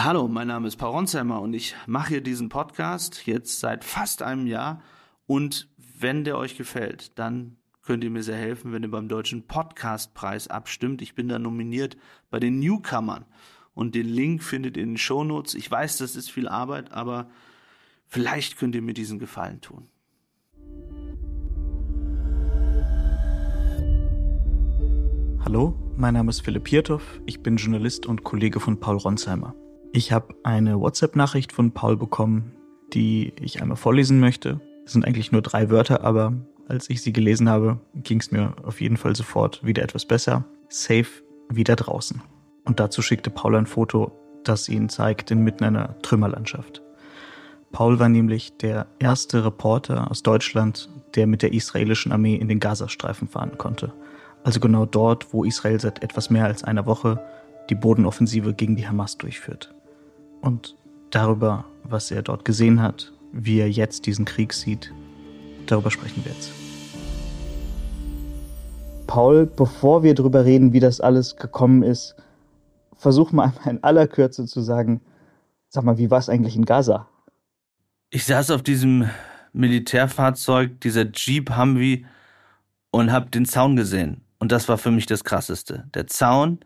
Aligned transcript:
Hallo, 0.00 0.28
mein 0.28 0.46
Name 0.46 0.68
ist 0.68 0.76
Paul 0.76 0.90
Ronsheimer 0.90 1.40
und 1.40 1.54
ich 1.54 1.74
mache 1.88 2.10
hier 2.10 2.20
diesen 2.20 2.48
Podcast 2.48 3.26
jetzt 3.26 3.58
seit 3.58 3.82
fast 3.82 4.22
einem 4.22 4.46
Jahr. 4.46 4.80
Und 5.26 5.68
wenn 5.76 6.22
der 6.22 6.38
euch 6.38 6.56
gefällt, 6.56 7.18
dann 7.18 7.56
könnt 7.82 8.04
ihr 8.04 8.10
mir 8.10 8.22
sehr 8.22 8.36
helfen, 8.36 8.70
wenn 8.70 8.84
ihr 8.84 8.92
beim 8.92 9.08
Deutschen 9.08 9.48
Podcastpreis 9.48 10.46
abstimmt. 10.46 11.02
Ich 11.02 11.16
bin 11.16 11.26
da 11.26 11.40
nominiert 11.40 11.96
bei 12.30 12.38
den 12.38 12.60
Newcomern. 12.60 13.24
Und 13.74 13.96
den 13.96 14.06
Link 14.06 14.44
findet 14.44 14.76
ihr 14.76 14.84
in 14.84 14.90
den 14.90 14.98
Shownotes. 14.98 15.56
Ich 15.56 15.68
weiß, 15.68 15.98
das 15.98 16.14
ist 16.14 16.30
viel 16.30 16.46
Arbeit, 16.46 16.92
aber 16.92 17.28
vielleicht 18.06 18.56
könnt 18.56 18.76
ihr 18.76 18.82
mir 18.82 18.94
diesen 18.94 19.18
Gefallen 19.18 19.60
tun. 19.60 19.88
Hallo, 25.44 25.74
mein 25.96 26.14
Name 26.14 26.30
ist 26.30 26.42
Philipp 26.42 26.68
Hirtow. 26.68 27.02
Ich 27.26 27.42
bin 27.42 27.56
Journalist 27.56 28.06
und 28.06 28.22
Kollege 28.22 28.60
von 28.60 28.78
Paul 28.78 28.98
Ronsheimer. 28.98 29.56
Ich 29.98 30.12
habe 30.12 30.32
eine 30.44 30.78
WhatsApp-Nachricht 30.78 31.50
von 31.50 31.72
Paul 31.72 31.96
bekommen, 31.96 32.52
die 32.94 33.32
ich 33.40 33.60
einmal 33.60 33.76
vorlesen 33.76 34.20
möchte. 34.20 34.60
Es 34.86 34.92
sind 34.92 35.04
eigentlich 35.04 35.32
nur 35.32 35.42
drei 35.42 35.70
Wörter, 35.70 36.04
aber 36.04 36.34
als 36.68 36.88
ich 36.88 37.02
sie 37.02 37.12
gelesen 37.12 37.48
habe, 37.48 37.80
ging 37.96 38.20
es 38.20 38.30
mir 38.30 38.54
auf 38.62 38.80
jeden 38.80 38.96
Fall 38.96 39.16
sofort 39.16 39.66
wieder 39.66 39.82
etwas 39.82 40.06
besser. 40.06 40.44
Safe 40.68 41.08
wieder 41.48 41.74
draußen. 41.74 42.22
Und 42.64 42.78
dazu 42.78 43.02
schickte 43.02 43.30
Paul 43.30 43.56
ein 43.56 43.66
Foto, 43.66 44.12
das 44.44 44.68
ihn 44.68 44.88
zeigt 44.88 45.32
inmitten 45.32 45.64
einer 45.64 46.00
Trümmerlandschaft. 46.00 46.80
Paul 47.72 47.98
war 47.98 48.08
nämlich 48.08 48.56
der 48.56 48.86
erste 49.00 49.44
Reporter 49.44 50.12
aus 50.12 50.22
Deutschland, 50.22 50.88
der 51.16 51.26
mit 51.26 51.42
der 51.42 51.52
israelischen 51.52 52.12
Armee 52.12 52.36
in 52.36 52.46
den 52.46 52.60
Gazastreifen 52.60 53.26
fahren 53.26 53.58
konnte. 53.58 53.92
Also 54.44 54.60
genau 54.60 54.86
dort, 54.86 55.34
wo 55.34 55.42
Israel 55.42 55.80
seit 55.80 56.04
etwas 56.04 56.30
mehr 56.30 56.44
als 56.44 56.62
einer 56.62 56.86
Woche 56.86 57.20
die 57.68 57.74
Bodenoffensive 57.74 58.54
gegen 58.54 58.76
die 58.76 58.86
Hamas 58.86 59.18
durchführt 59.18 59.74
und 60.40 60.76
darüber, 61.10 61.64
was 61.84 62.10
er 62.10 62.22
dort 62.22 62.44
gesehen 62.44 62.82
hat, 62.82 63.12
wie 63.32 63.60
er 63.60 63.70
jetzt 63.70 64.06
diesen 64.06 64.24
Krieg 64.24 64.52
sieht, 64.52 64.92
darüber 65.66 65.90
sprechen 65.90 66.24
wir 66.24 66.32
jetzt. 66.32 66.50
Paul, 69.06 69.46
bevor 69.46 70.02
wir 70.02 70.14
darüber 70.14 70.44
reden, 70.44 70.72
wie 70.72 70.80
das 70.80 71.00
alles 71.00 71.36
gekommen 71.36 71.82
ist, 71.82 72.14
versuch 72.96 73.32
mal 73.32 73.44
einmal 73.44 73.74
in 73.74 73.82
aller 73.82 74.06
Kürze 74.06 74.44
zu 74.46 74.60
sagen, 74.60 75.00
sag 75.68 75.84
mal, 75.84 75.98
wie 75.98 76.10
war 76.10 76.18
es 76.18 76.28
eigentlich 76.28 76.56
in 76.56 76.64
Gaza? 76.64 77.08
Ich 78.10 78.24
saß 78.24 78.50
auf 78.50 78.62
diesem 78.62 79.08
Militärfahrzeug, 79.52 80.80
dieser 80.80 81.06
Jeep 81.12 81.56
Humvee 81.56 82.04
und 82.90 83.12
hab 83.12 83.30
den 83.30 83.44
Zaun 83.44 83.76
gesehen. 83.76 84.22
Und 84.38 84.52
das 84.52 84.68
war 84.68 84.78
für 84.78 84.90
mich 84.90 85.06
das 85.06 85.24
Krasseste. 85.24 85.88
Der 85.94 86.06
Zaun, 86.06 86.60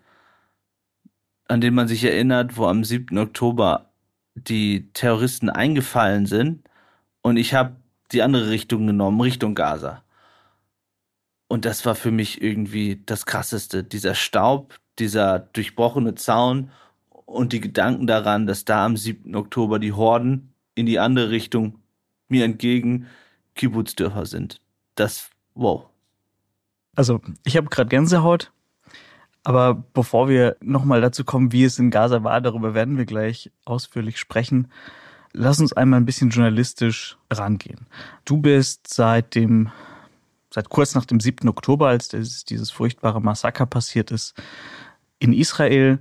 an 1.53 1.61
den 1.61 1.75
man 1.75 1.87
sich 1.87 2.03
erinnert, 2.03 2.57
wo 2.57 2.65
am 2.65 2.83
7. 2.83 3.19
Oktober 3.19 3.91
die 4.35 4.91
Terroristen 4.95 5.51
eingefallen 5.51 6.25
sind 6.25 6.67
und 7.21 7.37
ich 7.37 7.53
habe 7.53 7.77
die 8.11 8.23
andere 8.23 8.49
Richtung 8.49 8.87
genommen, 8.87 9.21
Richtung 9.21 9.55
Gaza. 9.55 10.03
Und 11.49 11.67
das 11.67 11.85
war 11.85 11.95
für 11.95 12.11
mich 12.11 12.41
irgendwie 12.41 13.03
das 13.05 13.27
Krasseste. 13.27 13.85
Dieser 13.85 14.15
Staub, 14.15 14.79
dieser 14.99 15.41
durchbrochene 15.41 16.15
Zaun 16.15 16.71
und 17.11 17.53
die 17.53 17.61
Gedanken 17.61 18.07
daran, 18.07 18.47
dass 18.47 18.65
da 18.65 18.87
am 18.87 18.97
7. 18.97 19.37
Oktober 19.37 19.79
die 19.79 19.93
Horden 19.93 20.55
in 20.75 20.87
die 20.87 20.99
andere 20.99 21.29
Richtung 21.29 21.81
mir 22.29 22.47
entgegen 22.47 23.09
Kibbutzdörfer 23.57 24.25
sind. 24.25 24.63
Das, 24.95 25.29
wow. 25.53 25.85
Also, 26.97 27.21
ich 27.45 27.59
habe 27.59 27.69
gerade 27.69 27.91
Gänsehaut. 27.91 28.53
Aber 29.45 29.85
bevor 29.93 30.29
wir 30.29 30.57
nochmal 30.61 31.01
dazu 31.01 31.25
kommen, 31.25 31.53
wie 31.53 31.65
es 31.65 31.79
in 31.79 31.91
Gaza 31.91 32.23
war, 32.23 32.41
darüber 32.41 32.75
werden 32.75 32.97
wir 32.97 33.07
gleich 33.07 33.51
ausführlich 33.65 34.19
sprechen. 34.19 34.69
Lass 35.33 35.61
uns 35.61 35.73
einmal 35.73 36.01
ein 36.01 36.07
bisschen 36.07 36.31
journalistisch 36.31 37.17
rangehen. 37.33 37.87
Du 38.25 38.37
bist 38.37 38.93
seit 38.93 39.35
dem, 39.35 39.71
seit 40.51 40.69
kurz 40.69 40.95
nach 40.95 41.07
dem 41.07 41.19
7. 41.19 41.49
Oktober, 41.49 41.89
als 41.89 42.09
dieses, 42.09 42.45
dieses 42.45 42.71
furchtbare 42.71 43.21
Massaker 43.21 43.67
passiert 43.67 44.11
ist, 44.11 44.35
in 45.19 45.33
Israel. 45.33 45.99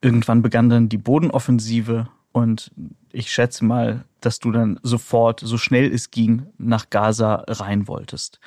Irgendwann 0.00 0.42
begann 0.42 0.68
dann 0.68 0.88
die 0.88 0.98
Bodenoffensive 0.98 2.08
und 2.32 2.70
ich 3.10 3.32
schätze 3.32 3.64
mal, 3.64 4.04
dass 4.20 4.38
du 4.38 4.52
dann 4.52 4.78
sofort, 4.82 5.40
so 5.40 5.58
schnell 5.58 5.92
es 5.92 6.10
ging, 6.10 6.46
nach 6.58 6.90
Gaza 6.90 7.44
rein 7.48 7.88
wolltest. 7.88 8.38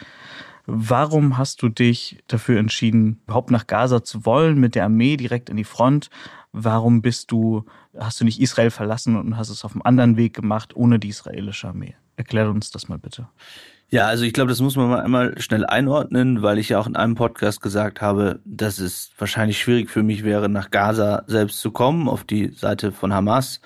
Warum 0.66 1.38
hast 1.38 1.62
du 1.62 1.70
dich 1.70 2.24
dafür 2.28 2.60
entschieden, 2.60 3.22
überhaupt 3.26 3.52
nach 3.52 3.68
Gaza 3.68 4.04
zu 4.04 4.26
wollen, 4.26 4.60
mit 4.60 4.76
der 4.76 4.86
Armee 4.86 5.18
direkt 5.18 5.50
in 5.50 5.58
die 5.58 5.64
Front? 5.64 6.10
Warum 6.54 7.02
bist 7.02 7.32
du, 7.32 7.66
hast 7.98 8.20
du 8.20 8.26
nicht 8.26 8.42
Israel 8.42 8.72
verlassen 8.72 9.18
und 9.18 9.38
hast 9.38 9.50
es 9.50 9.64
auf 9.64 9.74
einem 9.74 9.84
anderen 9.84 10.18
Weg 10.18 10.34
gemacht, 10.34 10.76
ohne 10.76 11.00
die 11.00 11.10
israelische 11.10 11.68
Armee? 11.68 11.96
Erklär 12.16 12.50
uns 12.50 12.72
das 12.72 12.90
mal 12.90 13.00
bitte. 13.00 13.28
Ja, 13.90 14.08
also 14.08 14.24
ich 14.24 14.32
glaube, 14.32 14.50
das 14.50 14.62
muss 14.62 14.78
man 14.78 14.90
mal 14.90 15.02
einmal 15.02 15.40
schnell 15.42 15.66
einordnen, 15.66 16.42
weil 16.42 16.60
ich 16.60 16.70
ja 16.70 16.80
auch 16.80 16.88
in 16.88 16.96
einem 16.96 17.16
Podcast 17.16 17.62
gesagt 17.62 18.02
habe, 18.02 18.40
dass 18.46 18.80
es 18.80 19.12
wahrscheinlich 19.18 19.60
schwierig 19.60 19.90
für 19.90 20.02
mich 20.02 20.24
wäre, 20.24 20.48
nach 20.48 20.72
Gaza 20.72 21.24
selbst 21.28 21.60
zu 21.60 21.72
kommen, 21.72 22.08
auf 22.08 22.24
die 22.24 22.54
Seite 22.54 22.94
von 22.94 23.14
Hamas. 23.14 23.60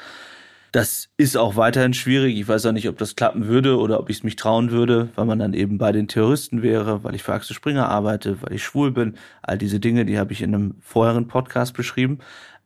Das 0.76 1.08
ist 1.16 1.38
auch 1.38 1.56
weiterhin 1.56 1.94
schwierig. 1.94 2.38
Ich 2.38 2.50
weiß 2.50 2.66
auch 2.66 2.74
nicht, 2.74 2.90
ob 2.90 2.98
das 2.98 3.16
klappen 3.16 3.48
würde 3.48 3.80
oder 3.80 3.98
ob 3.98 4.10
ich 4.10 4.18
es 4.18 4.24
mich 4.24 4.36
trauen 4.36 4.72
würde, 4.72 5.08
weil 5.16 5.24
man 5.24 5.40
dann 5.40 5.54
eben 5.54 5.78
bei 5.78 5.94
den 5.94 6.10
Terroristen 6.10 6.62
wäre, 6.62 7.02
weil 7.06 7.16
ich 7.16 7.24
für 7.24 7.32
Axel 7.32 7.56
Springer 7.56 7.88
arbeite, 7.88 8.42
weil 8.42 8.52
ich 8.52 8.66
schwul 8.66 8.92
bin. 8.92 9.16
All 9.42 9.58
diese 9.58 9.80
Dinge, 9.80 10.04
die 10.04 10.20
habe 10.20 10.34
ich 10.34 10.42
in 10.42 10.54
einem 10.54 10.76
vorherigen 10.82 11.30
Podcast 11.30 11.74
beschrieben. 11.78 12.20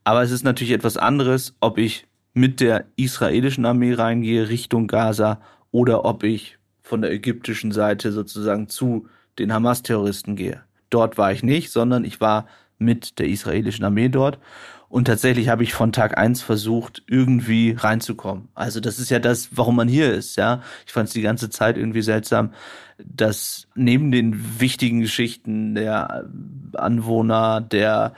Aber 0.06 0.24
es 0.24 0.32
ist 0.32 0.44
natürlich 0.44 0.74
etwas 0.74 0.98
anderes, 0.98 1.56
ob 1.60 1.78
ich 1.78 2.08
mit 2.34 2.62
der 2.62 2.86
israelischen 2.96 3.68
Armee 3.68 3.94
reingehe 3.94 4.50
Richtung 4.50 4.88
Gaza 4.88 5.40
oder 5.70 6.04
ob 6.04 6.24
ich 6.24 6.58
von 6.82 7.04
der 7.04 7.12
ägyptischen 7.12 7.72
Seite 7.72 8.12
sozusagen 8.12 8.70
zu 8.70 9.06
den 9.38 9.54
Hamas-Terroristen 9.54 10.36
gehe. 10.36 10.64
Dort 10.90 11.20
war 11.20 11.32
ich 11.32 11.44
nicht, 11.44 11.70
sondern 11.70 12.06
ich 12.06 12.20
war 12.20 12.48
mit 12.80 13.20
der 13.20 13.28
israelischen 13.28 13.86
Armee 13.86 14.10
dort. 14.10 14.40
Und 14.90 15.06
tatsächlich 15.06 15.50
habe 15.50 15.64
ich 15.64 15.74
von 15.74 15.92
Tag 15.92 16.18
eins 16.18 16.42
versucht, 16.42 17.04
irgendwie 17.08 17.76
reinzukommen. 17.78 18.50
Also 18.56 18.80
das 18.80 18.98
ist 18.98 19.12
ja 19.12 19.20
das, 19.20 19.50
warum 19.56 19.76
man 19.76 19.88
hier 19.88 20.12
ist, 20.12 20.36
ja. 20.36 20.64
Ich 20.88 20.92
fand 20.92 21.08
es 21.08 21.14
die 21.14 21.22
ganze 21.22 21.52
Zeit 21.52 21.78
irgendwie 21.78 22.02
seltsam, 22.02 22.54
dass 22.98 23.68
neben 23.76 24.12
den 24.12 24.60
wichtigen 24.60 25.02
Geschichten 25.02 25.76
der 25.76 26.26
Anwohner, 26.74 27.62
der 27.62 28.14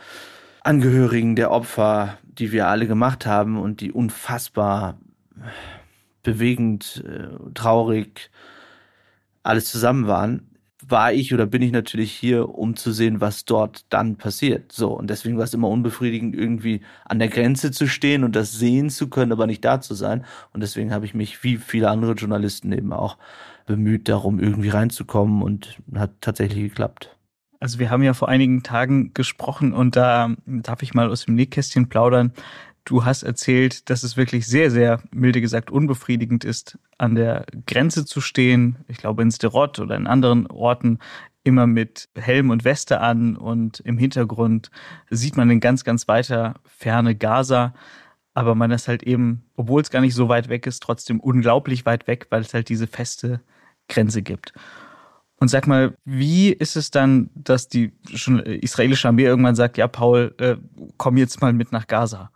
Angehörigen, 0.62 1.36
der 1.36 1.52
Opfer, 1.52 2.18
die 2.24 2.54
wir 2.54 2.68
alle 2.68 2.88
gemacht 2.88 3.26
haben 3.26 3.60
und 3.60 3.82
die 3.82 3.92
unfassbar 3.92 4.98
bewegend, 6.24 7.04
äh, 7.06 7.52
traurig 7.54 8.32
alles 9.44 9.66
zusammen 9.66 10.08
waren, 10.08 10.51
war 10.88 11.14
ich 11.14 11.34
oder 11.34 11.46
bin 11.46 11.62
ich 11.62 11.72
natürlich 11.72 12.12
hier, 12.12 12.50
um 12.50 12.76
zu 12.76 12.92
sehen, 12.92 13.22
was 13.22 13.46
dort 13.46 13.86
dann 13.90 14.16
passiert. 14.16 14.72
So, 14.72 14.92
und 14.92 15.10
deswegen 15.10 15.38
war 15.38 15.44
es 15.44 15.54
immer 15.54 15.70
unbefriedigend, 15.70 16.36
irgendwie 16.36 16.82
an 17.06 17.20
der 17.20 17.28
Grenze 17.28 17.72
zu 17.72 17.88
stehen 17.88 18.24
und 18.24 18.36
das 18.36 18.54
sehen 18.54 18.90
zu 18.90 19.10
können, 19.10 19.32
aber 19.32 19.48
nicht 19.48 19.64
da 19.64 19.82
zu 19.82 19.94
sein. 19.94 20.26
Und 20.54 20.62
deswegen 20.62 20.94
habe 20.94 21.06
ich 21.06 21.14
mich, 21.14 21.44
wie 21.44 21.58
viele 21.58 21.90
andere 21.90 22.14
Journalisten 22.14 22.72
eben 22.72 22.94
auch, 22.94 23.18
bemüht, 23.66 24.10
darum 24.10 24.40
irgendwie 24.40 24.70
reinzukommen 24.70 25.42
und 25.42 25.78
hat 25.96 26.12
tatsächlich 26.22 26.64
geklappt. 26.64 27.16
Also 27.60 27.78
wir 27.78 27.92
haben 27.92 28.02
ja 28.02 28.16
vor 28.16 28.28
einigen 28.28 28.64
Tagen 28.64 29.14
gesprochen 29.14 29.72
und 29.72 29.96
da 29.96 30.36
darf 30.48 30.82
ich 30.82 30.96
mal 30.96 31.10
aus 31.12 31.26
dem 31.26 31.36
Nähkästchen 31.36 31.90
plaudern. 31.90 32.34
Du 32.84 33.06
hast 33.06 33.24
erzählt, 33.24 33.90
dass 33.90 34.04
es 34.04 34.18
wirklich 34.18 34.48
sehr, 34.48 34.72
sehr, 34.72 35.02
milde 35.12 35.40
gesagt, 35.40 35.70
unbefriedigend 35.70 36.44
ist, 36.44 36.80
an 36.98 37.16
der 37.16 37.46
Grenze 37.68 38.06
zu 38.06 38.22
stehen. 38.22 38.78
Ich 38.88 38.98
glaube, 38.98 39.22
in 39.22 39.32
Sterot 39.32 39.80
oder 39.80 39.96
in 39.96 40.08
anderen 40.08 40.48
Orten 40.48 41.00
immer 41.44 41.68
mit 41.68 42.10
Helm 42.16 42.50
und 42.50 42.66
Weste 42.66 43.00
an 43.00 43.36
und 43.36 43.80
im 43.82 43.98
Hintergrund 43.98 44.72
sieht 45.10 45.38
man 45.38 45.50
in 45.50 45.60
ganz, 45.60 45.84
ganz 45.84 46.08
weiter 46.08 46.56
Ferne 46.66 47.16
Gaza. 47.16 47.74
Aber 48.34 48.56
man 48.56 48.72
ist 48.72 48.88
halt 48.88 49.04
eben, 49.04 49.44
obwohl 49.56 49.82
es 49.82 49.90
gar 49.90 50.02
nicht 50.02 50.16
so 50.16 50.30
weit 50.30 50.50
weg 50.50 50.66
ist, 50.66 50.82
trotzdem 50.82 51.20
unglaublich 51.20 51.86
weit 51.86 52.08
weg, 52.08 52.28
weil 52.30 52.42
es 52.42 52.54
halt 52.54 52.70
diese 52.70 52.88
feste 52.88 53.42
Grenze 53.90 54.22
gibt. 54.22 54.54
Und 55.38 55.50
sag 55.50 55.68
mal, 55.68 55.96
wie 56.06 56.52
ist 56.52 56.76
es 56.76 56.92
dann, 56.92 57.30
dass 57.34 57.68
die 57.68 57.92
israelische 58.62 59.08
Armee 59.08 59.24
irgendwann 59.26 59.56
sagt, 59.56 59.78
ja, 59.78 59.88
Paul, 59.88 60.36
äh, 60.38 60.56
komm 60.98 61.18
jetzt 61.18 61.42
mal 61.42 61.52
mit 61.52 61.72
nach 61.72 61.88
Gaza? 61.88 62.32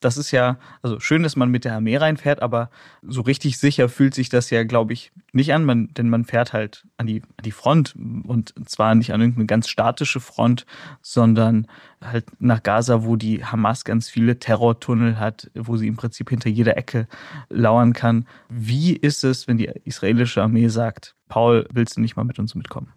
Das 0.00 0.16
ist 0.16 0.30
ja, 0.30 0.58
also 0.82 1.00
schön, 1.00 1.22
dass 1.22 1.36
man 1.36 1.50
mit 1.50 1.64
der 1.64 1.74
Armee 1.74 1.96
reinfährt, 1.96 2.42
aber 2.42 2.70
so 3.02 3.22
richtig 3.22 3.58
sicher 3.58 3.88
fühlt 3.88 4.14
sich 4.14 4.28
das 4.28 4.50
ja, 4.50 4.64
glaube 4.64 4.92
ich, 4.92 5.12
nicht 5.32 5.52
an, 5.52 5.64
man, 5.64 5.92
denn 5.94 6.10
man 6.10 6.24
fährt 6.24 6.52
halt 6.52 6.86
an 6.96 7.06
die, 7.06 7.22
an 7.22 7.42
die 7.44 7.50
Front 7.50 7.94
und 7.96 8.54
zwar 8.68 8.94
nicht 8.94 9.12
an 9.12 9.20
irgendeine 9.20 9.46
ganz 9.46 9.68
statische 9.68 10.20
Front, 10.20 10.66
sondern 11.00 11.66
halt 12.02 12.26
nach 12.38 12.62
Gaza, 12.62 13.04
wo 13.04 13.16
die 13.16 13.44
Hamas 13.44 13.84
ganz 13.84 14.08
viele 14.08 14.38
Terrortunnel 14.38 15.18
hat, 15.18 15.50
wo 15.54 15.76
sie 15.76 15.88
im 15.88 15.96
Prinzip 15.96 16.30
hinter 16.30 16.50
jeder 16.50 16.76
Ecke 16.76 17.08
lauern 17.48 17.92
kann. 17.92 18.26
Wie 18.48 18.94
ist 18.94 19.24
es, 19.24 19.48
wenn 19.48 19.58
die 19.58 19.70
israelische 19.84 20.42
Armee 20.42 20.68
sagt, 20.68 21.14
Paul, 21.28 21.66
willst 21.72 21.96
du 21.96 22.00
nicht 22.00 22.16
mal 22.16 22.24
mit 22.24 22.38
uns 22.38 22.54
mitkommen? 22.54 22.92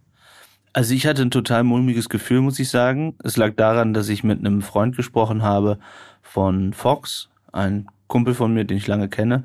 Also 0.74 0.94
ich 0.94 1.08
hatte 1.08 1.24
ein 1.24 1.32
total 1.32 1.64
mulmiges 1.64 2.08
Gefühl, 2.08 2.42
muss 2.42 2.60
ich 2.60 2.70
sagen. 2.70 3.16
Es 3.24 3.36
lag 3.36 3.56
daran, 3.56 3.96
dass 3.96 4.10
ich 4.10 4.24
mit 4.24 4.40
einem 4.40 4.62
Freund 4.62 4.96
gesprochen 4.96 5.42
habe 5.42 5.80
von 6.28 6.74
Fox, 6.74 7.30
ein 7.52 7.88
Kumpel 8.08 8.34
von 8.34 8.54
mir, 8.54 8.66
den 8.66 8.78
ich 8.78 8.88
lange 8.88 9.10
kenne, 9.10 9.44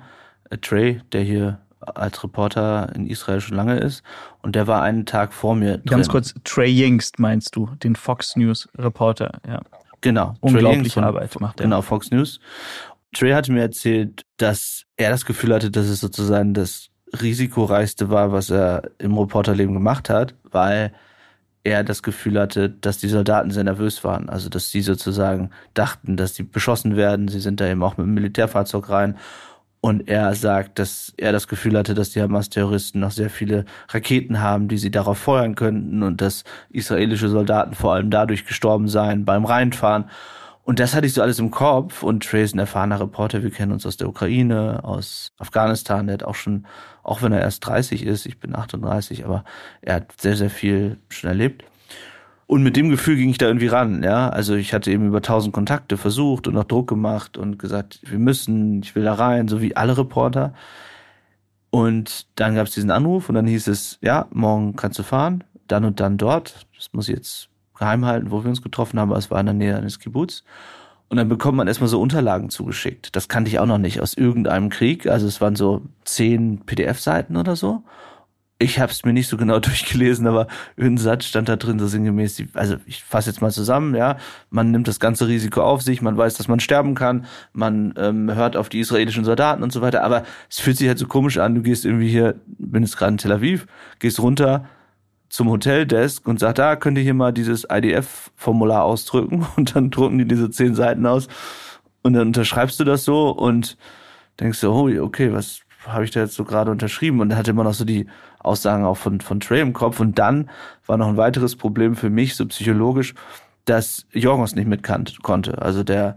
äh, 0.51 0.59
Trey, 0.59 1.01
der 1.13 1.23
hier 1.23 1.61
als 1.81 2.23
Reporter 2.23 2.93
in 2.95 3.07
Israel 3.07 3.41
schon 3.41 3.57
lange 3.57 3.79
ist. 3.79 4.03
Und 4.41 4.55
der 4.55 4.67
war 4.67 4.83
einen 4.83 5.05
Tag 5.07 5.33
vor 5.33 5.55
mir. 5.55 5.79
Drin. 5.79 5.87
Ganz 5.87 6.09
kurz, 6.09 6.35
Trey 6.45 6.71
Yingst 6.71 7.19
meinst 7.19 7.57
du, 7.57 7.67
den 7.83 7.97
Fox 7.97 8.37
News 8.37 8.69
Reporter, 8.79 9.41
ja. 9.47 9.61
Genau. 10.01 10.35
Unglaubliche 10.41 10.95
von, 10.95 11.05
Arbeit 11.05 11.39
macht 11.41 11.61
er. 11.61 11.65
Genau, 11.65 11.81
Fox 11.81 12.11
News. 12.11 12.41
Trey 13.15 13.33
hatte 13.33 13.53
mir 13.53 13.61
erzählt, 13.61 14.25
dass 14.37 14.85
er 14.97 15.11
das 15.11 15.25
Gefühl 15.25 15.55
hatte, 15.55 15.71
dass 15.71 15.87
es 15.87 16.01
sozusagen 16.01 16.55
das 16.55 16.89
risikoreichste 17.21 18.11
war, 18.11 18.33
was 18.33 18.51
er 18.51 18.91
im 18.99 19.17
Reporterleben 19.17 19.75
gemacht 19.75 20.11
hat, 20.11 20.35
weil 20.51 20.93
er 21.65 21.85
das 21.85 22.03
Gefühl 22.03 22.41
hatte, 22.41 22.71
dass 22.71 22.99
die 22.99 23.09
Soldaten 23.09 23.51
sehr 23.51 23.65
nervös 23.65 24.03
waren. 24.05 24.29
Also, 24.29 24.49
dass 24.49 24.71
sie 24.71 24.83
sozusagen 24.83 25.51
dachten, 25.75 26.17
dass 26.17 26.35
die 26.35 26.43
beschossen 26.43 26.97
werden. 26.97 27.29
Sie 27.29 27.41
sind 27.41 27.61
da 27.61 27.69
eben 27.69 27.83
auch 27.83 27.97
mit 27.97 28.07
dem 28.07 28.15
Militärfahrzeug 28.15 28.89
rein. 28.89 29.17
Und 29.81 30.09
er 30.09 30.35
sagt, 30.37 30.79
dass 30.79 31.13
er 31.17 31.33
das 31.33 31.49
Gefühl 31.49 31.77
hatte, 31.77 31.95
dass 31.95 32.11
die 32.11 32.23
Hamas-Terroristen 32.23 33.01
noch 33.01 33.11
sehr 33.11 33.31
viele 33.31 33.65
Raketen 33.89 34.41
haben, 34.41 34.69
die 34.69 34.79
sie 34.79 34.93
darauf 34.93 35.19
feuern 35.19 35.57
könnten 35.57 36.05
und 36.05 36.21
dass 36.21 36.45
israelische 36.71 37.29
Soldaten 37.29 37.75
vor 37.75 37.95
allem 37.95 38.09
dadurch 38.09 38.45
gestorben 38.47 38.87
seien 38.87 39.25
beim 39.25 39.45
Reinfahren. 39.45 40.05
Und 40.65 40.79
das 40.79 40.95
hatte 40.95 41.07
ich 41.07 41.13
so 41.13 41.23
alles 41.23 41.39
im 41.39 41.51
Kopf. 41.51 42.03
Und 42.03 42.25
Trey 42.25 42.45
ist 42.45 42.55
ein 42.55 42.61
erfahrener 42.61 43.01
Reporter. 43.01 43.43
Wir 43.43 43.51
kennen 43.51 43.73
uns 43.73 43.85
aus 43.85 43.97
der 43.97 44.09
Ukraine, 44.09 44.85
aus 44.85 45.33
Afghanistan. 45.39 46.07
Der 46.07 46.15
hat 46.15 46.23
auch 46.23 46.37
schon, 46.37 46.67
auch 47.03 47.23
wenn 47.23 47.33
er 47.33 47.41
erst 47.41 47.67
30 47.67 48.07
ist, 48.07 48.27
ich 48.27 48.39
bin 48.39 48.55
38, 48.55 49.25
aber 49.25 49.45
er 49.81 49.97
hat 49.97 50.21
sehr, 50.21 50.37
sehr 50.37 50.51
viel 50.51 50.99
schon 51.09 51.29
erlebt. 51.29 51.65
Und 52.47 52.63
mit 52.63 52.77
dem 52.77 52.91
Gefühl 52.91 53.17
ging 53.17 53.31
ich 53.31 53.39
da 53.39 53.47
irgendwie 53.47 53.69
ran, 53.69 54.03
ja. 54.03 54.29
Also 54.29 54.55
ich 54.55 54.75
hatte 54.75 54.91
eben 54.91 55.07
über 55.07 55.23
tausend 55.23 55.55
Kontakte 55.55 55.97
versucht 55.97 56.47
und 56.47 56.57
auch 56.59 56.65
Druck 56.65 56.87
gemacht 56.87 57.39
und 57.39 57.59
gesagt, 57.59 58.01
wir 58.05 58.19
müssen, 58.19 58.83
ich 58.83 58.95
will 58.95 59.05
da 59.05 59.15
rein, 59.15 59.49
so 59.49 59.63
wie 59.63 59.75
alle 59.75 59.97
Reporter. 59.97 60.53
Und 61.71 62.27
dann 62.39 62.55
gab 62.55 62.67
es 62.67 62.75
diesen 62.75 62.91
Anruf 62.91 63.29
und 63.31 63.35
dann 63.35 63.47
hieß 63.47 63.69
es, 63.69 63.99
ja, 64.03 64.27
morgen 64.33 64.77
kannst 64.77 64.99
du 64.99 65.03
fahren, 65.03 65.45
dann 65.67 65.87
und 65.87 65.99
dann 66.01 66.19
dort. 66.19 66.67
Das 66.77 66.93
muss 66.93 67.09
ich 67.09 67.17
jetzt 67.17 67.49
geheim 67.79 68.05
halten, 68.05 68.31
wo 68.31 68.45
wir 68.45 68.51
uns 68.51 68.63
getroffen 68.63 68.99
haben, 68.99 69.11
aber 69.11 69.19
es 69.19 69.31
war 69.31 69.41
in 69.41 69.47
der 69.47 69.55
Nähe 69.55 69.77
eines 69.77 69.99
Kibbutz. 69.99 70.45
Und 71.13 71.19
dann 71.19 71.29
bekommt 71.29 71.59
man 71.59 71.69
erstmal 71.69 71.89
so 71.89 72.01
Unterlagen 72.01 72.49
zugeschickt. 72.49 73.15
Das 73.15 73.29
kannte 73.29 73.51
ich 73.51 73.59
auch 73.59 73.67
noch 73.67 73.77
nicht 73.77 74.01
aus 74.01 74.15
irgendeinem 74.15 74.71
Krieg. 74.71 75.07
Also 75.07 75.27
es 75.27 75.43
waren 75.43 75.57
so 75.57 75.83
zehn 76.05 76.61
PDF-Seiten 76.65 77.37
oder 77.37 77.55
so. 77.55 77.83
Ich 78.59 78.81
habe 78.81 78.93
es 78.93 79.05
mir 79.05 79.13
nicht 79.13 79.29
so 79.29 79.37
genau 79.37 79.59
durchgelesen, 79.61 80.27
aber 80.27 80.47
irgendein 80.75 81.05
Satz 81.05 81.27
stand 81.27 81.51
da 81.51 81.57
drin, 81.57 81.79
so 81.79 81.87
sinngemäß. 81.87 82.43
Also 82.55 82.77
ich 82.87 83.05
fasse 83.05 83.29
jetzt 83.29 83.43
mal 83.43 83.51
zusammen, 83.51 83.95
ja. 83.95 84.17
Man 84.49 84.71
nimmt 84.71 84.89
das 84.89 85.01
ganze 85.01 85.29
Risiko 85.29 85.61
auf 85.61 85.83
sich, 85.83 86.01
man 86.01 86.17
weiß, 86.17 86.33
dass 86.33 86.49
man 86.49 86.61
sterben 86.61 86.95
kann, 86.95 87.27
man 87.53 87.93
ähm, 87.99 88.35
hört 88.35 88.57
auf 88.57 88.71
die 88.71 88.81
israelischen 88.81 89.25
Soldaten 89.27 89.63
und 89.63 89.71
so 89.71 89.83
weiter. 89.83 90.05
Aber 90.05 90.23
es 90.49 90.61
fühlt 90.61 90.79
sich 90.79 90.89
halt 90.89 90.99
so 90.99 91.07
komisch 91.07 91.37
an. 91.37 91.55
Du 91.55 91.61
gehst 91.61 91.85
irgendwie 91.85 92.09
hier, 92.09 92.37
bin 92.47 92.85
jetzt 92.85 92.97
gerade 92.97 93.13
in 93.13 93.19
Tel 93.19 93.33
Aviv, 93.33 93.67
gehst 93.99 94.19
runter, 94.19 94.65
zum 95.33 95.49
Hoteldesk 95.49 96.29
und 96.29 96.39
sagt, 96.39 96.59
da 96.59 96.77
könnt 96.77 96.99
ihr 96.99 97.05
hier 97.05 97.15
mal 97.15 97.33
dieses 97.33 97.67
IDF-Formular 97.71 98.85
ausdrücken 98.85 99.47
und 99.57 99.75
dann 99.75 99.91
drucken 99.91 100.19
die 100.19 100.27
diese 100.29 100.51
zehn 100.51 100.75
Seiten 100.75 101.07
aus 101.07 101.27
und 102.03 102.13
dann 102.13 102.29
unterschreibst 102.29 102.79
du 102.79 102.85
das 102.85 103.05
so 103.05 103.31
und 103.31 103.79
denkst 104.39 104.61
du, 104.61 104.71
oh, 104.71 104.91
okay, 105.03 105.33
was 105.33 105.61
habe 105.87 106.05
ich 106.05 106.11
da 106.11 106.21
jetzt 106.21 106.35
so 106.35 106.45
gerade 106.45 106.71
unterschrieben? 106.71 107.21
Und 107.21 107.31
dann 107.31 107.39
hatte 107.39 107.53
immer 107.53 107.65
noch 107.65 107.73
so 107.73 107.87
die 107.87 108.07
Aussagen 108.41 108.85
auch 108.85 108.99
von, 108.99 109.23
von 109.23 109.41
Trey 109.41 109.63
im 109.63 109.73
Kopf 109.73 110.01
und 110.01 110.19
dann 110.19 110.51
war 110.87 110.99
noch 110.99 111.09
ein 111.09 111.17
weiteres 111.17 111.57
Problem 111.57 111.97
für 111.97 112.11
mich, 112.11 112.37
so 112.37 112.47
psychologisch, 112.47 113.15
dass 113.65 114.07
Jorgos 114.13 114.55
nicht 114.55 114.69
mit 114.69 114.83
konnte. 114.83 115.63
Also 115.63 115.83
der, 115.83 116.17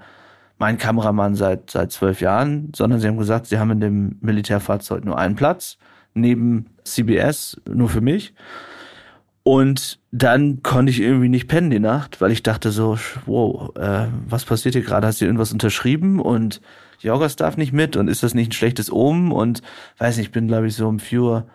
mein 0.58 0.78
Kameramann 0.78 1.36
seit, 1.36 1.72
seit 1.72 1.94
zwölf 1.94 2.20
Jahren, 2.20 2.74
sondern 2.76 3.00
sie 3.00 3.08
haben 3.08 3.18
gesagt, 3.18 3.46
sie 3.46 3.60
haben 3.60 3.72
in 3.72 3.80
dem 3.80 4.18
Militärfahrzeug 4.20 5.06
nur 5.06 5.18
einen 5.18 5.38
Platz, 5.38 5.78
neben 6.14 6.66
CBS, 6.84 7.62
nur 7.66 7.88
für 7.88 8.02
mich. 8.02 8.34
Und 9.48 10.00
dann 10.12 10.64
konnte 10.64 10.90
ich 10.90 11.00
irgendwie 11.00 11.30
nicht 11.30 11.48
pennen 11.48 11.70
die 11.70 11.80
Nacht, 11.80 12.20
weil 12.20 12.32
ich 12.32 12.42
dachte 12.42 12.72
so, 12.72 12.98
wow, 13.28 13.76
äh, 13.76 14.08
was 14.28 14.44
passiert 14.44 14.74
hier 14.74 14.82
gerade? 14.82 15.06
Hast 15.06 15.22
du 15.22 15.26
irgendwas 15.26 15.54
unterschrieben? 15.54 16.20
Und 16.20 16.62
Jorgos 17.00 17.36
darf 17.36 17.56
nicht 17.56 17.72
mit 17.72 17.96
und 17.96 18.08
ist 18.08 18.24
das 18.24 18.34
nicht 18.34 18.50
ein 18.50 18.54
schlechtes 18.54 18.92
Omen? 18.92 19.32
Und 19.32 19.62
weiß 20.00 20.18
nicht, 20.18 20.26
ich 20.26 20.32
bin, 20.32 20.48
glaube 20.48 20.66
ich, 20.66 20.76
so 20.76 20.88
um 20.88 20.98
vier 20.98 21.22
Uhr 21.22 21.48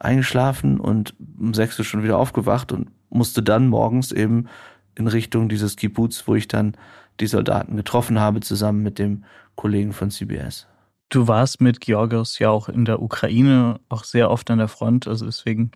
eingeschlafen 0.00 0.80
und 0.80 1.14
um 1.38 1.54
sechs 1.54 1.78
Uhr 1.78 1.84
schon 1.84 2.02
wieder 2.02 2.18
aufgewacht 2.18 2.72
und 2.72 2.90
musste 3.10 3.44
dann 3.44 3.68
morgens 3.68 4.10
eben 4.10 4.48
in 4.96 5.06
Richtung 5.06 5.48
dieses 5.48 5.76
Kibbutz, 5.76 6.26
wo 6.26 6.34
ich 6.34 6.48
dann 6.48 6.76
die 7.20 7.28
Soldaten 7.28 7.76
getroffen 7.76 8.18
habe, 8.18 8.40
zusammen 8.40 8.82
mit 8.82 8.98
dem 8.98 9.22
Kollegen 9.54 9.92
von 9.92 10.10
CBS. 10.10 10.66
Du 11.10 11.28
warst 11.28 11.60
mit 11.60 11.80
Georgios 11.80 12.40
ja 12.40 12.50
auch 12.50 12.68
in 12.68 12.86
der 12.86 13.00
Ukraine, 13.00 13.78
auch 13.88 14.02
sehr 14.02 14.32
oft 14.32 14.50
an 14.50 14.58
der 14.58 14.66
Front, 14.66 15.06
also 15.06 15.26
deswegen 15.26 15.70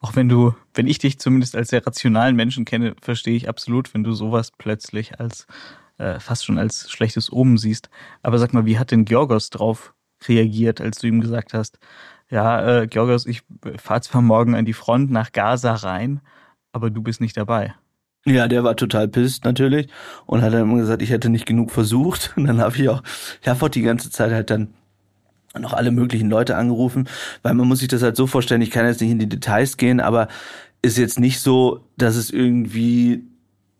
auch 0.00 0.16
wenn 0.16 0.28
du, 0.28 0.54
wenn 0.74 0.86
ich 0.86 0.98
dich 0.98 1.18
zumindest 1.18 1.54
als 1.54 1.68
sehr 1.68 1.86
rationalen 1.86 2.34
Menschen 2.34 2.64
kenne, 2.64 2.94
verstehe 3.00 3.36
ich 3.36 3.48
absolut, 3.48 3.92
wenn 3.94 4.02
du 4.02 4.12
sowas 4.12 4.50
plötzlich 4.50 5.20
als 5.20 5.46
äh, 5.98 6.18
fast 6.18 6.46
schon 6.46 6.58
als 6.58 6.90
schlechtes 6.90 7.30
Omen 7.30 7.58
siehst. 7.58 7.90
Aber 8.22 8.38
sag 8.38 8.54
mal, 8.54 8.64
wie 8.64 8.78
hat 8.78 8.90
denn 8.90 9.04
Georgos 9.04 9.50
drauf 9.50 9.94
reagiert, 10.26 10.80
als 10.80 10.98
du 10.98 11.06
ihm 11.06 11.20
gesagt 11.20 11.54
hast, 11.54 11.78
ja, 12.30 12.82
äh, 12.82 12.86
Georgos, 12.86 13.26
ich 13.26 13.42
fahre 13.76 14.00
zwar 14.00 14.22
morgen 14.22 14.54
an 14.54 14.64
die 14.64 14.72
Front 14.72 15.10
nach 15.10 15.32
Gaza 15.32 15.74
rein, 15.74 16.20
aber 16.72 16.90
du 16.90 17.02
bist 17.02 17.20
nicht 17.20 17.36
dabei. 17.36 17.74
Ja, 18.26 18.48
der 18.48 18.64
war 18.64 18.76
total 18.76 19.08
pisst 19.08 19.44
natürlich 19.44 19.88
und 20.26 20.42
hat 20.42 20.52
dann 20.52 20.62
immer 20.62 20.76
gesagt, 20.76 21.02
ich 21.02 21.10
hätte 21.10 21.30
nicht 21.30 21.46
genug 21.46 21.70
versucht. 21.70 22.32
Und 22.36 22.46
dann 22.46 22.60
habe 22.60 22.76
ich 22.76 22.88
auch, 22.88 23.02
ich 23.40 23.48
habe 23.48 23.64
auch 23.64 23.70
die 23.70 23.80
ganze 23.80 24.10
Zeit 24.10 24.30
halt 24.30 24.50
dann 24.50 24.74
noch 25.58 25.72
alle 25.72 25.90
möglichen 25.90 26.30
Leute 26.30 26.56
angerufen, 26.56 27.08
weil 27.42 27.54
man 27.54 27.66
muss 27.66 27.80
sich 27.80 27.88
das 27.88 28.02
halt 28.02 28.16
so 28.16 28.26
vorstellen, 28.26 28.62
ich 28.62 28.70
kann 28.70 28.86
jetzt 28.86 29.00
nicht 29.00 29.10
in 29.10 29.18
die 29.18 29.28
Details 29.28 29.76
gehen, 29.76 30.00
aber 30.00 30.28
ist 30.82 30.98
jetzt 30.98 31.18
nicht 31.18 31.40
so, 31.40 31.80
dass 31.96 32.16
es 32.16 32.30
irgendwie 32.30 33.24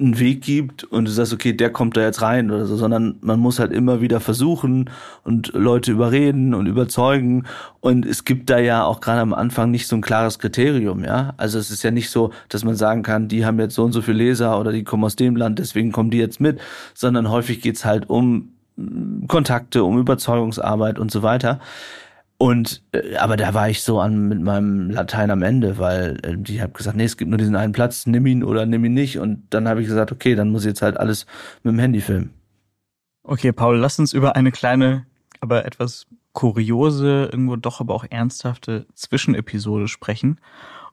einen 0.01 0.19
Weg 0.19 0.43
gibt 0.43 0.85
und 0.85 1.05
du 1.05 1.11
sagst, 1.11 1.33
okay, 1.33 1.53
der 1.53 1.71
kommt 1.71 1.97
da 1.97 2.01
jetzt 2.01 2.23
rein 2.23 2.51
oder 2.51 2.65
so, 2.65 2.77
sondern 2.77 3.17
man 3.21 3.39
muss 3.39 3.59
halt 3.59 3.71
immer 3.71 4.01
wieder 4.01 4.19
versuchen 4.19 4.89
und 5.25 5.53
Leute 5.53 5.93
überreden 5.93 6.55
und 6.55 6.67
überzeugen 6.67 7.45
und 7.81 8.07
es 8.07 8.25
gibt 8.25 8.49
da 8.49 8.59
ja 8.59 8.85
auch 8.85 9.01
gerade 9.01 9.21
am 9.21 9.35
Anfang 9.35 9.71
nicht 9.71 9.87
so 9.87 9.97
ein 9.97 10.01
klares 10.01 10.39
Kriterium, 10.39 11.05
ja. 11.05 11.35
Also 11.37 11.59
es 11.59 11.71
ist 11.71 11.83
ja 11.83 11.91
nicht 11.91 12.09
so, 12.11 12.33
dass 12.49 12.65
man 12.65 12.77
sagen 12.77 13.03
kann, 13.03 13.29
die 13.29 13.45
haben 13.45 13.61
jetzt 13.61 13.75
so 13.75 13.85
und 13.85 13.93
so 13.93 14.01
viele 14.01 14.19
Leser 14.19 14.59
oder 14.59 14.73
die 14.73 14.85
kommen 14.85 15.05
aus 15.05 15.17
dem 15.17 15.37
Land, 15.37 15.59
deswegen 15.59 15.93
kommen 15.93 16.11
die 16.11 16.19
jetzt 16.19 16.41
mit, 16.41 16.61
sondern 16.95 17.31
häufig 17.31 17.61
geht's 17.61 17.85
halt 17.85 18.09
um 18.09 18.55
Kontakte, 19.29 19.85
um 19.85 19.99
Überzeugungsarbeit 19.99 20.99
und 20.99 21.11
so 21.11 21.23
weiter. 21.23 21.61
Und 22.39 22.83
äh, 22.93 23.17
aber 23.17 23.37
da 23.37 23.53
war 23.53 23.69
ich 23.69 23.83
so 23.83 24.01
an 24.01 24.29
mit 24.29 24.41
meinem 24.41 24.91
Latein 24.91 25.31
am 25.31 25.43
Ende, 25.43 25.79
weil 25.79 26.19
äh, 26.23 26.37
die 26.37 26.63
gesagt, 26.73 26.97
nee, 26.97 27.05
es 27.05 27.17
gibt 27.17 27.31
nur 27.31 27.39
diesen 27.39 27.55
einen 27.57 27.73
Platz, 27.73 28.07
nimm 28.07 28.27
ihn 28.27 28.43
oder 28.43 28.65
nimm 28.65 28.85
ihn 28.85 28.95
nicht. 28.95 29.19
Und 29.19 29.43
dann 29.51 29.69
habe 29.69 29.83
ich 29.83 29.89
gesagt, 29.89 30.11
okay, 30.11 30.35
dann 30.35 30.51
muss 30.51 30.63
ich 30.63 30.69
jetzt 30.69 30.83
halt 30.83 30.97
alles 30.97 31.27
mit 31.63 31.75
dem 31.75 31.79
Handy 31.79 32.01
filmen. 32.01 32.31
Okay, 33.23 33.53
Paul, 33.53 33.77
lass 33.77 33.99
uns 33.99 34.13
über 34.13 34.37
eine 34.37 34.53
kleine, 34.53 35.05
aber 35.41 35.67
etwas 35.67 36.07
kuriose, 36.33 37.29
irgendwo 37.31 37.57
doch 37.57 37.81
aber 37.81 37.95
auch 37.95 38.05
ernsthafte 38.09 38.87
Zwischenepisode 38.95 39.89
sprechen. 39.89 40.41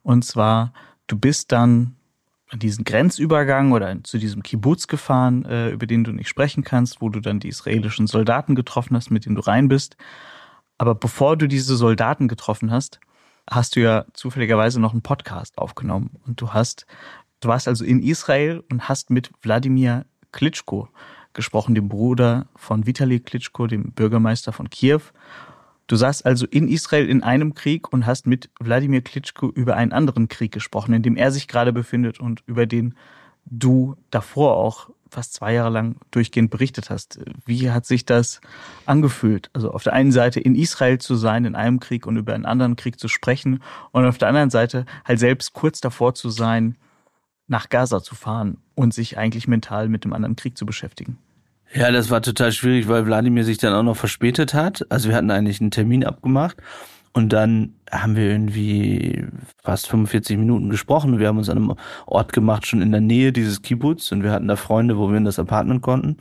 Und 0.04 0.26
zwar, 0.26 0.74
du 1.08 1.18
bist 1.18 1.52
dann 1.52 1.97
an 2.50 2.60
diesen 2.60 2.86
Grenzübergang 2.86 3.72
oder 3.72 4.04
zu 4.04 4.18
diesem 4.18 4.42
Kibbutz 4.44 4.88
gefahren, 4.88 5.46
äh, 5.46 5.70
über 5.70 5.86
den 5.86 6.04
du 6.04 6.12
nicht 6.12 6.30
sprechen 6.30 6.63
kannst, 6.63 7.01
wo 7.01 7.10
du 7.10 7.20
dann 7.20 7.39
die 7.39 7.50
israelischen 7.50 8.08
Soldaten 8.08 8.56
getroffen 8.56 8.96
hast, 8.96 9.12
mit 9.12 9.25
denen 9.25 9.36
du 9.36 9.42
rein 9.42 9.68
bist. 9.68 9.98
Aber 10.77 10.96
bevor 10.96 11.36
du 11.38 11.48
diese 11.48 11.75
Soldaten 11.75 12.27
getroffen 12.27 12.72
hast, 12.72 13.00
hast 13.50 13.75
du 13.75 13.82
ja 13.82 14.06
zufälligerweise 14.13 14.80
noch 14.80 14.94
einen 14.94 15.01
Podcast 15.01 15.58
aufgenommen 15.58 16.12
und 16.25 16.39
du 16.39 16.54
hast, 16.54 16.86
du 17.39 17.50
warst 17.50 17.68
also 17.68 17.84
in 17.84 18.01
Israel 18.01 18.63
und 18.72 18.88
hast 18.88 19.10
mit 19.10 19.32
Wladimir 19.42 20.06
Klitschko 20.32 20.89
gesprochen, 21.34 21.75
dem 21.75 21.89
Bruder 21.89 22.48
von 22.56 22.86
Vitali 22.86 23.20
Klitschko, 23.20 23.68
dem 23.68 23.92
Bürgermeister 23.92 24.54
von 24.54 24.70
Kiew. 24.70 25.01
Du 25.88 25.96
saßt 25.96 26.25
also 26.25 26.46
in 26.46 26.67
Israel 26.67 27.08
in 27.08 27.24
einem 27.24 27.53
Krieg 27.53 27.91
und 27.91 28.06
hast 28.06 28.27
mit 28.27 28.50
Wladimir 28.60 29.01
Klitschko 29.01 29.50
über 29.50 29.75
einen 29.75 29.94
anderen 29.94 30.27
Krieg 30.27 30.51
gesprochen, 30.51 30.94
in 30.94 31.01
dem 31.01 31.15
er 31.15 31.32
sich 31.32 31.48
gerade 31.48 31.74
befindet 31.74 32.20
und 32.20 32.44
über 32.46 32.65
den 32.65 32.96
du 33.46 33.96
davor 34.12 34.58
auch 34.58 34.89
fast 35.10 35.34
zwei 35.34 35.53
Jahre 35.53 35.70
lang 35.70 35.96
durchgehend 36.12 36.51
berichtet 36.51 36.89
hast. 36.89 37.20
Wie 37.46 37.72
hat 37.72 37.86
sich 37.86 38.06
das 38.06 38.41
angefühlt? 38.86 39.50
Also 39.53 39.72
auf 39.72 39.84
der 39.84 39.94
einen 39.94 40.12
Seite 40.12 40.41
in 40.41 40.56
Israel 40.56 40.98
zu 40.98 41.15
sein, 41.15 41.46
in 41.46 41.56
einem 41.56 41.79
Krieg 41.79 42.06
und 42.06 42.17
über 42.17 42.34
einen 42.34 42.46
anderen 42.46 42.75
Krieg 42.75 43.00
zu 43.00 43.08
sprechen 43.08 43.63
und 43.91 44.06
auf 44.06 44.17
der 44.17 44.27
anderen 44.27 44.50
Seite 44.50 44.86
halt 45.06 45.20
selbst 45.20 45.53
kurz 45.53 45.79
davor 45.79 46.13
zu 46.13 46.29
sein, 46.29 46.75
nach 47.48 47.70
Gaza 47.70 48.03
zu 48.03 48.15
fahren 48.15 48.58
und 48.75 48.94
sich 48.94 49.17
eigentlich 49.17 49.48
mental 49.48 49.88
mit 49.88 50.03
dem 50.03 50.12
anderen 50.12 50.36
Krieg 50.36 50.58
zu 50.58 50.65
beschäftigen. 50.65 51.17
Ja, 51.74 51.92
das 51.92 52.10
war 52.10 52.22
total 52.22 52.52
schwierig, 52.52 52.88
weil 52.88 53.06
Wladimir 53.06 53.44
sich 53.44 53.58
dann 53.58 53.74
auch 53.74 53.84
noch 53.84 53.98
verspätet 53.98 54.54
hat. 54.54 54.86
Also 54.90 55.10
wir 55.10 55.16
hatten 55.16 55.32
eigentlich 55.32 55.60
einen 55.60 55.72
Termin 55.72 56.06
abgemacht 56.06 56.58
und 57.14 57.34
dann 57.34 57.74
haben 57.92 58.16
wir 58.16 58.30
irgendwie 58.30 59.26
fast 59.64 59.88
45 59.88 60.38
Minuten 60.38 60.70
gesprochen. 60.70 61.20
Wir 61.20 61.28
haben 61.28 61.38
uns 61.38 61.50
an 61.50 61.58
einem 61.58 61.76
Ort 62.06 62.32
gemacht, 62.32 62.66
schon 62.66 62.82
in 62.82 62.92
der 62.92 63.02
Nähe 63.02 63.34
dieses 63.34 63.62
Kibbutz 63.62 64.12
und 64.12 64.24
wir 64.24 64.32
hatten 64.32 64.48
da 64.48 64.56
Freunde, 64.56 64.98
wo 64.98 65.10
wir 65.10 65.18
in 65.18 65.26
das 65.26 65.40
Apartment 65.40 65.82
konnten. 65.82 66.18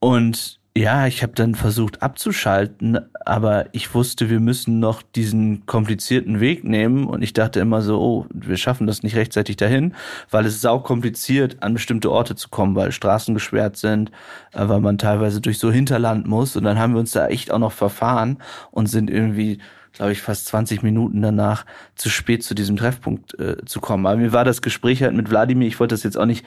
Und 0.00 0.60
Ja, 0.76 1.06
ich 1.06 1.22
habe 1.22 1.34
dann 1.34 1.54
versucht 1.54 2.02
abzuschalten, 2.02 2.98
aber 3.24 3.66
ich 3.70 3.94
wusste, 3.94 4.28
wir 4.28 4.40
müssen 4.40 4.80
noch 4.80 5.02
diesen 5.02 5.66
komplizierten 5.66 6.40
Weg 6.40 6.64
nehmen 6.64 7.04
und 7.06 7.22
ich 7.22 7.32
dachte 7.32 7.60
immer 7.60 7.80
so, 7.80 8.00
oh, 8.00 8.26
wir 8.34 8.56
schaffen 8.56 8.88
das 8.88 9.04
nicht 9.04 9.14
rechtzeitig 9.14 9.54
dahin, 9.54 9.94
weil 10.32 10.46
es 10.46 10.66
auch 10.66 10.82
kompliziert, 10.82 11.62
an 11.62 11.74
bestimmte 11.74 12.10
Orte 12.10 12.34
zu 12.34 12.48
kommen, 12.48 12.74
weil 12.74 12.90
Straßen 12.90 13.34
gesperrt 13.34 13.76
sind, 13.76 14.10
äh, 14.52 14.68
weil 14.68 14.80
man 14.80 14.98
teilweise 14.98 15.40
durch 15.40 15.60
so 15.60 15.70
Hinterland 15.70 16.26
muss 16.26 16.56
und 16.56 16.64
dann 16.64 16.76
haben 16.76 16.94
wir 16.94 17.00
uns 17.00 17.12
da 17.12 17.28
echt 17.28 17.52
auch 17.52 17.60
noch 17.60 17.72
verfahren 17.72 18.38
und 18.72 18.86
sind 18.86 19.10
irgendwie 19.10 19.60
glaube 19.92 20.10
ich, 20.10 20.22
fast 20.22 20.46
20 20.46 20.82
Minuten 20.82 21.22
danach 21.22 21.66
zu 21.94 22.10
spät 22.10 22.42
zu 22.42 22.52
diesem 22.56 22.76
Treffpunkt 22.76 23.38
äh, 23.38 23.64
zu 23.64 23.78
kommen. 23.78 24.06
Aber 24.06 24.16
mir 24.16 24.32
war 24.32 24.44
das 24.44 24.60
Gespräch 24.60 25.04
halt 25.04 25.14
mit 25.14 25.30
Wladimir, 25.30 25.68
ich 25.68 25.78
wollte 25.78 25.94
das 25.94 26.02
jetzt 26.02 26.18
auch 26.18 26.26
nicht 26.26 26.44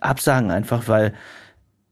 absagen, 0.00 0.50
einfach 0.50 0.88
weil 0.88 1.14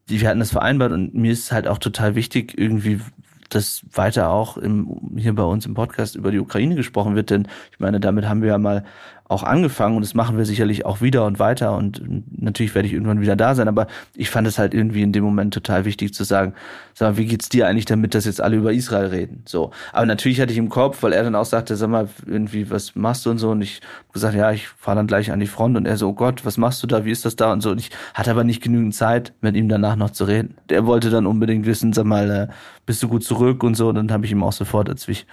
wir 0.08 0.28
hatten 0.28 0.40
das 0.40 0.52
vereinbart 0.52 0.92
und 0.92 1.14
mir 1.14 1.32
ist 1.32 1.52
halt 1.52 1.66
auch 1.66 1.78
total 1.78 2.14
wichtig, 2.14 2.56
irgendwie 2.56 3.00
dass 3.48 3.82
weiter 3.92 4.30
auch 4.30 4.56
im, 4.56 5.14
hier 5.16 5.34
bei 5.34 5.44
uns 5.44 5.66
im 5.66 5.74
Podcast 5.74 6.16
über 6.16 6.30
die 6.30 6.40
Ukraine 6.40 6.74
gesprochen 6.74 7.14
wird, 7.14 7.30
denn 7.30 7.46
ich 7.70 7.78
meine, 7.78 8.00
damit 8.00 8.28
haben 8.28 8.42
wir 8.42 8.48
ja 8.48 8.58
mal 8.58 8.84
auch 9.28 9.42
angefangen 9.42 9.96
und 9.96 10.02
das 10.02 10.14
machen 10.14 10.38
wir 10.38 10.44
sicherlich 10.44 10.86
auch 10.86 11.00
wieder 11.00 11.24
und 11.24 11.38
weiter 11.38 11.76
und 11.76 12.00
natürlich 12.40 12.74
werde 12.74 12.86
ich 12.86 12.94
irgendwann 12.94 13.20
wieder 13.20 13.34
da 13.34 13.54
sein, 13.54 13.66
aber 13.66 13.88
ich 14.14 14.30
fand 14.30 14.46
es 14.46 14.58
halt 14.58 14.72
irgendwie 14.72 15.02
in 15.02 15.12
dem 15.12 15.24
Moment 15.24 15.52
total 15.52 15.84
wichtig 15.84 16.14
zu 16.14 16.22
sagen, 16.22 16.54
sag 16.94 17.10
mal, 17.10 17.16
wie 17.16 17.26
geht's 17.26 17.48
dir 17.48 17.66
eigentlich 17.66 17.86
damit, 17.86 18.14
dass 18.14 18.24
jetzt 18.24 18.40
alle 18.40 18.56
über 18.56 18.72
Israel 18.72 19.06
reden? 19.06 19.42
So. 19.44 19.72
Aber 19.92 20.06
natürlich 20.06 20.40
hatte 20.40 20.52
ich 20.52 20.58
im 20.58 20.68
Kopf, 20.68 21.02
weil 21.02 21.12
er 21.12 21.24
dann 21.24 21.34
auch 21.34 21.44
sagte, 21.44 21.74
sag 21.76 21.90
mal, 21.90 22.08
irgendwie, 22.24 22.70
was 22.70 22.94
machst 22.94 23.26
du 23.26 23.30
und 23.30 23.38
so 23.38 23.50
und 23.50 23.62
ich 23.62 23.80
gesagt, 24.12 24.36
ja, 24.36 24.52
ich 24.52 24.68
fahre 24.68 24.96
dann 24.96 25.06
gleich 25.08 25.32
an 25.32 25.40
die 25.40 25.46
Front 25.46 25.76
und 25.76 25.86
er 25.86 25.96
so, 25.96 26.08
oh 26.08 26.14
Gott, 26.14 26.44
was 26.44 26.56
machst 26.56 26.82
du 26.82 26.86
da, 26.86 27.04
wie 27.04 27.10
ist 27.10 27.24
das 27.24 27.34
da 27.34 27.52
und 27.52 27.62
so 27.62 27.70
und 27.70 27.80
ich 27.80 27.90
hatte 28.14 28.30
aber 28.30 28.44
nicht 28.44 28.62
genügend 28.62 28.94
Zeit, 28.94 29.32
mit 29.40 29.56
ihm 29.56 29.68
danach 29.68 29.96
noch 29.96 30.10
zu 30.10 30.24
reden. 30.24 30.56
Der 30.70 30.86
wollte 30.86 31.10
dann 31.10 31.26
unbedingt 31.26 31.66
wissen, 31.66 31.92
sag 31.92 32.04
mal, 32.04 32.30
äh, 32.30 32.48
bist 32.86 33.02
du 33.02 33.08
gut 33.08 33.24
zurück 33.24 33.64
und 33.64 33.74
so 33.74 33.88
und 33.88 33.96
dann 33.96 34.12
habe 34.12 34.24
ich 34.24 34.32
ihm 34.32 34.44
auch 34.44 34.52
sofort, 34.52 34.88
als 34.88 35.08
ich 35.08 35.26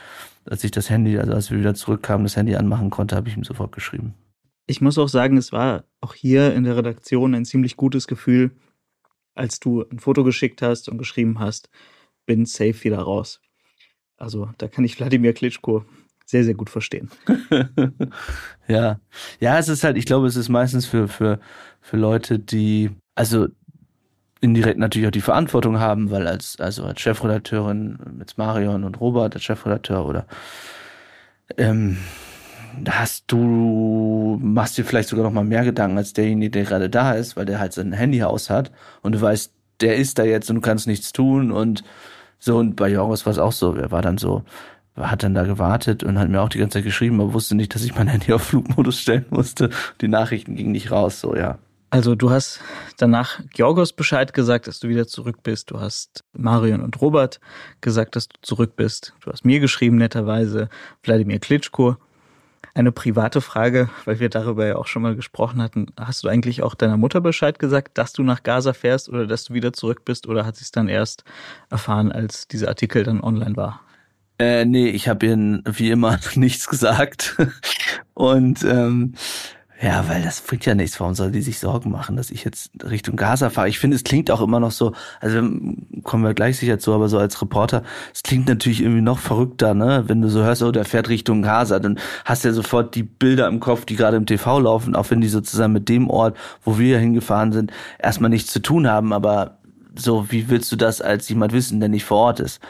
als 0.49 0.63
ich 0.63 0.71
das 0.71 0.89
Handy, 0.89 1.17
also 1.17 1.33
als 1.33 1.51
wir 1.51 1.59
wieder 1.59 1.73
zurückkamen, 1.73 2.25
das 2.25 2.35
Handy 2.35 2.55
anmachen 2.55 2.89
konnte, 2.89 3.15
habe 3.15 3.29
ich 3.29 3.37
ihm 3.37 3.43
sofort 3.43 3.71
geschrieben. 3.71 4.13
Ich 4.65 4.81
muss 4.81 4.97
auch 4.97 5.09
sagen, 5.09 5.37
es 5.37 5.51
war 5.51 5.85
auch 5.99 6.13
hier 6.13 6.53
in 6.53 6.63
der 6.63 6.77
Redaktion 6.77 7.35
ein 7.35 7.45
ziemlich 7.45 7.75
gutes 7.75 8.07
Gefühl, 8.07 8.51
als 9.35 9.59
du 9.59 9.83
ein 9.89 9.99
Foto 9.99 10.23
geschickt 10.23 10.61
hast 10.61 10.89
und 10.89 10.97
geschrieben 10.97 11.39
hast, 11.39 11.69
bin 12.25 12.45
safe 12.45 12.83
wieder 12.83 12.99
raus. 12.99 13.41
Also 14.17 14.49
da 14.57 14.67
kann 14.67 14.85
ich 14.85 14.97
Wladimir 14.99 15.33
Klitschko 15.33 15.85
sehr, 16.25 16.43
sehr 16.43 16.53
gut 16.53 16.69
verstehen. 16.69 17.09
ja. 18.67 18.99
Ja, 19.39 19.59
es 19.59 19.67
ist 19.67 19.83
halt, 19.83 19.97
ich 19.97 20.05
glaube, 20.05 20.27
es 20.27 20.35
ist 20.35 20.49
meistens 20.49 20.85
für, 20.85 21.07
für, 21.07 21.39
für 21.81 21.97
Leute, 21.97 22.39
die, 22.39 22.91
also 23.15 23.47
indirekt 24.43 24.77
natürlich 24.77 25.07
auch 25.07 25.11
die 25.11 25.21
Verantwortung 25.21 25.79
haben, 25.79 26.11
weil 26.11 26.27
als, 26.27 26.59
also 26.59 26.83
als 26.83 26.99
Chefredakteurin 26.99 27.97
mit 28.17 28.37
Marion 28.37 28.83
und 28.83 28.99
Robert 28.99 29.33
als 29.33 29.43
Chefredakteur 29.43 30.05
oder 30.05 30.25
ähm, 31.57 31.97
hast 32.89 33.25
du, 33.27 34.37
machst 34.41 34.77
dir 34.77 34.85
vielleicht 34.85 35.09
sogar 35.09 35.23
noch 35.23 35.31
mal 35.31 35.43
mehr 35.45 35.63
Gedanken 35.63 35.97
als 35.97 36.13
derjenige, 36.13 36.51
der 36.51 36.63
gerade 36.65 36.89
da 36.89 37.13
ist, 37.13 37.37
weil 37.37 37.45
der 37.45 37.59
halt 37.59 37.73
sein 37.73 37.93
Handy 37.93 38.21
aus 38.23 38.49
hat 38.49 38.71
und 39.01 39.15
du 39.15 39.21
weißt, 39.21 39.53
der 39.81 39.95
ist 39.95 40.19
da 40.19 40.23
jetzt 40.23 40.49
und 40.49 40.57
du 40.57 40.61
kannst 40.61 40.87
nichts 40.87 41.13
tun 41.13 41.51
und 41.51 41.83
so 42.37 42.57
und 42.57 42.75
bei 42.75 42.89
Jorgos 42.89 43.25
war 43.25 43.31
es 43.31 43.39
auch 43.39 43.53
so, 43.53 43.73
er 43.75 43.91
war 43.91 44.01
dann 44.01 44.17
so, 44.17 44.43
hat 44.97 45.23
dann 45.23 45.33
da 45.33 45.43
gewartet 45.43 46.03
und 46.03 46.19
hat 46.19 46.29
mir 46.29 46.41
auch 46.41 46.49
die 46.49 46.59
ganze 46.59 46.79
Zeit 46.79 46.85
geschrieben, 46.85 47.21
aber 47.21 47.33
wusste 47.33 47.55
nicht, 47.55 47.73
dass 47.73 47.83
ich 47.83 47.95
mein 47.95 48.07
Handy 48.07 48.33
auf 48.33 48.43
Flugmodus 48.43 48.99
stellen 48.99 49.25
musste. 49.29 49.69
Die 50.01 50.07
Nachrichten 50.07 50.55
gingen 50.55 50.73
nicht 50.73 50.91
raus, 50.91 51.21
so 51.21 51.35
ja. 51.35 51.57
Also 51.93 52.15
du 52.15 52.31
hast 52.31 52.59
danach 52.97 53.39
Georgos 53.53 53.93
Bescheid 53.93 54.33
gesagt, 54.33 54.65
dass 54.65 54.79
du 54.79 54.89
wieder 54.89 55.05
zurück 55.05 55.43
bist. 55.43 55.69
Du 55.69 55.79
hast 55.79 56.23
Marion 56.33 56.81
und 56.81 56.99
Robert 56.99 57.39
gesagt, 57.81 58.15
dass 58.15 58.27
du 58.27 58.35
zurück 58.41 58.75
bist. 58.75 59.13
Du 59.23 59.31
hast 59.31 59.45
mir 59.45 59.59
geschrieben, 59.59 59.97
netterweise, 59.97 60.69
Wladimir 61.03 61.37
Klitschko. 61.37 61.97
Eine 62.73 62.91
private 62.91 63.41
Frage, 63.41 63.91
weil 64.05 64.19
wir 64.19 64.29
darüber 64.29 64.65
ja 64.65 64.77
auch 64.77 64.87
schon 64.87 65.03
mal 65.03 65.15
gesprochen 65.15 65.61
hatten. 65.61 65.85
Hast 65.95 66.23
du 66.23 66.29
eigentlich 66.29 66.63
auch 66.63 66.73
deiner 66.73 66.97
Mutter 66.97 67.21
Bescheid 67.21 67.59
gesagt, 67.59 67.95
dass 67.99 68.11
du 68.11 68.23
nach 68.23 68.41
Gaza 68.41 68.73
fährst 68.73 69.07
oder 69.07 69.27
dass 69.27 69.43
du 69.43 69.53
wieder 69.53 69.71
zurück 69.71 70.03
bist? 70.03 70.27
Oder 70.27 70.47
hat 70.47 70.55
sie 70.55 70.63
es 70.63 70.71
dann 70.71 70.89
erst 70.89 71.23
erfahren, 71.69 72.11
als 72.11 72.47
dieser 72.47 72.69
Artikel 72.69 73.03
dann 73.03 73.21
online 73.21 73.55
war? 73.55 73.81
Äh, 74.39 74.65
nee, 74.65 74.87
ich 74.87 75.07
habe 75.07 75.27
ihr 75.27 75.61
wie 75.65 75.91
immer 75.91 76.19
nichts 76.33 76.67
gesagt. 76.67 77.37
Und 78.15 78.63
ähm, 78.63 79.13
ja, 79.81 80.07
weil 80.07 80.21
das 80.21 80.41
bringt 80.41 80.65
ja 80.65 80.75
nichts. 80.75 80.99
Warum 80.99 81.13
soll 81.13 81.31
die 81.31 81.41
sich 81.41 81.59
Sorgen 81.59 81.91
machen, 81.91 82.15
dass 82.15 82.31
ich 82.31 82.43
jetzt 82.43 82.71
Richtung 82.83 83.15
Gaza 83.15 83.49
fahre? 83.49 83.67
Ich 83.67 83.79
finde, 83.79 83.95
es 83.95 84.03
klingt 84.03 84.31
auch 84.31 84.39
immer 84.39 84.59
noch 84.59 84.71
so, 84.71 84.93
also 85.19 85.41
kommen 86.03 86.23
wir 86.23 86.33
gleich 86.33 86.57
sicher 86.57 86.79
zu, 86.79 86.93
aber 86.93 87.09
so 87.09 87.17
als 87.17 87.41
Reporter, 87.41 87.83
es 88.13 88.23
klingt 88.23 88.47
natürlich 88.47 88.81
irgendwie 88.81 89.01
noch 89.01 89.19
verrückter, 89.19 89.73
ne? 89.73 90.03
Wenn 90.07 90.21
du 90.21 90.29
so 90.29 90.41
hörst, 90.43 90.63
oh, 90.63 90.71
der 90.71 90.85
fährt 90.85 91.09
Richtung 91.09 91.41
Gaza, 91.41 91.79
dann 91.79 91.99
hast 92.23 92.43
du 92.43 92.49
ja 92.49 92.53
sofort 92.53 92.95
die 92.95 93.03
Bilder 93.03 93.47
im 93.47 93.59
Kopf, 93.59 93.85
die 93.85 93.95
gerade 93.95 94.15
im 94.15 94.25
TV 94.25 94.59
laufen, 94.59 94.95
auch 94.95 95.09
wenn 95.09 95.21
die 95.21 95.27
sozusagen 95.27 95.73
mit 95.73 95.89
dem 95.89 96.09
Ort, 96.09 96.37
wo 96.63 96.77
wir 96.77 96.99
hingefahren 96.99 97.51
sind, 97.51 97.71
erstmal 97.99 98.29
nichts 98.29 98.53
zu 98.53 98.61
tun 98.61 98.87
haben, 98.87 99.11
aber 99.11 99.57
so, 99.95 100.31
wie 100.31 100.49
willst 100.49 100.71
du 100.71 100.75
das 100.75 101.01
als 101.01 101.27
jemand 101.29 101.51
wissen, 101.51 101.79
der 101.79 101.89
nicht 101.89 102.05
vor 102.05 102.17
Ort 102.17 102.39
ist? 102.39 102.61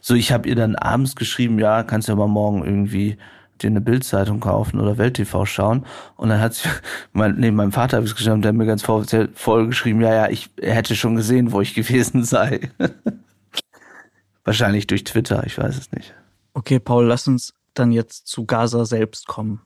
So, 0.00 0.14
ich 0.14 0.32
habe 0.32 0.48
ihr 0.48 0.54
dann 0.54 0.76
abends 0.76 1.16
geschrieben, 1.16 1.58
ja, 1.58 1.82
kannst 1.82 2.08
du 2.08 2.12
ja 2.12 2.16
mal 2.16 2.28
morgen 2.28 2.64
irgendwie 2.64 3.16
dir 3.58 3.68
eine 3.68 3.80
Bildzeitung 3.80 4.40
kaufen 4.40 4.80
oder 4.80 4.98
Welt 4.98 5.14
TV 5.14 5.44
schauen. 5.44 5.84
Und 6.16 6.28
dann 6.30 6.40
hat 6.40 6.68
mein, 7.12 7.36
neben 7.36 7.56
meinem 7.56 7.72
Vater 7.72 7.96
habe 7.96 8.06
ich 8.06 8.12
es 8.12 8.16
geschrieben, 8.16 8.42
der 8.42 8.50
hat 8.50 8.56
mir 8.56 8.66
ganz 8.66 8.82
voll, 8.82 9.04
voll 9.34 9.66
geschrieben, 9.66 10.00
ja, 10.00 10.14
ja, 10.14 10.28
ich 10.28 10.50
hätte 10.60 10.96
schon 10.96 11.16
gesehen, 11.16 11.52
wo 11.52 11.60
ich 11.60 11.74
gewesen 11.74 12.24
sei. 12.24 12.70
Wahrscheinlich 14.44 14.86
durch 14.86 15.04
Twitter, 15.04 15.44
ich 15.46 15.58
weiß 15.58 15.76
es 15.76 15.92
nicht. 15.92 16.14
Okay, 16.54 16.78
Paul, 16.78 17.06
lass 17.06 17.28
uns 17.28 17.54
dann 17.74 17.92
jetzt 17.92 18.26
zu 18.26 18.46
Gaza 18.46 18.84
selbst 18.84 19.26
kommen. 19.26 19.60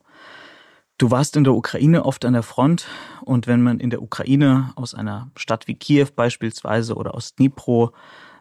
Du 0.98 1.10
warst 1.10 1.36
in 1.36 1.44
der 1.44 1.54
Ukraine 1.54 2.04
oft 2.04 2.24
an 2.24 2.34
der 2.34 2.42
Front 2.42 2.86
und 3.22 3.46
wenn 3.46 3.62
man 3.62 3.80
in 3.80 3.90
der 3.90 4.02
Ukraine 4.02 4.72
aus 4.76 4.94
einer 4.94 5.30
Stadt 5.36 5.66
wie 5.66 5.74
Kiew 5.74 6.08
beispielsweise 6.14 6.94
oder 6.94 7.14
aus 7.14 7.34
Dnipro, 7.34 7.92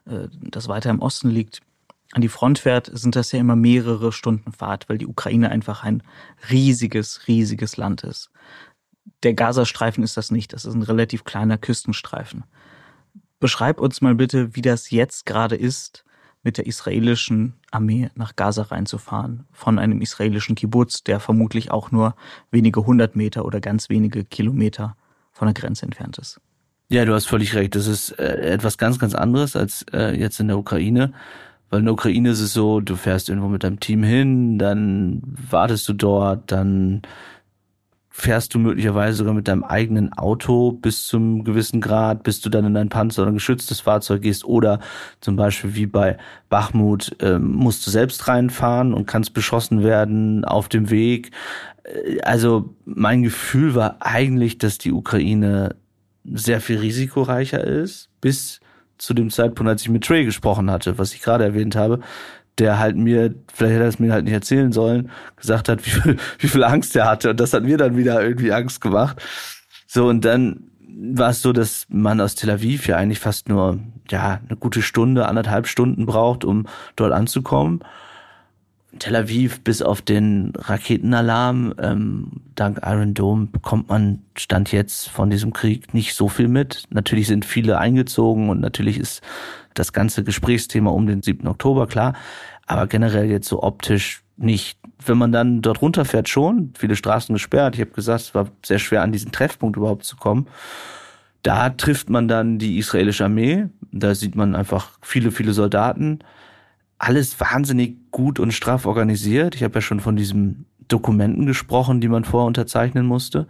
äh, 0.05 0.27
das 0.31 0.67
weiter 0.67 0.89
im 0.89 0.99
Osten 0.99 1.29
liegt, 1.29 1.61
an 2.11 2.21
die 2.21 2.29
Front 2.29 2.59
fährt, 2.59 2.89
sind 2.93 3.15
das 3.15 3.31
ja 3.31 3.39
immer 3.39 3.55
mehrere 3.55 4.11
Stunden 4.11 4.51
Fahrt, 4.51 4.89
weil 4.89 4.97
die 4.97 5.07
Ukraine 5.07 5.49
einfach 5.49 5.83
ein 5.83 6.03
riesiges, 6.49 7.27
riesiges 7.27 7.77
Land 7.77 8.03
ist. 8.03 8.29
Der 9.23 9.33
Gazastreifen 9.33 10.03
ist 10.03 10.17
das 10.17 10.31
nicht, 10.31 10.53
das 10.53 10.65
ist 10.65 10.73
ein 10.73 10.83
relativ 10.83 11.23
kleiner 11.23 11.57
Küstenstreifen. 11.57 12.43
Beschreib 13.39 13.79
uns 13.79 14.01
mal 14.01 14.15
bitte, 14.15 14.55
wie 14.55 14.61
das 14.61 14.91
jetzt 14.91 15.25
gerade 15.25 15.55
ist, 15.55 16.05
mit 16.43 16.57
der 16.57 16.65
israelischen 16.65 17.53
Armee 17.69 18.09
nach 18.15 18.35
Gaza 18.35 18.63
reinzufahren, 18.63 19.45
von 19.51 19.79
einem 19.79 20.01
israelischen 20.01 20.55
Kibbutz, 20.55 21.03
der 21.03 21.19
vermutlich 21.19 21.71
auch 21.71 21.91
nur 21.91 22.15
wenige 22.49 22.85
hundert 22.85 23.15
Meter 23.15 23.45
oder 23.45 23.59
ganz 23.59 23.89
wenige 23.89 24.25
Kilometer 24.25 24.95
von 25.31 25.47
der 25.47 25.53
Grenze 25.53 25.85
entfernt 25.85 26.17
ist. 26.17 26.41
Ja, 26.89 27.05
du 27.05 27.13
hast 27.13 27.27
völlig 27.27 27.55
recht. 27.55 27.75
Das 27.75 27.87
ist 27.87 28.11
äh, 28.19 28.51
etwas 28.53 28.77
ganz, 28.77 28.99
ganz 28.99 29.15
anderes 29.15 29.55
als 29.55 29.85
äh, 29.93 30.13
jetzt 30.19 30.39
in 30.39 30.47
der 30.47 30.57
Ukraine. 30.57 31.13
Weil 31.71 31.79
in 31.79 31.85
der 31.85 31.93
Ukraine 31.93 32.29
ist 32.29 32.41
es 32.41 32.53
so, 32.53 32.81
du 32.81 32.95
fährst 32.95 33.29
irgendwo 33.29 33.47
mit 33.47 33.63
deinem 33.63 33.79
Team 33.79 34.03
hin, 34.03 34.59
dann 34.59 35.21
wartest 35.49 35.87
du 35.87 35.93
dort, 35.93 36.51
dann 36.51 37.01
fährst 38.09 38.53
du 38.53 38.59
möglicherweise 38.59 39.19
sogar 39.19 39.33
mit 39.33 39.47
deinem 39.47 39.63
eigenen 39.63 40.11
Auto 40.11 40.73
bis 40.73 41.07
zum 41.07 41.45
gewissen 41.45 41.79
Grad, 41.79 42.23
bis 42.23 42.41
du 42.41 42.49
dann 42.49 42.65
in 42.65 42.73
dein 42.73 42.89
Panzer 42.89 43.21
oder 43.21 43.31
ein 43.31 43.35
geschütztes 43.35 43.79
Fahrzeug 43.79 44.21
gehst 44.21 44.43
oder 44.43 44.81
zum 45.21 45.37
Beispiel 45.37 45.75
wie 45.75 45.85
bei 45.85 46.17
Bachmut 46.49 47.15
äh, 47.21 47.39
musst 47.39 47.87
du 47.87 47.89
selbst 47.89 48.27
reinfahren 48.27 48.93
und 48.93 49.07
kannst 49.07 49.33
beschossen 49.33 49.81
werden 49.81 50.43
auf 50.43 50.67
dem 50.67 50.89
Weg. 50.89 51.31
Äh, 51.83 52.19
also 52.19 52.75
mein 52.83 53.23
Gefühl 53.23 53.75
war 53.75 53.95
eigentlich, 54.01 54.57
dass 54.57 54.77
die 54.77 54.91
Ukraine 54.91 55.75
sehr 56.25 56.59
viel 56.59 56.79
risikoreicher 56.79 57.63
ist, 57.63 58.09
bis 58.19 58.59
zu 59.01 59.15
dem 59.15 59.31
Zeitpunkt, 59.31 59.67
als 59.67 59.81
ich 59.81 59.89
mit 59.89 60.03
Trey 60.03 60.25
gesprochen 60.25 60.69
hatte, 60.69 60.99
was 60.99 61.13
ich 61.13 61.21
gerade 61.21 61.43
erwähnt 61.43 61.75
habe, 61.75 62.01
der 62.59 62.77
halt 62.77 62.95
mir, 62.95 63.33
vielleicht 63.51 63.73
hätte 63.73 63.83
er 63.83 63.89
es 63.89 63.97
mir 63.97 64.13
halt 64.13 64.25
nicht 64.25 64.33
erzählen 64.33 64.71
sollen, 64.71 65.09
gesagt 65.37 65.69
hat, 65.69 65.83
wie 65.85 65.89
viel, 65.89 66.17
wie 66.37 66.47
viel 66.47 66.63
Angst 66.63 66.95
er 66.95 67.09
hatte. 67.09 67.31
Und 67.31 67.39
das 67.39 67.53
hat 67.53 67.63
mir 67.63 67.77
dann 67.77 67.97
wieder 67.97 68.21
irgendwie 68.21 68.53
Angst 68.53 68.79
gemacht. 68.79 69.19
So, 69.87 70.07
und 70.07 70.23
dann 70.23 70.67
war 70.87 71.31
es 71.31 71.41
so, 71.41 71.51
dass 71.51 71.87
man 71.89 72.21
aus 72.21 72.35
Tel 72.35 72.51
Aviv 72.51 72.87
ja 72.87 72.97
eigentlich 72.97 73.19
fast 73.19 73.49
nur, 73.49 73.79
ja, 74.11 74.39
eine 74.47 74.57
gute 74.57 74.83
Stunde, 74.83 75.27
anderthalb 75.27 75.65
Stunden 75.65 76.05
braucht, 76.05 76.45
um 76.45 76.67
dort 76.95 77.11
anzukommen. 77.11 77.79
Tel 78.99 79.15
Aviv 79.15 79.61
bis 79.61 79.81
auf 79.81 80.01
den 80.01 80.51
Raketenalarm, 80.57 81.73
ähm, 81.79 82.31
dank 82.55 82.81
Iron 82.83 83.13
Dome 83.13 83.47
bekommt 83.47 83.89
man 83.89 84.19
Stand 84.35 84.71
jetzt 84.71 85.09
von 85.09 85.29
diesem 85.29 85.53
Krieg 85.53 85.93
nicht 85.93 86.13
so 86.13 86.27
viel 86.27 86.47
mit. 86.47 86.83
Natürlich 86.89 87.27
sind 87.27 87.45
viele 87.45 87.77
eingezogen 87.77 88.49
und 88.49 88.59
natürlich 88.59 88.99
ist 88.99 89.21
das 89.73 89.93
ganze 89.93 90.23
Gesprächsthema 90.23 90.91
um 90.91 91.07
den 91.07 91.21
7. 91.21 91.47
Oktober 91.47 91.87
klar, 91.87 92.13
aber 92.67 92.87
generell 92.87 93.29
jetzt 93.29 93.47
so 93.47 93.63
optisch 93.63 94.23
nicht. 94.35 94.77
Wenn 95.05 95.17
man 95.17 95.31
dann 95.31 95.61
dort 95.61 95.81
runterfährt 95.81 96.29
schon, 96.29 96.73
viele 96.77 96.95
Straßen 96.95 97.33
gesperrt. 97.33 97.75
Ich 97.75 97.81
habe 97.81 97.91
gesagt, 97.91 98.21
es 98.21 98.35
war 98.35 98.49
sehr 98.63 98.79
schwer 98.79 99.01
an 99.03 99.11
diesen 99.11 99.31
Treffpunkt 99.31 99.77
überhaupt 99.77 100.03
zu 100.03 100.15
kommen. 100.17 100.47
Da 101.43 101.69
trifft 101.69 102.09
man 102.09 102.27
dann 102.27 102.59
die 102.59 102.77
israelische 102.77 103.25
Armee. 103.25 103.67
Da 103.91 104.13
sieht 104.13 104.35
man 104.35 104.55
einfach 104.55 104.91
viele, 105.01 105.31
viele 105.31 105.53
Soldaten. 105.53 106.19
Alles 107.03 107.39
wahnsinnig 107.39 107.95
gut 108.11 108.39
und 108.39 108.51
straff 108.51 108.85
organisiert. 108.85 109.55
Ich 109.55 109.63
habe 109.63 109.73
ja 109.73 109.81
schon 109.81 109.99
von 109.99 110.15
diesen 110.15 110.67
Dokumenten 110.87 111.47
gesprochen, 111.47 111.99
die 111.99 112.07
man 112.07 112.25
vorher 112.25 112.45
unterzeichnen 112.45 113.07
musste. 113.07 113.47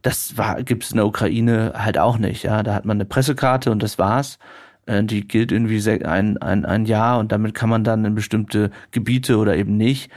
Das 0.00 0.38
war, 0.38 0.62
gibt 0.62 0.84
es 0.84 0.92
in 0.92 0.96
der 0.96 1.06
Ukraine 1.06 1.74
halt 1.76 1.98
auch 1.98 2.16
nicht. 2.16 2.44
Ja, 2.44 2.62
da 2.62 2.74
hat 2.74 2.86
man 2.86 2.96
eine 2.96 3.04
Pressekarte 3.04 3.70
und 3.70 3.82
das 3.82 3.98
war's. 3.98 4.38
Äh, 4.86 5.04
die 5.04 5.28
gilt 5.28 5.52
irgendwie 5.52 5.78
ein, 6.06 6.38
ein, 6.38 6.64
ein 6.64 6.86
Jahr 6.86 7.18
und 7.18 7.32
damit 7.32 7.52
kann 7.52 7.68
man 7.68 7.84
dann 7.84 8.02
in 8.06 8.14
bestimmte 8.14 8.70
Gebiete 8.92 9.36
oder 9.36 9.56
eben 9.56 9.76
nicht. 9.76 10.10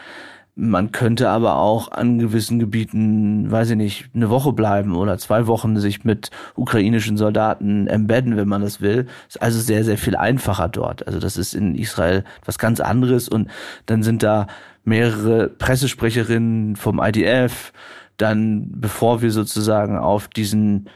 Man 0.61 0.91
könnte 0.91 1.29
aber 1.29 1.55
auch 1.55 1.89
an 1.89 2.19
gewissen 2.19 2.59
Gebieten, 2.59 3.49
weiß 3.49 3.69
ich 3.69 3.75
nicht, 3.77 4.09
eine 4.13 4.29
Woche 4.29 4.51
bleiben 4.51 4.93
oder 4.93 5.17
zwei 5.17 5.47
Wochen 5.47 5.79
sich 5.79 6.03
mit 6.03 6.31
ukrainischen 6.53 7.15
Soldaten 7.15 7.87
embedden, 7.87 8.35
wenn 8.35 8.49
man 8.49 8.61
das 8.61 8.81
will. 8.81 9.07
Ist 9.29 9.41
also 9.41 9.57
sehr, 9.57 9.85
sehr 9.85 9.97
viel 9.97 10.17
einfacher 10.17 10.67
dort. 10.67 11.07
Also 11.07 11.17
das 11.17 11.37
ist 11.37 11.53
in 11.53 11.75
Israel 11.75 12.25
was 12.43 12.59
ganz 12.59 12.81
anderes 12.81 13.29
und 13.29 13.49
dann 13.85 14.03
sind 14.03 14.21
da 14.21 14.47
mehrere 14.83 15.47
Pressesprecherinnen 15.47 16.75
vom 16.75 16.99
IDF. 17.01 17.71
Dann, 18.17 18.67
bevor 18.69 19.21
wir 19.21 19.31
sozusagen 19.31 19.97
auf 19.97 20.27
diesen, 20.27 20.89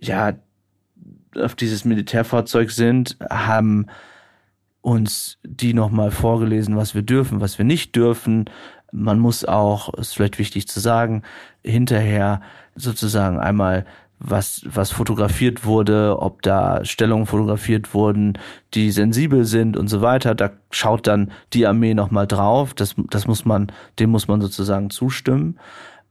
ja, 0.00 0.32
auf 1.36 1.54
dieses 1.56 1.84
Militärfahrzeug 1.84 2.70
sind, 2.70 3.18
haben 3.28 3.84
uns 4.80 5.38
die 5.42 5.74
nochmal 5.74 6.10
vorgelesen, 6.10 6.76
was 6.76 6.94
wir 6.94 7.02
dürfen, 7.02 7.42
was 7.42 7.58
wir 7.58 7.66
nicht 7.66 7.94
dürfen. 7.94 8.46
Man 8.92 9.18
muss 9.18 9.44
auch, 9.44 9.92
ist 9.94 10.14
vielleicht 10.14 10.38
wichtig 10.38 10.68
zu 10.68 10.80
sagen, 10.80 11.22
hinterher 11.62 12.40
sozusagen 12.74 13.38
einmal 13.38 13.84
was, 14.20 14.62
was 14.64 14.90
fotografiert 14.90 15.64
wurde, 15.64 16.16
ob 16.18 16.42
da 16.42 16.84
Stellungen 16.84 17.26
fotografiert 17.26 17.94
wurden, 17.94 18.36
die 18.74 18.90
sensibel 18.90 19.44
sind 19.44 19.76
und 19.76 19.88
so 19.88 20.00
weiter. 20.00 20.34
Da 20.34 20.50
schaut 20.70 21.06
dann 21.06 21.30
die 21.52 21.66
Armee 21.66 21.94
nochmal 21.94 22.26
drauf. 22.26 22.74
Das, 22.74 22.94
das 23.10 23.26
muss 23.26 23.44
man, 23.44 23.70
dem 23.98 24.10
muss 24.10 24.26
man 24.26 24.40
sozusagen 24.40 24.90
zustimmen. 24.90 25.58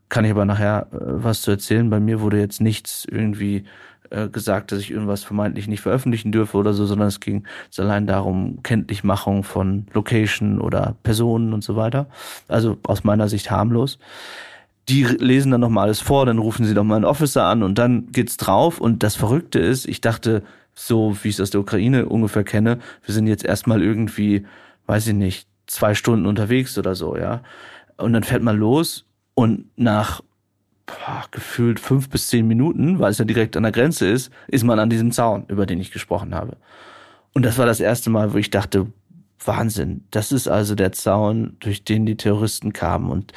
Kann 0.10 0.24
ich 0.24 0.32
aber 0.32 0.46
nachher 0.46 0.88
äh, 0.92 0.98
was 1.00 1.42
zu 1.42 1.52
erzählen. 1.52 1.90
Bei 1.90 2.00
mir 2.00 2.22
wurde 2.22 2.40
jetzt 2.40 2.62
nichts 2.62 3.06
irgendwie 3.10 3.66
äh, 4.10 4.28
gesagt, 4.30 4.72
dass 4.72 4.80
ich 4.80 4.92
irgendwas 4.92 5.24
vermeintlich 5.24 5.68
nicht 5.68 5.82
veröffentlichen 5.82 6.32
dürfe 6.32 6.58
oder 6.58 6.74
so, 6.74 6.86
sondern 6.86 7.08
es 7.08 7.20
ging 7.20 7.44
allein 7.78 8.08
darum, 8.08 8.64
Kenntlichmachung 8.64 9.44
von 9.44 9.88
Location 9.94 10.60
oder 10.60 10.96
Personen 11.04 11.54
und 11.54 11.64
so 11.64 11.76
weiter. 11.76 12.08
Also 12.48 12.78
aus 12.84 13.04
meiner 13.04 13.30
Sicht 13.30 13.52
harmlos. 13.52 14.00
Die 14.90 15.04
lesen 15.04 15.52
dann 15.52 15.62
nochmal 15.62 15.86
alles 15.86 16.00
vor, 16.00 16.26
dann 16.26 16.38
rufen 16.38 16.66
sie 16.66 16.74
doch 16.74 16.84
mal 16.84 16.96
einen 16.96 17.06
Officer 17.06 17.44
an 17.44 17.62
und 17.62 17.78
dann 17.78 18.12
geht's 18.12 18.38
drauf. 18.38 18.80
Und 18.80 19.04
das 19.04 19.16
Verrückte 19.16 19.60
ist, 19.60 19.86
ich 19.86 20.00
dachte, 20.02 20.44
so 20.74 21.18
wie 21.22 21.30
ich 21.30 21.36
es 21.36 21.42
aus 21.42 21.50
der 21.50 21.62
Ukraine 21.62 22.06
ungefähr 22.06 22.44
kenne, 22.44 22.80
wir 23.04 23.14
sind 23.14 23.28
jetzt 23.28 23.44
erstmal 23.44 23.82
irgendwie, 23.82 24.46
weiß 24.86 25.08
ich 25.08 25.14
nicht, 25.14 25.48
zwei 25.66 25.94
Stunden 25.96 26.26
unterwegs 26.26 26.78
oder 26.78 26.96
so, 26.96 27.18
ja. 27.18 27.42
Und 27.98 28.14
dann 28.14 28.24
fährt 28.24 28.44
man 28.44 28.58
los 28.58 29.06
und 29.34 29.66
nach 29.76 30.22
gefühlt 31.32 31.80
fünf 31.80 32.10
bis 32.10 32.28
zehn 32.28 32.48
Minuten, 32.48 33.00
weil 33.00 33.12
es 33.12 33.18
ja 33.18 33.26
direkt 33.26 33.58
an 33.58 33.64
der 33.64 33.72
Grenze 33.72 34.08
ist, 34.08 34.32
ist 34.48 34.64
man 34.64 34.80
an 34.80 34.90
diesem 34.90 35.12
Zaun, 35.12 35.46
über 35.48 35.66
den 35.66 35.80
ich 35.80 35.92
gesprochen 35.92 36.34
habe. 36.34 36.58
Und 37.34 37.44
das 37.44 37.58
war 37.58 37.66
das 37.66 37.80
erste 37.80 38.10
Mal, 38.10 38.34
wo 38.34 38.38
ich 38.38 38.50
dachte, 38.50 38.88
Wahnsinn, 39.44 40.06
das 40.12 40.32
ist 40.32 40.48
also 40.48 40.76
der 40.76 40.92
Zaun, 40.94 41.58
durch 41.60 41.84
den 41.84 42.06
die 42.06 42.18
Terroristen 42.18 42.74
kamen 42.74 43.12
und 43.12 43.34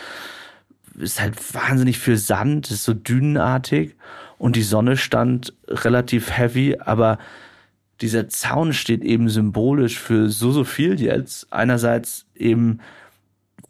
ist 0.98 1.20
halt 1.20 1.34
wahnsinnig 1.54 1.98
viel 1.98 2.16
Sand, 2.16 2.70
ist 2.70 2.84
so 2.84 2.94
dünenartig 2.94 3.96
und 4.38 4.56
die 4.56 4.62
Sonne 4.62 4.96
stand 4.96 5.52
relativ 5.68 6.30
heavy, 6.30 6.78
aber 6.78 7.18
dieser 8.00 8.28
Zaun 8.28 8.72
steht 8.72 9.02
eben 9.02 9.28
symbolisch 9.28 9.98
für 9.98 10.30
so, 10.30 10.52
so 10.52 10.64
viel 10.64 11.00
jetzt. 11.00 11.52
Einerseits 11.52 12.26
eben 12.34 12.80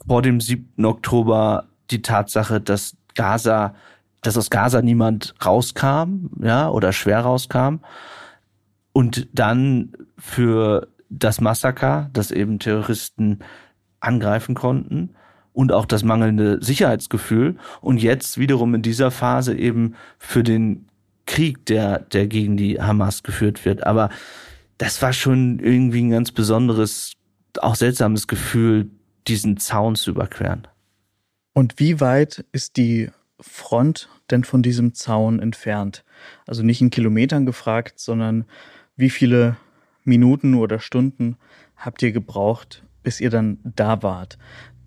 vor 0.06 0.22
dem 0.22 0.40
7. 0.40 0.84
Oktober 0.84 1.66
die 1.90 2.02
Tatsache, 2.02 2.60
dass 2.60 2.96
Gaza, 3.20 3.74
dass 4.22 4.38
aus 4.38 4.48
Gaza 4.48 4.80
niemand 4.80 5.34
rauskam, 5.44 6.30
ja, 6.42 6.70
oder 6.70 6.94
schwer 6.94 7.20
rauskam. 7.20 7.80
Und 8.94 9.28
dann 9.34 9.92
für 10.16 10.88
das 11.10 11.42
Massaker, 11.42 12.08
dass 12.14 12.30
eben 12.30 12.58
Terroristen 12.58 13.40
angreifen 14.00 14.54
konnten 14.54 15.10
und 15.52 15.70
auch 15.70 15.84
das 15.84 16.02
mangelnde 16.02 16.64
Sicherheitsgefühl 16.64 17.56
und 17.82 18.00
jetzt 18.00 18.38
wiederum 18.38 18.74
in 18.74 18.80
dieser 18.80 19.10
Phase 19.10 19.54
eben 19.54 19.96
für 20.18 20.42
den 20.42 20.86
Krieg, 21.26 21.66
der, 21.66 21.98
der 21.98 22.26
gegen 22.26 22.56
die 22.56 22.80
Hamas 22.80 23.22
geführt 23.22 23.66
wird. 23.66 23.86
Aber 23.86 24.08
das 24.78 25.02
war 25.02 25.12
schon 25.12 25.58
irgendwie 25.58 26.04
ein 26.04 26.10
ganz 26.10 26.32
besonderes, 26.32 27.12
auch 27.60 27.74
seltsames 27.74 28.26
Gefühl, 28.28 28.90
diesen 29.28 29.58
Zaun 29.58 29.94
zu 29.94 30.10
überqueren. 30.12 30.66
Und 31.52 31.78
wie 31.78 32.00
weit 32.00 32.44
ist 32.52 32.76
die 32.76 33.10
Front 33.40 34.08
denn 34.30 34.44
von 34.44 34.62
diesem 34.62 34.94
Zaun 34.94 35.40
entfernt? 35.40 36.04
Also 36.46 36.62
nicht 36.62 36.80
in 36.80 36.90
Kilometern 36.90 37.46
gefragt, 37.46 37.98
sondern 37.98 38.44
wie 38.96 39.10
viele 39.10 39.56
Minuten 40.04 40.54
oder 40.54 40.78
Stunden 40.78 41.36
habt 41.76 42.02
ihr 42.02 42.12
gebraucht, 42.12 42.84
bis 43.02 43.20
ihr 43.20 43.30
dann 43.30 43.58
da 43.64 44.02
wart? 44.02 44.38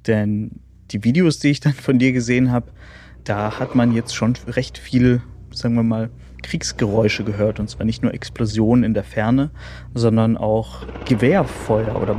Denn 0.08 0.62
die 0.91 1.04
Videos, 1.04 1.39
die 1.39 1.49
ich 1.49 1.60
dann 1.60 1.73
von 1.73 1.99
dir 1.99 2.13
gesehen 2.13 2.52
habe, 2.52 2.71
da 3.23 3.60
hat 3.60 3.76
man 3.76 3.93
jetzt 3.93 4.15
schon 4.15 4.36
recht 4.47 4.78
viel, 4.78 5.21
sagen 5.52 5.76
wir 5.76 5.84
mal, 5.84 6.10
Kriegsgeräusche 6.43 7.23
gehört. 7.23 7.60
Und 7.60 7.69
zwar 7.69 7.86
nicht 7.86 8.04
nur 8.04 8.13
Explosionen 8.13 8.84
in 8.84 8.93
der 8.93 9.04
Ferne, 9.04 9.52
sondern 9.93 10.38
auch 10.38 10.86
Gewehrfeuer 11.06 12.02
oder 12.02 12.13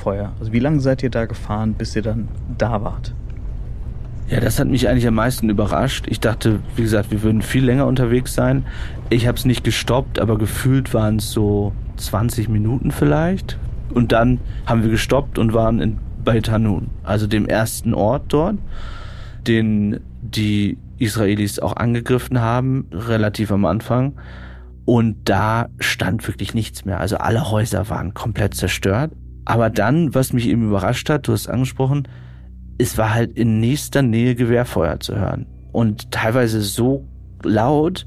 Maschinengewehrfeuer. 0.00 0.32
Also 0.38 0.52
wie 0.52 0.58
lange 0.58 0.80
seid 0.80 1.02
ihr 1.02 1.10
da 1.10 1.26
gefahren, 1.26 1.74
bis 1.74 1.94
ihr 1.96 2.02
dann 2.02 2.28
da 2.56 2.82
wart? 2.82 3.14
Ja, 4.28 4.40
das 4.40 4.60
hat 4.60 4.68
mich 4.68 4.88
eigentlich 4.88 5.08
am 5.08 5.14
meisten 5.14 5.50
überrascht. 5.50 6.06
Ich 6.08 6.20
dachte, 6.20 6.60
wie 6.76 6.82
gesagt, 6.82 7.10
wir 7.10 7.22
würden 7.22 7.42
viel 7.42 7.64
länger 7.64 7.86
unterwegs 7.86 8.34
sein. 8.34 8.64
Ich 9.08 9.26
habe 9.26 9.36
es 9.36 9.44
nicht 9.44 9.64
gestoppt, 9.64 10.20
aber 10.20 10.38
gefühlt 10.38 10.94
waren 10.94 11.16
es 11.16 11.32
so 11.32 11.72
20 11.96 12.48
Minuten 12.48 12.92
vielleicht. 12.92 13.58
Und 13.92 14.12
dann 14.12 14.38
haben 14.66 14.84
wir 14.84 14.90
gestoppt 14.90 15.38
und 15.38 15.52
waren 15.52 15.80
in 15.80 15.98
Beit 16.24 16.50
Hanun, 16.50 16.90
also 17.02 17.26
dem 17.26 17.46
ersten 17.46 17.94
Ort 17.94 18.24
dort, 18.28 18.58
den 19.48 20.00
die 20.20 20.76
Israelis 20.98 21.58
auch 21.58 21.74
angegriffen 21.74 22.40
haben, 22.40 22.86
relativ 22.92 23.50
am 23.50 23.64
Anfang. 23.64 24.12
Und 24.84 25.16
da 25.24 25.70
stand 25.78 26.26
wirklich 26.28 26.54
nichts 26.54 26.84
mehr. 26.84 27.00
Also 27.00 27.16
alle 27.16 27.50
Häuser 27.50 27.88
waren 27.88 28.14
komplett 28.14 28.54
zerstört. 28.54 29.12
Aber 29.50 29.68
dann, 29.68 30.14
was 30.14 30.32
mich 30.32 30.46
eben 30.46 30.68
überrascht 30.68 31.10
hat, 31.10 31.26
du 31.26 31.32
hast 31.32 31.48
angesprochen, 31.48 32.06
es 32.78 32.96
war 32.96 33.12
halt 33.12 33.36
in 33.36 33.58
nächster 33.58 34.00
Nähe 34.00 34.36
Gewehrfeuer 34.36 35.00
zu 35.00 35.16
hören. 35.16 35.46
Und 35.72 36.12
teilweise 36.12 36.60
so 36.60 37.04
laut, 37.42 38.06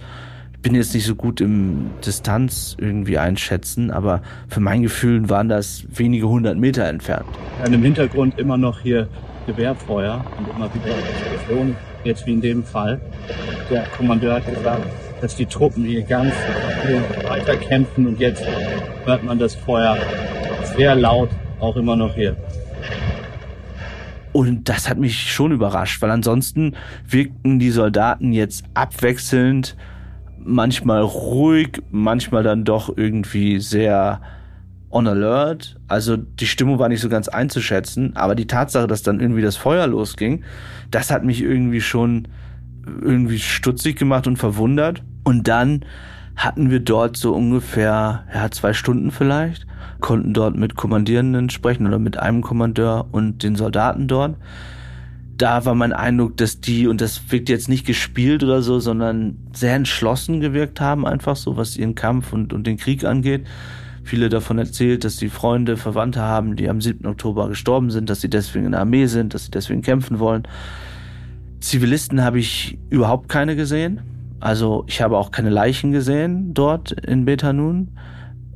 ich 0.54 0.60
bin 0.62 0.74
jetzt 0.74 0.94
nicht 0.94 1.06
so 1.06 1.16
gut 1.16 1.42
im 1.42 1.92
Distanz 2.06 2.78
irgendwie 2.80 3.18
einschätzen, 3.18 3.92
aber 3.92 4.22
für 4.48 4.62
mein 4.62 4.84
Gefühl 4.84 5.30
waren 5.30 5.50
das 5.50 5.84
wenige 5.90 6.30
hundert 6.30 6.58
Meter 6.58 6.86
entfernt. 6.86 7.28
Ja, 7.60 7.74
Im 7.74 7.84
Hintergrund 7.84 8.40
immer 8.40 8.56
noch 8.56 8.80
hier 8.80 9.10
Gewehrfeuer 9.46 10.24
und 10.38 10.48
immer 10.56 10.74
wieder 10.74 10.98
Explosionen, 10.98 11.76
jetzt 12.06 12.26
wie 12.26 12.32
in 12.32 12.42
dem 12.42 12.64
Fall. 12.64 13.02
Der 13.70 13.84
Kommandeur 13.98 14.36
hat 14.36 14.46
gesagt, 14.46 14.86
dass 15.20 15.36
die 15.36 15.46
Truppen 15.46 15.84
hier 15.84 16.04
ganz 16.04 16.34
weiter 17.28 17.58
kämpfen 17.58 18.08
und 18.08 18.22
jetzt 18.22 18.46
hört 19.04 19.26
man 19.26 19.40
das 19.40 19.56
Feuer 19.56 19.98
sehr 20.76 20.96
laut, 20.96 21.30
auch 21.60 21.76
immer 21.76 21.96
noch 21.96 22.14
hier. 22.16 22.36
Und 24.32 24.68
das 24.68 24.90
hat 24.90 24.98
mich 24.98 25.32
schon 25.32 25.52
überrascht, 25.52 26.02
weil 26.02 26.10
ansonsten 26.10 26.76
wirkten 27.08 27.60
die 27.60 27.70
Soldaten 27.70 28.34
jetzt 28.34 28.64
abwechselnd, 28.74 29.78
manchmal 30.40 31.02
ruhig, 31.02 31.82
manchmal 31.92 32.44
dann 32.44 32.64
doch 32.64 32.96
irgendwie 32.98 33.60
sehr 33.60 34.22
on 34.90 35.08
alert. 35.08 35.80
Also 35.88 36.18
die 36.18 36.48
Stimmung 36.48 36.80
war 36.80 36.90
nicht 36.90 37.02
so 37.02 37.10
ganz 37.10 37.28
einzuschätzen, 37.28 38.16
aber 38.16 38.36
die 38.36 38.48
Tatsache, 38.48 38.88
dass 38.88 39.04
dann 39.04 39.20
irgendwie 39.20 39.42
das 39.42 39.56
Feuer 39.56 39.88
losging, 39.88 40.44
das 40.92 41.12
hat 41.12 41.24
mich 41.24 41.42
irgendwie 41.42 41.82
schon 41.82 42.28
irgendwie 42.86 43.40
stutzig 43.40 43.98
gemacht 43.98 44.28
und 44.28 44.38
verwundert. 44.38 45.04
Und 45.24 45.48
dann 45.48 45.86
hatten 46.36 46.72
wir 46.72 46.80
dort 46.80 47.18
so 47.18 47.34
ungefähr, 47.34 48.24
ja, 48.34 48.52
zwei 48.52 48.74
Stunden 48.74 49.12
vielleicht 49.12 49.68
konnten 50.04 50.34
dort 50.34 50.58
mit 50.58 50.76
Kommandierenden 50.76 51.50
sprechen 51.50 51.88
oder 51.88 51.98
mit 51.98 52.18
einem 52.18 52.42
Kommandeur 52.42 53.08
und 53.12 53.42
den 53.42 53.56
Soldaten 53.56 54.10
dort. 54.10 54.36
Da 55.38 55.66
war 55.66 55.76
mein 55.76 55.94
Eindruck, 55.94 56.36
dass 56.36 56.60
die, 56.60 56.88
und 56.88 57.00
das 57.00 57.32
wirkt 57.32 57.48
jetzt 57.48 57.70
nicht 57.70 57.88
gespielt 57.88 58.44
oder 58.44 58.62
so, 58.62 58.80
sondern 58.80 59.38
sehr 59.54 59.76
entschlossen 59.76 60.42
gewirkt 60.42 60.82
haben, 60.82 61.08
einfach 61.08 61.38
so, 61.38 61.56
was 61.56 61.78
ihren 61.78 61.96
Kampf 61.96 62.34
und, 62.34 62.52
und 62.52 62.68
den 62.68 62.78
Krieg 62.78 63.06
angeht. 63.06 63.48
Viele 64.04 64.28
davon 64.28 64.58
erzählt, 64.58 65.06
dass 65.06 65.16
sie 65.16 65.30
Freunde, 65.30 65.78
Verwandte 65.78 66.20
haben, 66.22 66.58
die 66.58 66.70
am 66.70 66.82
7. 66.82 67.08
Oktober 67.08 67.48
gestorben 67.48 67.90
sind, 67.90 68.10
dass 68.10 68.20
sie 68.20 68.30
deswegen 68.30 68.66
in 68.66 68.72
der 68.72 68.82
Armee 68.82 69.06
sind, 69.06 69.34
dass 69.34 69.46
sie 69.46 69.52
deswegen 69.52 69.82
kämpfen 69.82 70.20
wollen. 70.20 70.44
Zivilisten 71.62 72.22
habe 72.22 72.40
ich 72.40 72.78
überhaupt 72.90 73.30
keine 73.30 73.56
gesehen. 73.56 74.02
Also 74.44 74.84
ich 74.88 75.02
habe 75.02 75.18
auch 75.18 75.32
keine 75.32 75.50
Leichen 75.50 75.94
gesehen 75.94 76.54
dort 76.54 76.92
in 76.92 77.24
Betanun. 77.24 77.98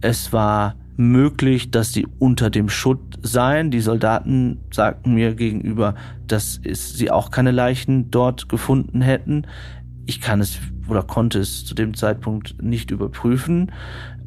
Es 0.02 0.34
war 0.34 0.76
möglich, 0.98 1.72
dass 1.72 1.94
sie 1.94 2.06
unter 2.20 2.50
dem 2.50 2.68
Schutt 2.68 3.18
seien. 3.22 3.72
Die 3.72 3.80
Soldaten 3.80 4.60
sagten 4.70 5.14
mir 5.14 5.34
gegenüber, 5.34 5.96
dass 6.28 6.60
sie 6.62 7.10
auch 7.10 7.32
keine 7.32 7.52
Leichen 7.52 8.12
dort 8.12 8.50
gefunden 8.50 9.00
hätten. 9.00 9.48
Ich 10.06 10.20
kann 10.20 10.42
es 10.42 10.60
oder 10.90 11.04
konnte 11.04 11.40
es 11.40 11.64
zu 11.64 11.74
dem 11.74 11.94
Zeitpunkt 11.94 12.62
nicht 12.62 12.92
überprüfen. 12.92 13.72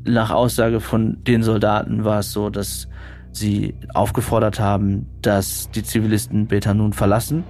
Nach 0.06 0.30
Aussage 0.30 0.80
von 0.80 1.22
den 1.24 1.42
Soldaten 1.42 2.04
war 2.04 2.20
es 2.20 2.32
so, 2.32 2.48
dass 2.48 2.88
sie 3.32 3.74
aufgefordert 3.94 4.58
haben, 4.58 5.06
dass 5.22 5.70
die 5.70 5.82
Zivilisten 5.82 6.46
Beta 6.46 6.74
nun 6.74 6.92
verlassen. 6.92 7.44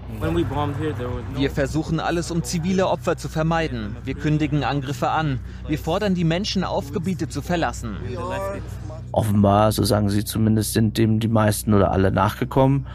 Wir 1.36 1.50
versuchen 1.50 2.00
alles, 2.00 2.30
um 2.30 2.42
zivile 2.42 2.88
Opfer 2.88 3.16
zu 3.16 3.28
vermeiden. 3.28 3.96
Wir 4.04 4.14
kündigen 4.14 4.64
Angriffe 4.64 5.10
an. 5.10 5.40
Wir 5.68 5.78
fordern 5.78 6.14
die 6.14 6.24
Menschen 6.24 6.64
auf, 6.64 6.92
Gebiete 6.92 7.28
zu 7.28 7.42
verlassen. 7.42 7.96
Offenbar, 9.12 9.72
so 9.72 9.82
sagen 9.84 10.10
sie 10.10 10.24
zumindest, 10.24 10.74
sind 10.74 10.98
dem 10.98 11.18
die 11.20 11.28
meisten 11.28 11.74
oder 11.74 11.90
alle 11.92 12.12
nachgekommen. 12.12 12.86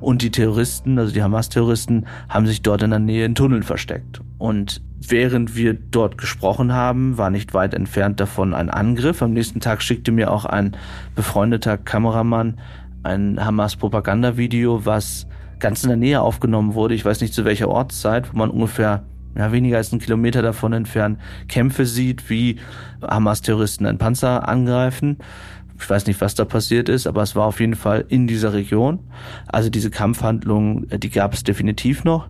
Und 0.00 0.20
die 0.20 0.30
Terroristen, 0.30 0.98
also 0.98 1.12
die 1.12 1.22
Hamas-Terroristen, 1.22 2.06
haben 2.28 2.46
sich 2.46 2.60
dort 2.60 2.82
in 2.82 2.90
der 2.90 2.98
Nähe 2.98 3.24
in 3.24 3.34
Tunneln 3.34 3.62
versteckt. 3.62 4.20
Und 4.38 4.82
während 5.10 5.56
wir 5.56 5.74
dort 5.74 6.18
gesprochen 6.18 6.72
haben, 6.72 7.18
war 7.18 7.30
nicht 7.30 7.54
weit 7.54 7.74
entfernt 7.74 8.20
davon 8.20 8.54
ein 8.54 8.70
Angriff. 8.70 9.22
Am 9.22 9.32
nächsten 9.32 9.60
Tag 9.60 9.82
schickte 9.82 10.12
mir 10.12 10.30
auch 10.30 10.44
ein 10.44 10.76
befreundeter 11.14 11.78
Kameramann 11.78 12.58
ein 13.02 13.44
Hamas-Propagandavideo, 13.44 14.86
was 14.86 15.26
ganz 15.58 15.82
in 15.82 15.88
der 15.88 15.96
Nähe 15.96 16.20
aufgenommen 16.20 16.74
wurde. 16.74 16.94
Ich 16.94 17.04
weiß 17.04 17.20
nicht 17.20 17.34
zu 17.34 17.44
welcher 17.44 17.68
Ortszeit, 17.68 18.32
wo 18.32 18.38
man 18.38 18.50
ungefähr 18.50 19.04
ja, 19.36 19.52
weniger 19.52 19.76
als 19.76 19.92
einen 19.92 20.00
Kilometer 20.00 20.42
davon 20.42 20.72
entfernt 20.72 21.18
Kämpfe 21.48 21.86
sieht, 21.86 22.30
wie 22.30 22.56
Hamas-Terroristen 23.02 23.86
einen 23.86 23.98
Panzer 23.98 24.48
angreifen. 24.48 25.18
Ich 25.78 25.90
weiß 25.90 26.06
nicht, 26.06 26.20
was 26.20 26.34
da 26.34 26.44
passiert 26.44 26.88
ist, 26.88 27.06
aber 27.06 27.22
es 27.22 27.34
war 27.34 27.46
auf 27.46 27.60
jeden 27.60 27.74
Fall 27.74 28.04
in 28.08 28.26
dieser 28.26 28.52
Region. 28.52 29.00
Also 29.48 29.70
diese 29.70 29.90
Kampfhandlungen, 29.90 30.88
die 31.00 31.10
gab 31.10 31.34
es 31.34 31.42
definitiv 31.42 32.04
noch. 32.04 32.28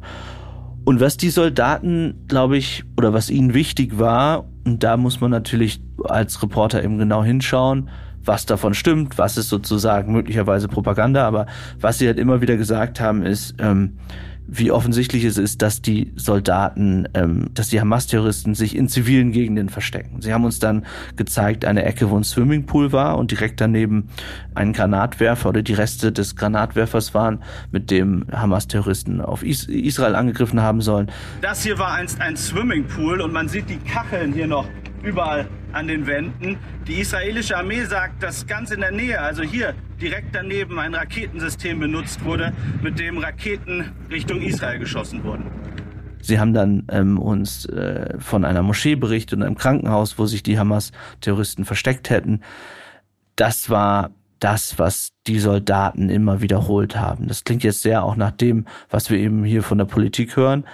Und 0.84 1.00
was 1.00 1.16
die 1.16 1.30
Soldaten, 1.30 2.14
glaube 2.28 2.58
ich, 2.58 2.84
oder 2.96 3.12
was 3.12 3.30
ihnen 3.30 3.54
wichtig 3.54 3.98
war, 3.98 4.44
und 4.64 4.82
da 4.82 4.96
muss 4.96 5.20
man 5.20 5.30
natürlich 5.30 5.80
als 6.04 6.42
Reporter 6.42 6.84
eben 6.84 6.98
genau 6.98 7.24
hinschauen, 7.24 7.88
was 8.22 8.46
davon 8.46 8.74
stimmt, 8.74 9.18
was 9.18 9.36
ist 9.36 9.48
sozusagen 9.48 10.12
möglicherweise 10.12 10.68
Propaganda, 10.68 11.26
aber 11.26 11.46
was 11.80 11.98
sie 11.98 12.06
halt 12.06 12.18
immer 12.18 12.40
wieder 12.40 12.56
gesagt 12.56 13.00
haben, 13.00 13.22
ist, 13.22 13.54
ähm, 13.58 13.98
wie 14.58 14.70
offensichtlich 14.70 15.24
es 15.24 15.36
ist, 15.36 15.62
dass 15.62 15.82
die 15.82 16.12
Soldaten, 16.16 17.08
ähm, 17.14 17.50
dass 17.54 17.68
die 17.68 17.80
Hamas-Terroristen 17.80 18.54
sich 18.54 18.76
in 18.76 18.88
zivilen 18.88 19.32
Gegenden 19.32 19.68
verstecken. 19.68 20.20
Sie 20.22 20.32
haben 20.32 20.44
uns 20.44 20.58
dann 20.58 20.86
gezeigt, 21.16 21.64
eine 21.64 21.84
Ecke, 21.84 22.10
wo 22.10 22.16
ein 22.16 22.24
Swimmingpool 22.24 22.92
war 22.92 23.18
und 23.18 23.30
direkt 23.30 23.60
daneben 23.60 24.08
ein 24.54 24.72
Granatwerfer 24.72 25.48
oder 25.48 25.62
die 25.62 25.74
Reste 25.74 26.12
des 26.12 26.36
Granatwerfers 26.36 27.14
waren, 27.14 27.42
mit 27.72 27.90
dem 27.90 28.26
Hamas-Terroristen 28.30 29.20
auf 29.20 29.42
Is 29.42 29.64
Israel 29.64 30.14
angegriffen 30.14 30.60
haben 30.60 30.80
sollen. 30.80 31.10
Das 31.40 31.62
hier 31.62 31.78
war 31.78 31.92
einst 31.94 32.20
ein 32.20 32.36
Swimmingpool 32.36 33.20
und 33.20 33.32
man 33.32 33.48
sieht 33.48 33.68
die 33.68 33.78
Kacheln 33.78 34.32
hier 34.32 34.46
noch 34.46 34.66
überall 35.04 35.46
an 35.72 35.86
den 35.86 36.06
Wänden. 36.06 36.58
Die 36.86 37.00
israelische 37.00 37.56
Armee 37.56 37.84
sagt, 37.84 38.22
dass 38.22 38.46
ganz 38.46 38.70
in 38.70 38.80
der 38.80 38.90
Nähe, 38.90 39.20
also 39.20 39.42
hier 39.42 39.74
direkt 40.00 40.34
daneben, 40.34 40.78
ein 40.78 40.94
Raketensystem 40.94 41.78
benutzt 41.78 42.24
wurde, 42.24 42.52
mit 42.82 42.98
dem 42.98 43.18
Raketen 43.18 43.92
Richtung 44.10 44.40
Israel 44.40 44.78
geschossen 44.78 45.22
wurden. 45.24 45.44
Sie 46.20 46.38
haben 46.38 46.54
dann 46.54 46.86
ähm, 46.90 47.18
uns 47.18 47.66
äh, 47.66 48.18
von 48.18 48.46
einer 48.46 48.62
Moschee 48.62 48.94
berichtet 48.94 49.38
und 49.38 49.42
einem 49.42 49.56
Krankenhaus, 49.56 50.18
wo 50.18 50.24
sich 50.24 50.42
die 50.42 50.58
Hamas-Terroristen 50.58 51.66
versteckt 51.66 52.08
hätten. 52.08 52.40
Das 53.36 53.68
war 53.68 54.10
das, 54.40 54.78
was 54.78 55.12
die 55.26 55.38
Soldaten 55.38 56.08
immer 56.08 56.40
wiederholt 56.40 56.96
haben. 56.96 57.28
Das 57.28 57.44
klingt 57.44 57.62
jetzt 57.62 57.82
sehr 57.82 58.04
auch 58.04 58.16
nach 58.16 58.30
dem, 58.30 58.64
was 58.88 59.10
wir 59.10 59.18
eben 59.18 59.44
hier 59.44 59.62
von 59.62 59.78
der 59.78 59.84
Politik 59.84 60.36
hören. 60.36 60.64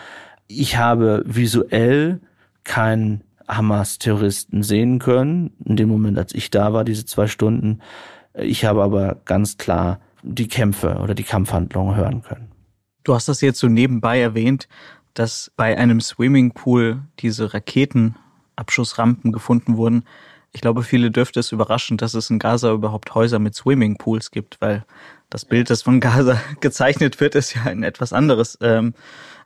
Ich 0.47 0.77
habe 0.77 1.23
visuell 1.27 2.21
kein 2.65 3.23
Hamas-Terroristen 3.51 4.63
sehen 4.63 4.99
können, 4.99 5.53
in 5.65 5.77
dem 5.77 5.89
Moment, 5.89 6.19
als 6.19 6.35
ich 6.35 6.51
da 6.51 6.73
war, 6.73 6.85
diese 6.85 7.05
zwei 7.05 7.27
Stunden. 7.27 7.81
Ich 8.35 8.65
habe 8.65 8.83
aber 8.83 9.17
ganz 9.25 9.59
klar 9.59 10.01
die 10.23 10.49
Kämpfe 10.49 10.97
oder 11.03 11.15
die 11.15 11.25
Kampfhandlungen 11.25 11.97
hören 11.97 12.23
können. 12.23 12.51
Du 13.05 13.15
hast 13.15 13.29
das 13.29 13.41
jetzt 13.41 13.59
so 13.59 13.69
nebenbei 13.69 14.21
erwähnt, 14.21 14.69
dass 15.15 15.51
bei 15.57 15.77
einem 15.77 16.01
Swimmingpool 16.01 17.03
diese 17.19 17.53
Raketenabschussrampen 17.53 19.33
gefunden 19.33 19.77
wurden. 19.77 20.05
Ich 20.53 20.61
glaube, 20.61 20.83
viele 20.83 21.11
dürfte 21.11 21.41
es 21.41 21.53
überraschen, 21.53 21.97
dass 21.97 22.15
es 22.15 22.31
in 22.31 22.39
Gaza 22.39 22.73
überhaupt 22.73 23.15
Häuser 23.15 23.39
mit 23.39 23.55
Swimmingpools 23.55 24.31
gibt, 24.31 24.61
weil 24.61 24.85
das 25.29 25.45
Bild, 25.45 25.71
das 25.71 25.83
von 25.83 26.01
Gaza 26.01 26.41
gezeichnet 26.61 27.21
wird, 27.21 27.35
ist 27.35 27.55
ja 27.55 27.65
ein 27.65 27.83
etwas 27.83 28.13
anderes. 28.13 28.59
Ähm, 28.61 28.95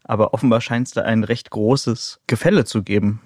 aber 0.02 0.34
offenbar 0.34 0.60
scheint 0.60 0.88
es 0.88 0.94
da 0.94 1.02
ein 1.02 1.24
recht 1.24 1.50
großes 1.50 2.20
Gefälle 2.26 2.64
zu 2.64 2.82
geben 2.82 3.20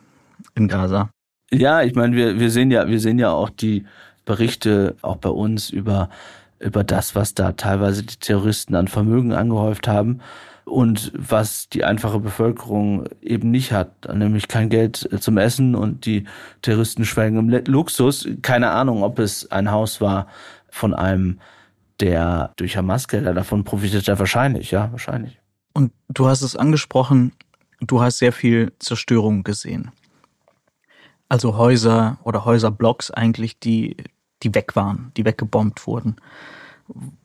in 0.59 0.69
Gaza. 0.69 1.11
Ja, 1.51 1.83
ich 1.83 1.95
meine, 1.95 2.15
wir, 2.15 2.39
wir 2.39 2.51
sehen 2.51 2.71
ja, 2.71 2.89
wir 2.89 3.01
sehen 3.01 3.19
ja 3.19 3.31
auch 3.31 3.51
die 3.51 3.87
Berichte 4.25 4.97
auch 5.01 5.17
bei 5.17 5.31
uns 5.31 5.71
über, 5.71 6.11
über 6.59 6.85
das, 6.85 7.15
was 7.15 7.35
da 7.35 7.53
teilweise 7.53 8.03
die 8.03 8.17
Terroristen 8.17 8.75
an 8.75 8.89
Vermögen 8.89 9.33
angehäuft 9.33 9.89
haben 9.89 10.21
und 10.67 11.11
was 11.17 11.71
die 11.71 11.85
einfache 11.85 12.21
Bevölkerung 12.21 13.09
eben 13.23 13.51
nicht 13.51 13.73
hat, 13.73 14.15
nämlich 14.15 14.49
kein 14.49 14.69
Geld 14.69 15.09
zum 15.21 15.39
Essen 15.39 15.75
und 15.75 16.05
die 16.05 16.25
Terroristen 16.61 17.07
schwelgen 17.07 17.39
im 17.39 17.65
Luxus. 17.65 18.29
Keine 18.43 18.71
Ahnung, 18.71 19.03
ob 19.03 19.19
es 19.19 19.51
ein 19.51 19.71
Haus 19.71 20.03
war 20.03 20.27
von 20.69 20.93
einem, 20.93 21.39
der 22.01 22.53
durch 22.57 22.77
Hamas-Gelder 22.77 23.33
davon 23.33 23.65
profitiert 23.65 24.07
hat. 24.07 24.19
Wahrscheinlich, 24.19 24.71
ja, 24.71 24.93
wahrscheinlich. 24.93 25.41
Und 25.73 25.93
du 26.11 26.29
hast 26.29 26.43
es 26.43 26.55
angesprochen, 26.55 27.33
du 27.81 28.03
hast 28.03 28.19
sehr 28.19 28.33
viel 28.33 28.73
Zerstörung 28.79 29.43
gesehen 29.43 29.91
also 31.29 31.57
Häuser 31.57 32.19
oder 32.25 32.45
Häuserblocks 32.45 33.11
eigentlich, 33.11 33.59
die, 33.59 33.97
die 34.43 34.55
weg 34.55 34.77
waren, 34.77 35.13
die 35.17 35.25
weggebombt 35.25 35.87
wurden. 35.87 36.17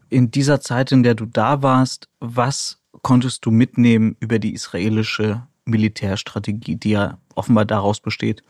In 0.10 0.32
dieser 0.32 0.62
Zeit, 0.62 0.92
in 0.92 1.04
der 1.04 1.16
du 1.16 1.26
da 1.26 1.62
warst, 1.63 2.10
was 2.20 2.80
konntest 3.02 3.46
du 3.46 3.52
mitnehmen 3.52 4.16
über 4.20 4.39
die 4.39 4.54
israelische 4.54 5.48
Militärstrategie, 5.66 6.76
die 6.76 6.92
ja 6.92 7.18
offenbar 7.36 7.66
daraus 7.66 8.00
besteht, 8.00 8.44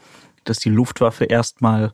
dass 0.43 0.59
die 0.59 0.69
Luftwaffe 0.69 1.25
erstmal 1.25 1.93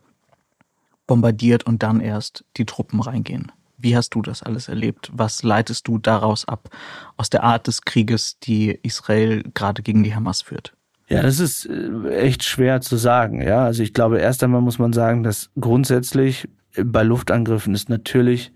bombardiert 1.06 1.66
und 1.66 1.84
dann 1.84 2.00
erst 2.00 2.46
die 2.58 2.66
Truppen 2.66 3.02
reingehen? 3.02 3.52
Wie 3.78 3.96
hast 3.96 4.10
du 4.12 4.22
das 4.22 4.44
alles 4.44 4.68
erlebt? 4.68 5.10
Was 5.14 5.44
leitest 5.44 5.88
du 5.88 6.00
daraus 6.00 6.46
ab, 6.46 6.70
aus 7.16 7.30
der 7.30 7.44
Art 7.44 7.68
des 7.68 7.84
Krieges, 7.84 8.38
die 8.40 8.72
Israel 8.84 9.44
gerade 9.54 9.82
gegen 9.84 10.04
die 10.04 10.14
Hamas 10.14 10.42
führt? 10.42 10.74
Ja, 11.10 11.24
das 11.24 11.40
ist 11.40 11.66
äh, 11.66 12.10
echt 12.16 12.44
schwer 12.44 12.82
zu 12.82 12.96
sagen. 12.96 13.42
Ja, 13.42 13.66
also 13.66 13.84
ich 13.84 13.94
glaube, 13.94 14.20
erst 14.20 14.44
einmal 14.44 14.62
muss 14.62 14.80
man 14.80 14.94
sagen, 14.94 15.24
dass 15.24 15.50
grundsätzlich 15.60 16.48
bei 16.76 17.04
Luftangriffen 17.04 17.74
es 17.74 17.90
natürlich 17.90 18.52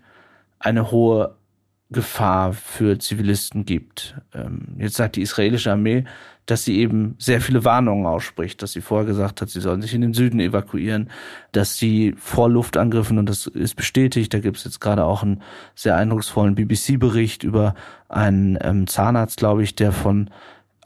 eine 0.60 0.90
hohe 0.90 1.34
Gefahr 1.90 2.52
für 2.52 2.98
Zivilisten 2.98 3.66
gibt. 3.66 4.16
Ähm, 4.32 4.76
jetzt 4.78 4.96
sagt 4.96 5.16
die 5.16 5.22
israelische 5.22 5.72
Armee, 5.72 6.04
dass 6.46 6.64
sie 6.64 6.78
eben 6.78 7.14
sehr 7.18 7.40
viele 7.40 7.64
Warnungen 7.64 8.06
ausspricht, 8.06 8.62
dass 8.62 8.72
sie 8.72 8.80
vorher 8.80 9.06
gesagt 9.06 9.40
hat, 9.40 9.48
sie 9.48 9.60
sollen 9.60 9.82
sich 9.82 9.94
in 9.94 10.02
den 10.02 10.12
Süden 10.12 10.40
evakuieren, 10.40 11.10
dass 11.52 11.76
sie 11.76 12.14
vor 12.18 12.50
Luftangriffen, 12.50 13.18
und 13.18 13.28
das 13.28 13.46
ist 13.46 13.76
bestätigt, 13.76 14.34
da 14.34 14.40
gibt 14.40 14.58
es 14.58 14.64
jetzt 14.64 14.80
gerade 14.80 15.04
auch 15.04 15.22
einen 15.22 15.42
sehr 15.74 15.96
eindrucksvollen 15.96 16.54
BBC-Bericht 16.54 17.44
über 17.44 17.74
einen 18.08 18.58
ähm, 18.60 18.86
Zahnarzt, 18.86 19.38
glaube 19.38 19.62
ich, 19.62 19.74
der 19.74 19.92
von 19.92 20.30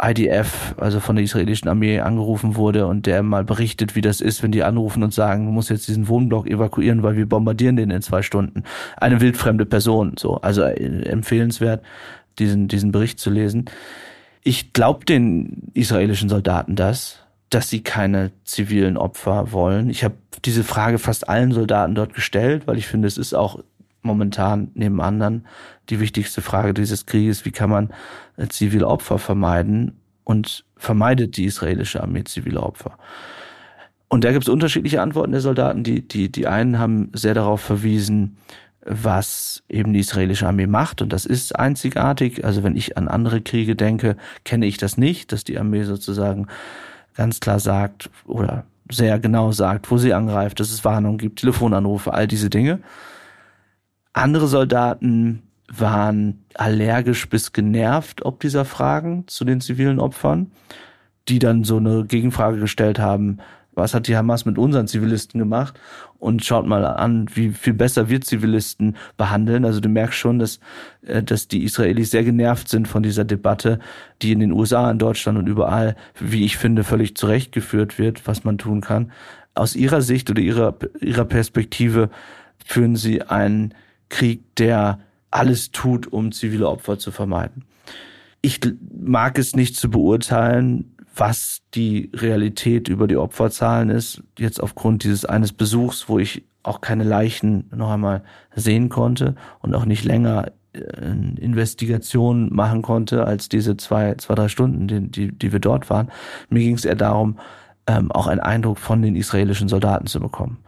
IDF, 0.00 0.74
also 0.78 1.00
von 1.00 1.16
der 1.16 1.24
israelischen 1.24 1.68
Armee, 1.68 2.00
angerufen 2.00 2.54
wurde 2.54 2.86
und 2.86 3.06
der 3.06 3.22
mal 3.22 3.44
berichtet, 3.44 3.96
wie 3.96 4.00
das 4.00 4.20
ist, 4.20 4.42
wenn 4.42 4.52
die 4.52 4.62
anrufen 4.62 5.02
und 5.02 5.12
sagen, 5.12 5.46
du 5.46 5.52
musst 5.52 5.70
jetzt 5.70 5.88
diesen 5.88 6.08
Wohnblock 6.08 6.46
evakuieren, 6.46 7.02
weil 7.02 7.16
wir 7.16 7.28
bombardieren 7.28 7.76
den 7.76 7.90
in 7.90 8.02
zwei 8.02 8.22
Stunden. 8.22 8.62
Eine 8.96 9.20
wildfremde 9.20 9.66
Person, 9.66 10.14
so. 10.16 10.36
Also 10.36 10.62
äh, 10.62 11.02
empfehlenswert, 11.02 11.82
diesen, 12.38 12.68
diesen 12.68 12.92
Bericht 12.92 13.18
zu 13.18 13.30
lesen. 13.30 13.64
Ich 14.44 14.72
glaube 14.72 15.04
den 15.04 15.70
israelischen 15.74 16.28
Soldaten 16.28 16.76
das, 16.76 17.18
dass 17.50 17.68
sie 17.68 17.82
keine 17.82 18.30
zivilen 18.44 18.96
Opfer 18.96 19.52
wollen. 19.52 19.90
Ich 19.90 20.04
habe 20.04 20.14
diese 20.44 20.62
Frage 20.62 20.98
fast 20.98 21.28
allen 21.28 21.52
Soldaten 21.52 21.94
dort 21.94 22.14
gestellt, 22.14 22.66
weil 22.66 22.78
ich 22.78 22.86
finde, 22.86 23.08
es 23.08 23.18
ist 23.18 23.34
auch 23.34 23.58
momentan 24.08 24.72
neben 24.74 25.00
anderen 25.00 25.46
die 25.88 26.00
wichtigste 26.00 26.42
Frage 26.42 26.74
dieses 26.74 27.06
Krieges, 27.06 27.44
wie 27.44 27.52
kann 27.52 27.70
man 27.70 27.90
äh, 28.36 28.48
zivile 28.48 28.88
Opfer 28.88 29.18
vermeiden 29.18 30.00
und 30.24 30.64
vermeidet 30.76 31.36
die 31.36 31.44
israelische 31.44 32.02
Armee 32.02 32.24
zivile 32.24 32.62
Opfer. 32.62 32.98
Und 34.08 34.24
da 34.24 34.32
gibt 34.32 34.44
es 34.44 34.48
unterschiedliche 34.48 35.02
Antworten 35.02 35.32
der 35.32 35.40
Soldaten. 35.40 35.84
Die, 35.84 36.06
die, 36.06 36.32
die 36.32 36.46
einen 36.46 36.78
haben 36.78 37.10
sehr 37.12 37.34
darauf 37.34 37.60
verwiesen, 37.60 38.36
was 38.84 39.62
eben 39.68 39.92
die 39.92 40.00
israelische 40.00 40.46
Armee 40.46 40.66
macht. 40.66 41.02
Und 41.02 41.12
das 41.12 41.26
ist 41.26 41.56
einzigartig. 41.58 42.44
Also 42.44 42.62
wenn 42.62 42.76
ich 42.76 42.96
an 42.96 43.08
andere 43.08 43.42
Kriege 43.42 43.76
denke, 43.76 44.16
kenne 44.44 44.66
ich 44.66 44.78
das 44.78 44.96
nicht, 44.96 45.32
dass 45.32 45.44
die 45.44 45.58
Armee 45.58 45.84
sozusagen 45.84 46.46
ganz 47.14 47.40
klar 47.40 47.60
sagt 47.60 48.08
oder 48.24 48.64
sehr 48.90 49.18
genau 49.18 49.52
sagt, 49.52 49.90
wo 49.90 49.98
sie 49.98 50.14
angreift, 50.14 50.60
dass 50.60 50.72
es 50.72 50.84
Warnungen 50.84 51.18
gibt, 51.18 51.40
Telefonanrufe, 51.40 52.12
all 52.14 52.26
diese 52.26 52.48
Dinge. 52.48 52.80
Andere 54.12 54.46
Soldaten 54.46 55.42
waren 55.70 56.44
allergisch 56.54 57.28
bis 57.28 57.52
genervt 57.52 58.24
ob 58.24 58.40
dieser 58.40 58.64
Fragen 58.64 59.24
zu 59.26 59.44
den 59.44 59.60
zivilen 59.60 60.00
Opfern, 60.00 60.50
die 61.28 61.38
dann 61.38 61.64
so 61.64 61.76
eine 61.76 62.04
Gegenfrage 62.06 62.58
gestellt 62.58 62.98
haben, 62.98 63.38
was 63.78 63.94
hat 63.94 64.08
die 64.08 64.16
Hamas 64.16 64.44
mit 64.44 64.58
unseren 64.58 64.88
Zivilisten 64.88 65.38
gemacht? 65.38 65.78
Und 66.18 66.44
schaut 66.44 66.66
mal 66.66 66.84
an, 66.84 67.26
wie 67.34 67.50
viel 67.50 67.74
besser 67.74 68.08
wir 68.08 68.20
Zivilisten 68.20 68.96
behandeln. 69.16 69.64
Also 69.64 69.78
du 69.78 69.88
merkst 69.88 70.18
schon, 70.18 70.40
dass, 70.40 70.58
äh, 71.06 71.22
dass 71.22 71.46
die 71.46 71.62
Israelis 71.62 72.10
sehr 72.10 72.24
genervt 72.24 72.68
sind 72.68 72.88
von 72.88 73.04
dieser 73.04 73.24
Debatte, 73.24 73.78
die 74.20 74.32
in 74.32 74.40
den 74.40 74.50
USA, 74.50 74.90
in 74.90 74.98
Deutschland 74.98 75.38
und 75.38 75.46
überall, 75.46 75.94
wie 76.18 76.44
ich 76.44 76.56
finde, 76.56 76.82
völlig 76.82 77.16
zurechtgeführt 77.16 78.00
wird, 78.00 78.26
was 78.26 78.42
man 78.42 78.58
tun 78.58 78.80
kann. 78.80 79.12
Aus 79.54 79.76
ihrer 79.76 80.02
Sicht 80.02 80.28
oder 80.28 80.42
ihrer, 80.42 80.76
ihrer 81.00 81.24
Perspektive 81.24 82.10
führen 82.64 82.96
sie 82.96 83.22
einen 83.22 83.74
Krieg, 84.08 84.56
der 84.56 85.00
alles 85.30 85.70
tut, 85.70 86.06
um 86.06 86.32
zivile 86.32 86.68
Opfer 86.68 86.98
zu 86.98 87.10
vermeiden. 87.10 87.64
Ich 88.40 88.60
mag 88.98 89.38
es 89.38 89.56
nicht 89.56 89.76
zu 89.76 89.90
beurteilen, 89.90 90.94
was 91.14 91.62
die 91.74 92.10
Realität 92.14 92.88
über 92.88 93.06
die 93.08 93.16
Opferzahlen 93.16 93.90
ist. 93.90 94.22
Jetzt 94.38 94.62
aufgrund 94.62 95.04
dieses 95.04 95.24
eines 95.24 95.52
Besuchs, 95.52 96.08
wo 96.08 96.18
ich 96.18 96.44
auch 96.62 96.80
keine 96.80 97.04
Leichen 97.04 97.68
noch 97.74 97.90
einmal 97.90 98.22
sehen 98.54 98.88
konnte 98.88 99.34
und 99.60 99.74
auch 99.74 99.84
nicht 99.84 100.04
länger 100.04 100.52
äh, 100.72 100.80
Investigation 101.40 102.54
machen 102.54 102.82
konnte 102.82 103.24
als 103.24 103.48
diese 103.48 103.76
zwei, 103.76 104.14
zwei, 104.14 104.34
drei 104.34 104.48
Stunden, 104.48 104.86
die, 104.86 105.00
die, 105.10 105.32
die 105.32 105.52
wir 105.52 105.60
dort 105.60 105.90
waren. 105.90 106.10
Mir 106.50 106.60
ging 106.60 106.74
es 106.74 106.84
eher 106.84 106.94
darum, 106.94 107.38
ähm, 107.86 108.12
auch 108.12 108.26
einen 108.26 108.40
Eindruck 108.40 108.78
von 108.78 109.02
den 109.02 109.16
israelischen 109.16 109.68
Soldaten 109.68 110.06
zu 110.06 110.20
bekommen. 110.20 110.58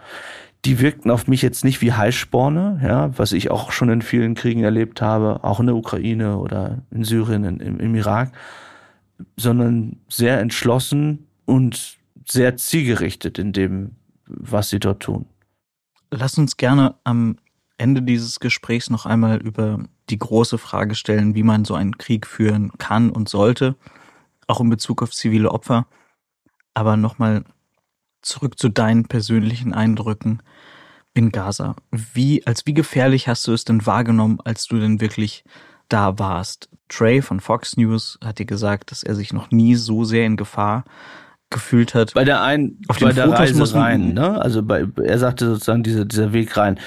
Die 0.65 0.79
wirkten 0.81 1.11
auf 1.11 1.27
mich 1.27 1.41
jetzt 1.41 1.65
nicht 1.65 1.81
wie 1.81 1.93
Heißsporne, 1.93 2.81
ja, 2.83 3.17
was 3.19 3.33
ich 3.33 3.51
auch 3.51 3.73
schon 3.73 3.89
in 3.89 4.03
vielen 4.03 4.35
Kriegen 4.35 4.63
erlebt 4.63 5.01
habe, 5.01 5.43
auch 5.43 5.61
in 5.61 5.67
der 5.67 5.77
Ukraine 5.77 6.37
oder 6.37 6.83
in 6.91 7.05
Syrien, 7.05 7.45
in, 7.45 7.61
im, 7.61 7.81
im 7.81 7.95
Irak, 7.95 8.33
sondern 9.37 9.97
sehr 10.09 10.39
entschlossen 10.41 11.27
und 11.47 11.97
sehr 12.29 12.57
zielgerichtet 12.57 13.39
in 13.39 13.53
dem, 13.53 13.97
was 14.27 14.69
sie 14.69 14.79
dort 14.79 15.03
tun. 15.03 15.27
Lass 16.11 16.37
uns 16.39 16.57
gerne 16.57 16.97
am 17.05 17.37
Ende 17.79 18.03
dieses 18.03 18.41
Gesprächs 18.41 18.91
noch 18.91 19.07
einmal 19.07 19.41
über 19.41 19.83
die 20.11 20.19
große 20.19 20.59
Frage 20.59 20.95
stellen, 20.95 21.35
wie 21.35 21.43
man 21.43 21.65
so 21.65 21.75
einen 21.75 21.97
Krieg 21.97 22.27
führen 22.27 22.73
kann 22.79 23.11
und 23.11 23.29
sollte, 23.29 23.77
auch 24.47 24.61
in 24.61 24.69
Bezug 24.69 25.03
auf 25.03 25.13
zivile 25.13 25.51
Opfer. 25.51 25.87
Aber 26.75 26.97
nochmal 26.97 27.45
zurück 28.23 28.59
zu 28.59 28.69
deinen 28.69 29.07
persönlichen 29.07 29.73
Eindrücken 29.75 30.43
in 31.15 31.31
Gaza. 31.31 31.77
Wie, 31.91 32.47
als 32.47 32.67
wie 32.67 32.75
gefährlich 32.75 33.29
hast 33.29 33.47
du 33.47 33.53
es 33.53 33.65
denn 33.65 33.87
wahrgenommen, 33.87 34.39
als 34.45 34.67
du 34.67 34.79
denn 34.79 35.01
wirklich 35.01 35.45
da 35.89 36.19
warst? 36.19 36.69
Trey 36.89 37.23
von 37.23 37.41
Fox 37.41 37.77
News 37.77 38.19
hat 38.25 38.39
dir 38.39 38.47
gesagt, 38.47 38.91
dass 38.91 39.03
er 39.03 39.15
sich 39.15 39.33
noch 39.33 39.51
nie 39.51 39.75
so 39.75 40.05
sehr 40.05 40.27
in 40.27 40.37
Gefahr 40.37 40.85
gefühlt 41.51 41.95
hat. 41.95 42.15
Bei 42.15 42.25
der 42.25 42.43
einen, 42.43 42.81
auf 42.89 43.01
bei 43.01 43.13
der 43.13 43.25
Fotos 43.25 43.41
Reise 43.41 43.75
rein, 43.75 44.15
ne? 44.15 44.41
Also 44.41 44.63
bei, 44.63 44.87
er 45.03 45.19
sagte 45.19 45.47
sozusagen 45.47 45.83
dieser, 45.83 46.05
dieser 46.05 46.33
Weg 46.33 46.57
rein. 46.57 46.79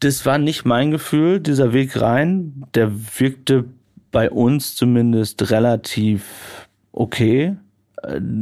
Das 0.00 0.26
war 0.26 0.36
nicht 0.36 0.66
mein 0.66 0.90
Gefühl, 0.90 1.40
dieser 1.40 1.72
Weg 1.72 1.98
rein. 1.98 2.64
Der 2.74 2.92
wirkte 3.18 3.64
bei 4.12 4.30
uns 4.30 4.76
zumindest 4.76 5.50
relativ 5.50 6.68
okay. 6.92 7.56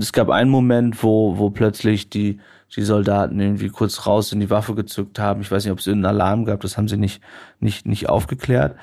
Es 0.01 0.13
gab 0.13 0.31
einen 0.31 0.51
Moment, 0.51 1.03
wo, 1.03 1.39
wo 1.39 1.51
plötzlich 1.51 2.11
die, 2.11 2.41
die 2.75 2.83
Soldaten 2.83 3.39
irgendwie 3.41 3.69
kurz 3.69 4.07
raus 4.07 4.33
in 4.33 4.41
die 4.41 4.51
Waffe 4.51 4.75
gezückt 4.75 5.19
haben. 5.19 5.41
Ich 5.41 5.51
weiß 5.51 5.65
nicht, 5.65 5.73
ob 5.73 5.79
es 5.79 5.87
irgendeinen 5.87 6.17
Alarm 6.17 6.45
gab, 6.45 6.61
das 6.61 6.77
haben 6.77 6.89
sie 6.89 6.97
nicht, 6.97 7.23
nicht, 7.61 7.87
nicht 7.87 8.09
aufgeklärt 8.09 8.75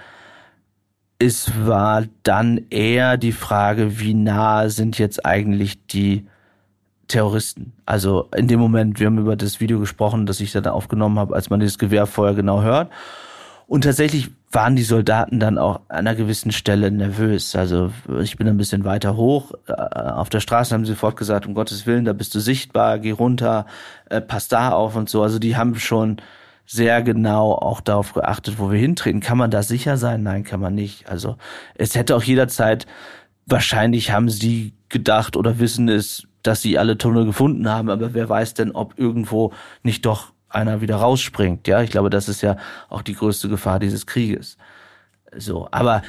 es 1.22 1.52
war 1.68 2.06
dann 2.24 2.66
eher 2.72 3.16
die 3.16 3.32
Frage, 3.32 4.00
wie 4.00 4.16
nah 4.16 4.70
sind 4.70 4.98
jetzt 4.98 5.24
eigentlich 5.24 5.86
die 5.86 6.26
Terroristen. 7.08 7.74
Also 7.86 8.28
in 8.36 8.48
dem 8.48 8.60
Moment, 8.60 9.00
wir 9.00 9.06
haben 9.06 9.20
über 9.20 9.36
das 9.36 9.60
Video 9.60 9.80
gesprochen, 9.80 10.26
das 10.26 10.40
ich 10.40 10.52
dann 10.52 10.66
aufgenommen 10.66 11.20
habe, 11.20 11.36
als 11.36 11.52
man 11.52 11.60
dieses 11.60 11.78
Gewehrfeuer 11.78 12.34
genau 12.34 12.64
hört. 12.64 12.90
Und 13.68 13.84
tatsächlich 13.84 14.32
waren 14.52 14.76
die 14.76 14.84
Soldaten 14.84 15.40
dann 15.40 15.58
auch 15.58 15.82
an 15.88 16.00
einer 16.00 16.16
gewissen 16.16 16.52
Stelle 16.52 16.92
nervös. 16.92 17.56
Also 17.56 17.92
ich 18.22 18.36
bin 18.36 18.48
ein 18.48 18.58
bisschen 18.58 18.84
weiter 18.84 19.16
hoch. 19.16 19.54
Äh, 19.68 19.74
auf 19.74 20.30
der 20.30 20.42
Straße 20.42 20.74
haben 20.74 20.86
sie 20.86 20.92
sofort 20.92 21.16
gesagt, 21.16 21.46
um 21.46 21.54
Gottes 21.54 21.86
Willen, 21.86 22.06
da 22.06 22.14
bist 22.14 22.36
du 22.36 22.40
sichtbar, 22.40 23.00
geh 23.00 23.12
runter, 23.12 23.66
äh, 24.10 24.20
pass 24.20 24.50
da 24.50 24.72
auf 24.72 24.96
und 24.96 25.10
so. 25.10 25.24
Also 25.24 25.40
die 25.40 25.56
haben 25.56 25.76
schon 25.76 26.18
sehr 26.66 27.02
genau 27.02 27.54
auch 27.54 27.82
darauf 27.82 28.14
geachtet, 28.14 28.60
wo 28.60 28.72
wir 28.72 28.80
hintreten. 28.80 29.22
Kann 29.22 29.38
man 29.38 29.52
da 29.52 29.64
sicher 29.64 29.98
sein? 29.98 30.24
Nein, 30.24 30.44
kann 30.44 30.60
man 30.60 30.76
nicht. 30.76 31.10
Also 31.10 31.38
es 31.76 31.96
hätte 31.96 32.16
auch 32.16 32.24
jederzeit, 32.24 32.88
wahrscheinlich 33.46 34.12
haben 34.12 34.30
sie 34.30 34.74
gedacht 34.90 35.38
oder 35.38 35.60
wissen 35.60 35.90
es, 35.90 36.28
dass 36.44 36.62
sie 36.62 36.78
alle 36.78 36.98
Tunnel 36.98 37.26
gefunden 37.26 37.70
haben, 37.70 37.90
aber 37.90 38.14
wer 38.14 38.28
weiß 38.28 38.54
denn, 38.56 38.72
ob 38.72 38.98
irgendwo 38.98 39.54
nicht 39.84 40.06
doch 40.06 40.34
einer 40.52 40.82
wieder 40.82 40.98
rausspringt. 40.98 41.68
Ja, 41.68 41.82
ich 41.82 41.92
glaube, 41.92 42.10
das 42.10 42.30
ist 42.30 42.42
ja 42.42 42.58
auch 42.90 43.02
die 43.02 43.16
größte 43.16 43.50
Gefahr 43.50 43.80
dieses 43.80 44.06
Krieges. 44.06 44.58
So, 45.36 45.68
aber 45.72 46.04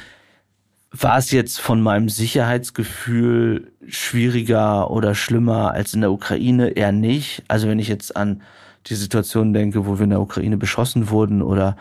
war 0.91 1.17
es 1.17 1.31
jetzt 1.31 1.59
von 1.59 1.81
meinem 1.81 2.07
Sicherheitsgefühl 2.07 3.71
schwieriger 3.87 4.91
oder 4.91 5.15
schlimmer 5.15 5.71
als 5.71 5.93
in 5.93 6.01
der 6.01 6.11
Ukraine? 6.11 6.69
Eher 6.69 6.91
nicht. 6.91 7.43
Also 7.47 7.67
wenn 7.67 7.79
ich 7.79 7.87
jetzt 7.87 8.15
an 8.15 8.43
die 8.85 8.95
Situation 8.95 9.53
denke, 9.53 9.87
wo 9.87 9.97
wir 9.97 10.03
in 10.03 10.11
der 10.11 10.21
Ukraine 10.21 10.57
beschossen 10.57 11.09
wurden 11.09 11.41
oder 11.41 11.77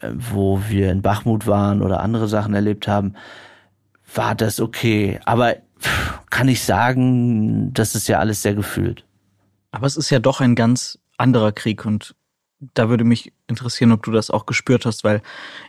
äh, 0.00 0.10
wo 0.14 0.60
wir 0.68 0.92
in 0.92 1.02
Bachmut 1.02 1.46
waren 1.46 1.82
oder 1.82 2.00
andere 2.00 2.28
Sachen 2.28 2.54
erlebt 2.54 2.86
haben, 2.86 3.14
war 4.14 4.34
das 4.34 4.60
okay. 4.60 5.18
Aber 5.24 5.56
kann 6.30 6.48
ich 6.48 6.62
sagen, 6.62 7.72
das 7.74 7.94
ist 7.94 8.06
ja 8.06 8.18
alles 8.20 8.42
sehr 8.42 8.54
gefühlt. 8.54 9.04
Aber 9.72 9.86
es 9.86 9.96
ist 9.96 10.10
ja 10.10 10.20
doch 10.20 10.40
ein 10.40 10.54
ganz 10.54 10.98
anderer 11.22 11.52
Krieg 11.52 11.86
und 11.86 12.14
da 12.74 12.88
würde 12.88 13.04
mich 13.04 13.32
interessieren, 13.48 13.92
ob 13.92 14.02
du 14.02 14.12
das 14.12 14.30
auch 14.30 14.46
gespürt 14.46 14.86
hast, 14.86 15.02
weil 15.04 15.22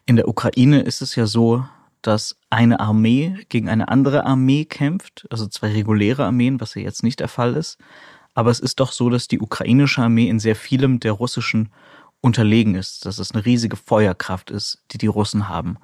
in 0.06 0.16
der 0.16 0.28
Ukraine 0.28 0.82
ist 0.82 1.02
es 1.02 1.16
ja 1.16 1.26
so, 1.26 1.66
dass 2.02 2.38
eine 2.50 2.80
Armee 2.80 3.46
gegen 3.50 3.70
eine 3.70 3.88
andere 3.88 4.26
Armee 4.26 4.66
kämpft, 4.66 5.26
also 5.30 5.48
zwei 5.48 5.72
reguläre 5.72 6.26
Armeen, 6.26 6.60
was 6.60 6.76
ja 6.76 6.82
jetzt 6.82 7.02
nicht 7.02 7.20
der 7.20 7.30
Fall 7.30 7.56
ist. 7.56 7.78
Aber 8.36 8.52
es 8.52 8.60
ist 8.60 8.80
doch 8.80 8.92
so, 8.92 9.10
dass 9.10 9.28
die 9.28 9.40
ukrainische 9.40 10.02
Armee 10.02 10.28
in 10.28 10.40
sehr 10.40 10.56
vielem 10.56 11.00
der 11.00 11.14
russischen 11.14 11.72
unterlegen 12.22 12.76
ist, 12.76 13.06
dass 13.06 13.20
es 13.20 13.32
eine 13.32 13.46
riesige 13.46 13.76
Feuerkraft 13.76 14.52
ist, 14.52 14.84
die 14.92 14.98
die 14.98 15.08
Russen 15.08 15.50
haben. 15.50 15.78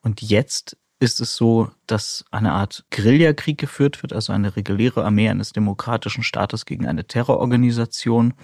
Und 0.00 0.22
jetzt 0.22 0.76
ist 1.00 1.20
es 1.20 1.36
so, 1.36 1.70
dass 1.86 2.24
eine 2.30 2.52
Art 2.52 2.84
Guerillakrieg 2.90 3.58
geführt 3.58 4.02
wird, 4.02 4.12
also 4.12 4.32
eine 4.32 4.56
reguläre 4.56 5.04
Armee 5.04 5.28
eines 5.28 5.52
demokratischen 5.52 6.22
Staates 6.22 6.64
gegen 6.64 6.86
eine 6.86 7.06
Terrororganisation. 7.06 8.34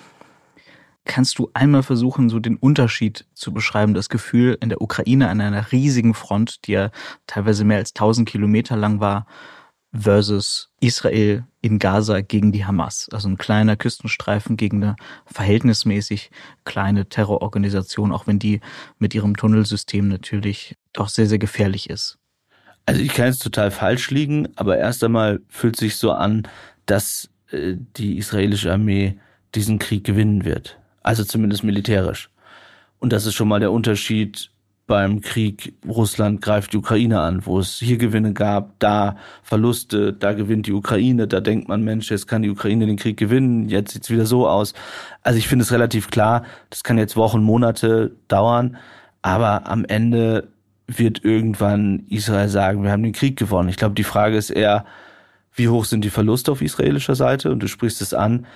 Kannst 1.08 1.38
du 1.38 1.50
einmal 1.54 1.82
versuchen, 1.82 2.28
so 2.28 2.38
den 2.38 2.56
Unterschied 2.56 3.24
zu 3.32 3.52
beschreiben, 3.52 3.94
das 3.94 4.10
Gefühl 4.10 4.58
in 4.60 4.68
der 4.68 4.82
Ukraine 4.82 5.30
an 5.30 5.40
einer 5.40 5.72
riesigen 5.72 6.12
Front, 6.12 6.66
die 6.66 6.72
ja 6.72 6.90
teilweise 7.26 7.64
mehr 7.64 7.78
als 7.78 7.90
1000 7.90 8.28
Kilometer 8.28 8.76
lang 8.76 9.00
war, 9.00 9.26
versus 9.90 10.70
Israel 10.80 11.44
in 11.62 11.78
Gaza 11.78 12.20
gegen 12.20 12.52
die 12.52 12.66
Hamas. 12.66 13.08
Also 13.10 13.26
ein 13.26 13.38
kleiner 13.38 13.74
Küstenstreifen 13.76 14.58
gegen 14.58 14.82
eine 14.82 14.96
verhältnismäßig 15.24 16.30
kleine 16.64 17.08
Terrororganisation, 17.08 18.12
auch 18.12 18.26
wenn 18.26 18.38
die 18.38 18.60
mit 18.98 19.14
ihrem 19.14 19.34
Tunnelsystem 19.34 20.08
natürlich 20.08 20.76
doch 20.92 21.08
sehr, 21.08 21.26
sehr 21.26 21.38
gefährlich 21.38 21.88
ist. 21.88 22.18
Also 22.84 23.00
ich 23.00 23.14
kann 23.14 23.26
jetzt 23.26 23.42
total 23.42 23.70
falsch 23.70 24.10
liegen, 24.10 24.48
aber 24.56 24.76
erst 24.76 25.02
einmal 25.02 25.40
fühlt 25.48 25.76
sich 25.76 25.96
so 25.96 26.12
an, 26.12 26.46
dass 26.84 27.30
äh, 27.50 27.76
die 27.96 28.18
israelische 28.18 28.70
Armee 28.70 29.18
diesen 29.54 29.78
Krieg 29.78 30.04
gewinnen 30.04 30.44
wird. 30.44 30.77
Also 31.02 31.24
zumindest 31.24 31.64
militärisch. 31.64 32.30
Und 32.98 33.12
das 33.12 33.26
ist 33.26 33.34
schon 33.34 33.48
mal 33.48 33.60
der 33.60 33.72
Unterschied 33.72 34.50
beim 34.88 35.20
Krieg 35.20 35.74
Russland 35.86 36.40
greift 36.40 36.72
die 36.72 36.78
Ukraine 36.78 37.20
an, 37.20 37.46
wo 37.46 37.60
es 37.60 37.78
hier 37.78 37.98
Gewinne 37.98 38.32
gab, 38.32 38.78
da 38.80 39.16
Verluste, 39.42 40.14
da 40.14 40.32
gewinnt 40.32 40.66
die 40.66 40.72
Ukraine, 40.72 41.28
da 41.28 41.40
denkt 41.40 41.68
man, 41.68 41.84
Mensch, 41.84 42.10
jetzt 42.10 42.26
kann 42.26 42.42
die 42.42 42.50
Ukraine 42.50 42.86
den 42.86 42.96
Krieg 42.96 43.18
gewinnen, 43.18 43.68
jetzt 43.68 43.92
sieht's 43.92 44.10
wieder 44.10 44.26
so 44.26 44.48
aus. 44.48 44.72
Also 45.22 45.38
ich 45.38 45.46
finde 45.46 45.64
es 45.64 45.72
relativ 45.72 46.10
klar, 46.10 46.42
das 46.70 46.82
kann 46.82 46.98
jetzt 46.98 47.16
Wochen, 47.16 47.42
Monate 47.42 48.16
dauern, 48.26 48.78
aber 49.20 49.68
am 49.68 49.84
Ende 49.84 50.48
wird 50.86 51.22
irgendwann 51.22 52.06
Israel 52.08 52.48
sagen, 52.48 52.82
wir 52.82 52.90
haben 52.90 53.02
den 53.02 53.12
Krieg 53.12 53.38
gewonnen. 53.38 53.68
Ich 53.68 53.76
glaube, 53.76 53.94
die 53.94 54.04
Frage 54.04 54.38
ist 54.38 54.48
eher, 54.48 54.86
wie 55.52 55.68
hoch 55.68 55.84
sind 55.84 56.02
die 56.02 56.10
Verluste 56.10 56.50
auf 56.50 56.62
israelischer 56.62 57.14
Seite? 57.14 57.50
Und 57.50 57.62
du 57.62 57.68
sprichst 57.68 58.00
es 58.00 58.14
an, 58.14 58.46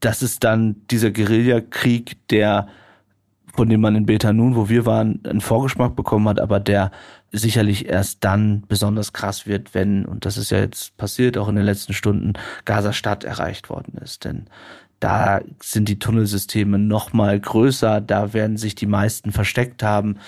das 0.00 0.22
ist 0.22 0.44
dann 0.44 0.76
dieser 0.90 1.10
Guerillakrieg, 1.10 2.16
der 2.28 2.68
von 3.58 3.68
dem 3.68 3.80
man 3.80 3.96
in 3.96 4.06
Beta 4.06 4.32
Nun, 4.32 4.54
wo 4.54 4.68
wir 4.68 4.86
waren, 4.86 5.20
einen 5.24 5.40
Vorgeschmack 5.40 5.96
bekommen 5.96 6.28
hat, 6.28 6.38
aber 6.38 6.60
der 6.60 6.92
sicherlich 7.32 7.88
erst 7.88 8.22
dann 8.22 8.62
besonders 8.68 9.12
krass 9.12 9.48
wird, 9.48 9.74
wenn, 9.74 10.04
und 10.04 10.24
das 10.24 10.36
ist 10.36 10.50
ja 10.50 10.58
jetzt 10.58 10.96
passiert, 10.96 11.36
auch 11.36 11.48
in 11.48 11.56
den 11.56 11.64
letzten 11.64 11.92
Stunden, 11.92 12.34
Gaza-Stadt 12.66 13.24
erreicht 13.24 13.68
worden 13.68 13.98
ist. 14.00 14.24
Denn 14.24 14.46
da 15.00 15.40
sind 15.60 15.88
die 15.88 15.98
Tunnelsysteme 15.98 16.78
noch 16.78 17.12
mal 17.12 17.38
größer, 17.38 18.00
da 18.00 18.32
werden 18.32 18.56
sich 18.56 18.76
die 18.76 18.86
meisten 18.86 19.32
versteckt 19.32 19.82
haben. 19.82 20.18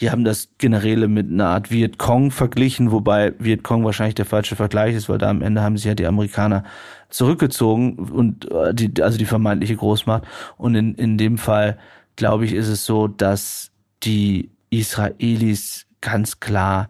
Hier 0.00 0.12
haben 0.12 0.22
das 0.22 0.50
Generäle 0.58 1.08
mit 1.08 1.28
einer 1.28 1.48
Art 1.48 1.72
Vietcong 1.72 2.30
verglichen, 2.30 2.92
wobei 2.92 3.34
Vietcong 3.40 3.84
wahrscheinlich 3.84 4.14
der 4.14 4.26
falsche 4.26 4.54
Vergleich 4.54 4.94
ist, 4.94 5.08
weil 5.08 5.18
da 5.18 5.28
am 5.28 5.42
Ende 5.42 5.60
haben 5.60 5.76
sich 5.76 5.86
ja 5.86 5.96
die 5.96 6.06
Amerikaner 6.06 6.62
zurückgezogen 7.08 7.98
und 7.98 8.48
äh, 8.48 8.72
die, 8.72 9.02
also 9.02 9.18
die 9.18 9.24
vermeintliche 9.24 9.74
Großmacht. 9.74 10.22
Und 10.56 10.76
in, 10.76 10.94
in 10.94 11.18
dem 11.18 11.36
Fall, 11.36 11.78
glaube 12.14 12.44
ich, 12.44 12.52
ist 12.52 12.68
es 12.68 12.86
so, 12.86 13.08
dass 13.08 13.72
die 14.04 14.52
Israelis 14.70 15.86
ganz 16.00 16.38
klar 16.38 16.88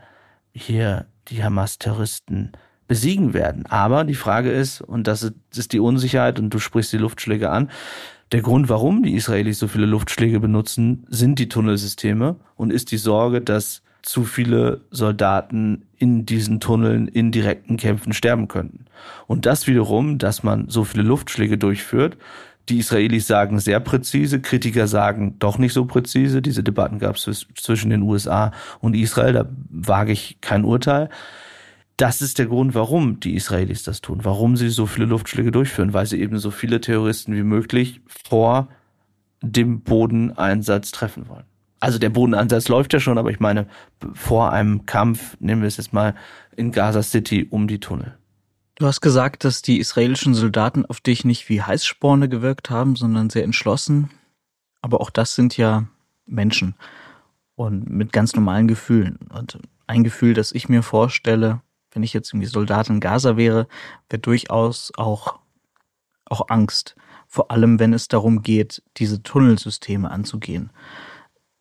hier 0.53 1.07
die 1.29 1.43
Hamas-Terroristen 1.43 2.53
besiegen 2.89 3.33
werden. 3.33 3.65
Aber 3.65 4.05
die 4.05 4.17
Frage 4.17 4.51
ist, 4.51 4.83
und 4.83 5.07
das 5.07 5.33
ist 5.57 5.73
die 5.73 5.81
Unsicherheit, 5.81 6.39
und 6.39 6.51
du 6.51 6.59
sprichst 6.59 6.93
die 6.93 6.99
Luftschläge 6.99 7.49
an, 7.49 7.71
der 8.33 8.43
Grund, 8.43 8.69
warum 8.69 9.03
die 9.03 9.15
Israelis 9.15 9.59
so 9.59 9.69
viele 9.69 9.87
Luftschläge 9.87 10.41
benutzen, 10.41 11.07
sind 11.09 11.39
die 11.39 11.49
Tunnelsysteme 11.49 12.37
und 12.57 12.73
ist 12.73 12.91
die 12.91 12.99
Sorge, 12.99 13.41
dass 13.41 13.83
zu 14.03 14.25
viele 14.25 14.83
Soldaten 14.91 15.87
in 15.97 16.25
diesen 16.25 16.61
Tunneln 16.61 17.09
in 17.09 17.33
direkten 17.33 17.77
Kämpfen 17.77 18.13
sterben 18.13 18.49
könnten. 18.49 18.87
Und 19.27 19.47
das 19.47 19.67
wiederum, 19.67 20.19
dass 20.19 20.43
man 20.43 20.69
so 20.69 20.85
viele 20.85 21.03
Luftschläge 21.03 21.59
durchführt, 21.59 22.17
die 22.69 22.79
Israelis 22.79 23.27
sagen 23.27 23.59
sehr 23.61 23.81
präzise, 23.81 24.41
Kritiker 24.41 24.87
sagen 24.87 25.37
doch 25.39 25.59
nicht 25.59 25.73
so 25.73 25.87
präzise. 25.87 26.43
Diese 26.43 26.63
Debatten 26.63 26.99
gab 26.99 27.17
es 27.17 27.47
zwischen 27.55 27.91
den 27.91 28.03
USA 28.03 28.53
und 28.81 28.95
Israel, 28.95 29.33
da 29.33 29.49
wage 29.71 30.13
ich 30.13 30.39
kein 30.43 30.65
Urteil 30.65 31.09
das 31.99 32.23
ist 32.23 32.39
der 32.39 32.47
Grund, 32.47 32.75
warum 32.75 33.21
die 33.21 33.35
Israelis 33.35 33.83
das 33.83 34.01
tun, 34.01 34.21
warum 34.23 34.57
sie 34.57 34.71
so 34.71 34.87
viele 34.87 35.07
Luftschläge 35.07 35.51
durchführen, 35.51 35.93
weil 35.93 36.07
sie 36.07 36.21
eben 36.21 36.39
so 36.39 36.51
viele 36.51 36.81
Terroristen 36.81 37.35
wie 37.35 37.43
möglich 37.43 38.01
vor 38.07 38.69
dem 39.43 39.81
Bodeneinsatz 39.83 40.93
treffen 40.93 41.29
wollen. 41.29 41.45
Also 41.81 41.99
der 41.99 42.11
Bodeneinsatz 42.11 42.69
läuft 42.69 42.93
ja 42.93 43.01
schon, 43.01 43.19
aber 43.19 43.31
ich 43.31 43.41
meine, 43.41 43.67
vor 44.15 44.53
einem 44.53 44.87
Kampf, 44.87 45.37
nehmen 45.41 45.63
wir 45.63 45.69
es 45.69 45.77
jetzt 45.77 45.93
mal 45.93 46.15
in 46.57 46.73
Gaza 46.73 47.03
City 47.03 47.47
um 47.51 47.67
die 47.67 47.81
Tunnel. 47.81 48.17
Du 48.77 48.87
hast 48.87 49.01
gesagt, 49.01 49.45
dass 49.45 49.61
die 49.61 49.79
israelischen 49.79 50.35
Soldaten 50.35 50.87
auf 50.87 51.01
dich 51.01 51.25
nicht 51.25 51.49
wie 51.49 51.63
Heißsporne 51.63 52.29
gewirkt 52.29 52.71
haben, 52.71 52.95
sondern 52.95 53.29
sehr 53.29 53.43
entschlossen. 53.43 54.11
Aber 54.83 55.01
auch 55.01 55.11
das 55.11 55.35
sind 55.35 55.57
ja 55.57 55.89
Menschen 56.27 56.77
und 57.57 57.91
mit 57.91 58.13
ganz 58.13 58.37
normalen 58.37 58.69
Gefühlen. 58.69 59.19
Und 59.31 59.59
ein 59.89 60.05
Gefühl, 60.05 60.35
das 60.35 60.53
ich 60.53 60.69
mir 60.69 60.85
vorstelle, 60.85 61.61
wenn 61.99 62.05
ich 62.05 62.13
jetzt 62.13 62.33
irgendwie 62.33 62.47
Soldat 62.47 62.89
in 62.91 63.01
Gaza 63.01 63.37
wäre, 63.37 63.67
wäre 64.09 64.21
durchaus 64.21 64.93
auch, 64.97 65.41
auch 66.27 66.49
Angst. 66.49 66.95
Vor 67.27 67.51
allem, 67.51 67.81
wenn 67.81 67.93
es 67.93 68.07
darum 68.07 68.43
geht, 68.43 68.85
diese 68.99 69.21
Tunnelsysteme 69.21 70.09
anzugehen. 70.09 70.71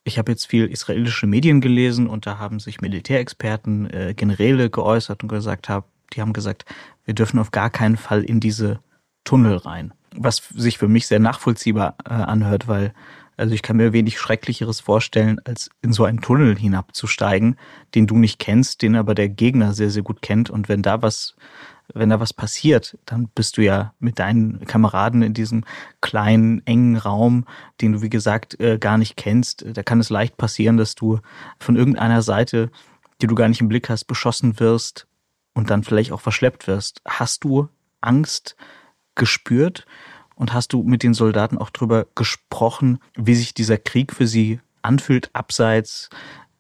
Ich 0.04 0.20
habe 0.20 0.32
jetzt 0.32 0.46
viel 0.46 0.68
israelische 0.68 1.26
Medien 1.26 1.60
gelesen 1.60 2.06
und 2.06 2.28
da 2.28 2.38
haben 2.38 2.60
sich 2.60 2.82
Militärexperten, 2.82 3.90
äh, 3.90 4.14
Generäle 4.16 4.70
geäußert 4.70 5.24
und 5.24 5.30
gesagt 5.30 5.70
haben, 5.70 5.88
die 6.14 6.22
haben 6.22 6.34
gesagt, 6.34 6.66
wir 7.04 7.16
dürfen 7.16 7.40
auf 7.40 7.50
gar 7.50 7.72
keinen 7.72 7.98
Fall 7.98 8.24
in 8.24 8.40
diese 8.40 8.80
Tunnel 9.24 9.58
rein. 9.58 9.92
Was 10.16 10.44
sich 10.54 10.78
für 10.78 10.88
mich 10.88 11.08
sehr 11.08 11.20
nachvollziehbar 11.20 11.96
äh, 12.06 12.14
anhört, 12.14 12.68
weil 12.68 12.94
also 13.38 13.54
ich 13.54 13.62
kann 13.62 13.78
mir 13.78 13.94
wenig 13.94 14.20
Schrecklicheres 14.20 14.80
vorstellen, 14.80 15.40
als 15.46 15.70
in 15.82 15.94
so 15.94 16.04
einen 16.06 16.22
Tunnel 16.22 16.58
hinabzusteigen, 16.58 17.56
den 17.94 18.08
du 18.08 18.18
nicht 18.18 18.40
kennst, 18.40 18.82
den 18.82 18.96
aber 18.96 19.14
der 19.14 19.30
Gegner 19.30 19.74
sehr, 19.74 19.92
sehr 19.92 20.02
gut 20.02 20.24
kennt. 20.24 20.50
Und 20.50 20.68
wenn 20.70 20.82
da 20.82 21.04
was, 21.04 21.36
wenn 21.94 22.10
da 22.10 22.20
was 22.20 22.34
passiert, 22.34 22.98
dann 23.06 23.30
bist 23.30 23.58
du 23.58 23.62
ja 23.62 23.94
mit 24.00 24.18
deinen 24.18 24.66
Kameraden 24.66 25.22
in 25.22 25.36
diesem 25.36 25.66
kleinen, 26.02 26.66
engen 26.66 26.98
Raum, 26.98 27.46
den 27.80 27.94
du, 27.94 28.02
wie 28.02 28.10
gesagt, 28.10 28.60
äh, 28.60 28.80
gar 28.80 28.98
nicht 28.98 29.18
kennst. 29.18 29.64
Da 29.72 29.84
kann 29.84 30.00
es 30.00 30.10
leicht 30.10 30.38
passieren, 30.38 30.78
dass 30.78 30.96
du 30.96 31.20
von 31.60 31.76
irgendeiner 31.76 32.24
Seite, 32.24 32.72
die 33.22 33.28
du 33.28 33.36
gar 33.36 33.50
nicht 33.50 33.62
im 33.62 33.70
Blick 33.70 33.88
hast, 33.88 34.06
beschossen 34.06 34.60
wirst 34.60 35.08
und 35.54 35.70
dann 35.70 35.84
vielleicht 35.84 36.12
auch 36.12 36.22
verschleppt 36.22 36.66
wirst. 36.68 37.02
Hast 37.08 37.44
du 37.44 37.70
Angst 38.02 38.56
gespürt? 39.14 39.86
Und 40.38 40.54
hast 40.54 40.72
du 40.72 40.84
mit 40.84 41.04
den 41.04 41.16
Soldaten 41.16 41.58
auch 41.58 41.72
drüber 41.72 42.06
gesprochen, 42.16 43.00
wie 43.16 43.34
sich 43.36 43.54
dieser 43.54 43.78
Krieg 43.78 44.14
für 44.14 44.28
sie 44.28 44.60
anfühlt, 44.84 45.32
abseits 45.34 46.10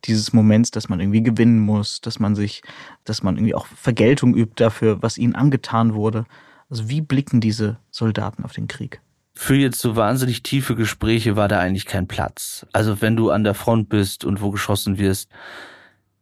dieses 0.05 0.33
Moments, 0.33 0.71
dass 0.71 0.89
man 0.89 0.99
irgendwie 0.99 1.21
gewinnen 1.21 1.59
muss, 1.59 2.01
dass 2.01 2.19
man 2.19 2.35
sich, 2.35 2.63
dass 3.03 3.23
man 3.23 3.37
irgendwie 3.37 3.55
auch 3.55 3.67
Vergeltung 3.67 4.35
übt 4.35 4.53
dafür, 4.63 5.01
was 5.01 5.17
ihnen 5.17 5.35
angetan 5.35 5.93
wurde. 5.93 6.25
Also 6.69 6.89
wie 6.89 7.01
blicken 7.01 7.39
diese 7.39 7.77
Soldaten 7.91 8.43
auf 8.43 8.53
den 8.53 8.67
Krieg? 8.67 9.01
Für 9.35 9.55
jetzt 9.55 9.79
so 9.79 9.95
wahnsinnig 9.95 10.41
tiefe 10.41 10.75
Gespräche 10.75 11.35
war 11.35 11.47
da 11.47 11.59
eigentlich 11.59 11.85
kein 11.85 12.07
Platz. 12.07 12.65
Also 12.73 13.01
wenn 13.01 13.15
du 13.15 13.29
an 13.29 13.43
der 13.43 13.53
Front 13.53 13.89
bist 13.89 14.25
und 14.25 14.41
wo 14.41 14.49
geschossen 14.49 14.97
wirst, 14.97 15.29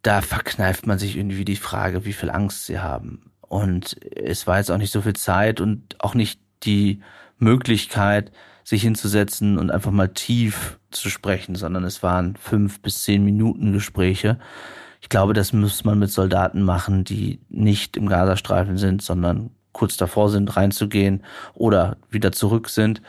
da 0.02 0.20
verkneift 0.20 0.86
man 0.86 0.98
sich 0.98 1.16
irgendwie 1.16 1.46
die 1.46 1.56
Frage, 1.56 2.04
wie 2.04 2.12
viel 2.12 2.30
Angst 2.30 2.66
sie 2.66 2.78
haben. 2.78 3.32
Und 3.40 3.96
es 4.14 4.46
war 4.46 4.58
jetzt 4.58 4.70
auch 4.70 4.78
nicht 4.78 4.92
so 4.92 5.00
viel 5.00 5.16
Zeit 5.16 5.60
und 5.60 5.96
auch 5.98 6.14
nicht 6.14 6.40
die 6.62 7.00
Möglichkeit, 7.38 8.32
sich 8.64 8.82
hinzusetzen 8.82 9.58
und 9.58 9.70
einfach 9.70 9.92
mal 9.92 10.08
tief 10.08 10.78
zu 10.90 11.08
sprechen, 11.08 11.54
sondern 11.54 11.84
es 11.84 12.02
waren 12.02 12.36
fünf 12.36 12.80
bis 12.80 13.02
zehn 13.02 13.24
Minuten 13.24 13.72
Gespräche. 13.72 14.38
Ich 15.00 15.08
glaube, 15.08 15.34
das 15.34 15.52
muss 15.52 15.84
man 15.84 15.98
mit 15.98 16.10
Soldaten 16.10 16.62
machen, 16.62 17.04
die 17.04 17.40
nicht 17.48 17.96
im 17.96 18.08
Gazastreifen 18.08 18.76
sind, 18.76 19.02
sondern 19.02 19.50
kurz 19.72 19.96
davor 19.96 20.30
sind, 20.30 20.56
reinzugehen 20.56 21.22
oder 21.54 21.98
wieder 22.10 22.32
zurück 22.32 22.68
sind. 22.68 23.02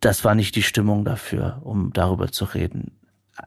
Das 0.00 0.24
war 0.24 0.34
nicht 0.34 0.56
die 0.56 0.62
Stimmung 0.62 1.04
dafür, 1.04 1.60
um 1.62 1.92
darüber 1.92 2.32
zu 2.32 2.44
reden. 2.44 2.98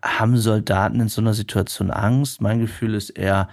Haben 0.04 0.38
Soldaten 0.38 1.02
in 1.02 1.10
so 1.10 1.22
einer 1.22 1.34
Situation 1.34 1.92
Angst? 1.92 2.42
Mein 2.42 2.60
Gefühl 2.60 2.94
ist 2.94 3.10
eher, 3.10 3.50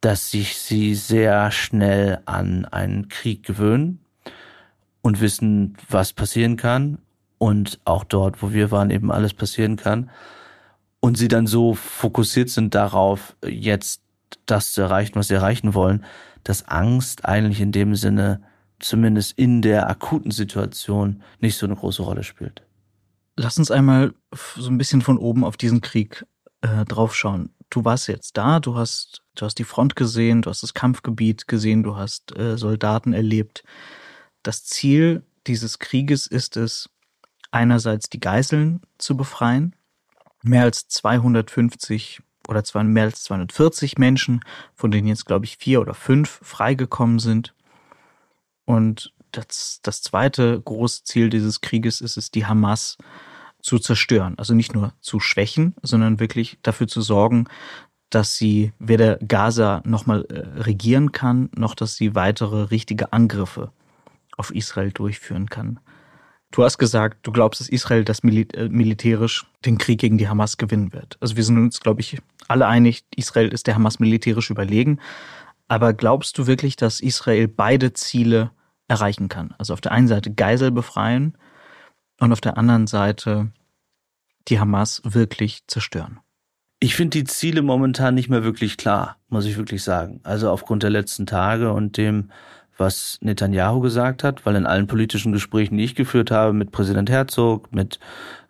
dass 0.00 0.30
sich 0.30 0.58
sie 0.58 0.94
sehr 0.94 1.50
schnell 1.50 2.20
an 2.26 2.66
einen 2.66 3.08
Krieg 3.08 3.42
gewöhnen, 3.42 4.03
und 5.04 5.20
wissen, 5.20 5.76
was 5.90 6.14
passieren 6.14 6.56
kann 6.56 6.96
und 7.36 7.78
auch 7.84 8.04
dort, 8.04 8.42
wo 8.42 8.54
wir 8.54 8.70
waren, 8.70 8.90
eben 8.90 9.12
alles 9.12 9.34
passieren 9.34 9.76
kann. 9.76 10.08
Und 11.00 11.18
sie 11.18 11.28
dann 11.28 11.46
so 11.46 11.74
fokussiert 11.74 12.48
sind 12.48 12.74
darauf, 12.74 13.36
jetzt 13.46 14.00
das 14.46 14.72
zu 14.72 14.80
erreichen, 14.80 15.16
was 15.16 15.28
sie 15.28 15.34
erreichen 15.34 15.74
wollen, 15.74 16.06
dass 16.42 16.68
Angst 16.68 17.26
eigentlich 17.26 17.60
in 17.60 17.70
dem 17.70 17.96
Sinne, 17.96 18.40
zumindest 18.78 19.38
in 19.38 19.60
der 19.60 19.90
akuten 19.90 20.30
Situation, 20.30 21.22
nicht 21.38 21.58
so 21.58 21.66
eine 21.66 21.76
große 21.76 22.02
Rolle 22.02 22.22
spielt. 22.22 22.62
Lass 23.36 23.58
uns 23.58 23.70
einmal 23.70 24.14
so 24.56 24.70
ein 24.70 24.78
bisschen 24.78 25.02
von 25.02 25.18
oben 25.18 25.44
auf 25.44 25.58
diesen 25.58 25.82
Krieg 25.82 26.24
äh, 26.62 26.86
draufschauen. 26.86 27.50
Du 27.68 27.84
warst 27.84 28.08
jetzt 28.08 28.38
da, 28.38 28.58
du 28.58 28.74
hast, 28.74 29.22
du 29.34 29.44
hast 29.44 29.58
die 29.58 29.64
Front 29.64 29.96
gesehen, 29.96 30.40
du 30.40 30.48
hast 30.48 30.62
das 30.62 30.72
Kampfgebiet 30.72 31.46
gesehen, 31.46 31.82
du 31.82 31.94
hast 31.94 32.34
äh, 32.38 32.56
Soldaten 32.56 33.12
erlebt. 33.12 33.64
Das 34.44 34.62
Ziel 34.62 35.24
dieses 35.46 35.78
Krieges 35.80 36.26
ist 36.26 36.56
es, 36.56 36.90
einerseits 37.50 38.10
die 38.10 38.20
Geiseln 38.20 38.82
zu 38.98 39.16
befreien. 39.16 39.74
Mehr 40.42 40.64
als 40.64 40.86
250 40.88 42.20
oder 42.46 42.62
mehr 42.84 43.04
als 43.04 43.24
240 43.24 43.96
Menschen, 43.96 44.44
von 44.74 44.90
denen 44.90 45.08
jetzt, 45.08 45.24
glaube 45.24 45.46
ich, 45.46 45.56
vier 45.56 45.80
oder 45.80 45.94
fünf 45.94 46.40
freigekommen 46.42 47.18
sind. 47.18 47.54
Und 48.66 49.14
das, 49.32 49.80
das 49.82 50.02
zweite 50.02 50.60
große 50.60 51.04
Ziel 51.04 51.30
dieses 51.30 51.62
Krieges 51.62 52.02
ist 52.02 52.18
es, 52.18 52.30
die 52.30 52.44
Hamas 52.44 52.98
zu 53.62 53.78
zerstören. 53.78 54.34
Also 54.36 54.52
nicht 54.52 54.74
nur 54.74 54.92
zu 55.00 55.20
schwächen, 55.20 55.74
sondern 55.82 56.20
wirklich 56.20 56.58
dafür 56.60 56.86
zu 56.86 57.00
sorgen, 57.00 57.48
dass 58.10 58.36
sie 58.36 58.74
weder 58.78 59.16
Gaza 59.16 59.80
nochmal 59.86 60.26
äh, 60.26 60.60
regieren 60.60 61.12
kann, 61.12 61.48
noch 61.56 61.74
dass 61.74 61.96
sie 61.96 62.14
weitere 62.14 62.64
richtige 62.64 63.14
Angriffe 63.14 63.72
auf 64.36 64.54
Israel 64.54 64.92
durchführen 64.92 65.48
kann. 65.48 65.80
Du 66.50 66.62
hast 66.62 66.78
gesagt, 66.78 67.26
du 67.26 67.32
glaubst, 67.32 67.60
dass 67.60 67.68
Israel 67.68 68.04
das 68.04 68.22
Mil 68.22 68.46
äh, 68.54 68.68
militärisch 68.68 69.44
den 69.64 69.76
Krieg 69.78 70.00
gegen 70.00 70.18
die 70.18 70.28
Hamas 70.28 70.56
gewinnen 70.56 70.92
wird. 70.92 71.16
Also 71.20 71.36
wir 71.36 71.42
sind 71.42 71.58
uns, 71.58 71.80
glaube 71.80 72.00
ich, 72.00 72.18
alle 72.46 72.66
einig, 72.66 73.04
Israel 73.16 73.48
ist 73.48 73.66
der 73.66 73.74
Hamas 73.74 73.98
militärisch 73.98 74.50
überlegen. 74.50 75.00
Aber 75.66 75.94
glaubst 75.94 76.38
du 76.38 76.46
wirklich, 76.46 76.76
dass 76.76 77.00
Israel 77.00 77.48
beide 77.48 77.92
Ziele 77.92 78.50
erreichen 78.86 79.28
kann? 79.28 79.54
Also 79.58 79.72
auf 79.72 79.80
der 79.80 79.92
einen 79.92 80.08
Seite 80.08 80.32
Geisel 80.32 80.70
befreien 80.70 81.36
und 82.20 82.32
auf 82.32 82.40
der 82.40 82.56
anderen 82.56 82.86
Seite 82.86 83.50
die 84.48 84.60
Hamas 84.60 85.02
wirklich 85.04 85.66
zerstören? 85.66 86.20
Ich 86.80 86.96
finde 86.96 87.18
die 87.18 87.24
Ziele 87.24 87.62
momentan 87.62 88.14
nicht 88.14 88.28
mehr 88.28 88.44
wirklich 88.44 88.76
klar, 88.76 89.16
muss 89.28 89.46
ich 89.46 89.56
wirklich 89.56 89.82
sagen. 89.82 90.20
Also 90.22 90.50
aufgrund 90.50 90.82
der 90.82 90.90
letzten 90.90 91.24
Tage 91.24 91.72
und 91.72 91.96
dem, 91.96 92.30
was 92.76 93.18
Netanyahu 93.20 93.80
gesagt 93.80 94.24
hat, 94.24 94.44
weil 94.46 94.56
in 94.56 94.66
allen 94.66 94.86
politischen 94.86 95.32
Gesprächen, 95.32 95.76
die 95.76 95.84
ich 95.84 95.94
geführt 95.94 96.30
habe, 96.30 96.52
mit 96.52 96.72
Präsident 96.72 97.10
Herzog, 97.10 97.72
mit 97.72 97.98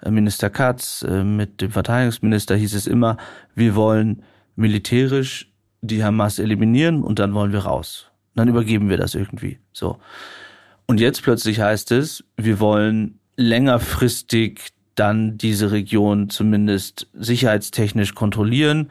äh, 0.03 0.11
Minister 0.11 0.51
Katz, 0.51 1.05
äh, 1.09 1.25
mit 1.25 1.61
dem 1.61 1.71
Verteidigungsminister, 1.71 2.57
hieß 2.57 2.75
es 2.75 2.87
immer, 2.87 3.17
wir 3.55 3.75
wollen 3.75 4.23
militärisch 4.57 5.51
die 5.83 6.03
Hamas 6.03 6.39
eliminieren 6.39 7.03
und 7.03 7.19
dann 7.19 7.35
wollen 7.35 7.53
wir 7.53 7.61
raus. 7.61 8.11
Dann 8.35 8.49
übergeben 8.49 8.89
wir 8.89 8.97
das 8.97 9.15
irgendwie. 9.15 9.59
So. 9.73 9.99
Und 10.87 11.01
jetzt 11.01 11.23
plötzlich 11.23 11.61
heißt 11.61 11.93
es, 11.93 12.25
wir 12.37 12.61
wollen 12.61 13.19
längerfristig 13.37 14.71
dann 14.95 15.39
diese 15.39 15.73
Region 15.73 16.31
zumindest 16.31 17.09
sicherheitstechnisch 17.15 18.15
kontrollieren 18.15 18.91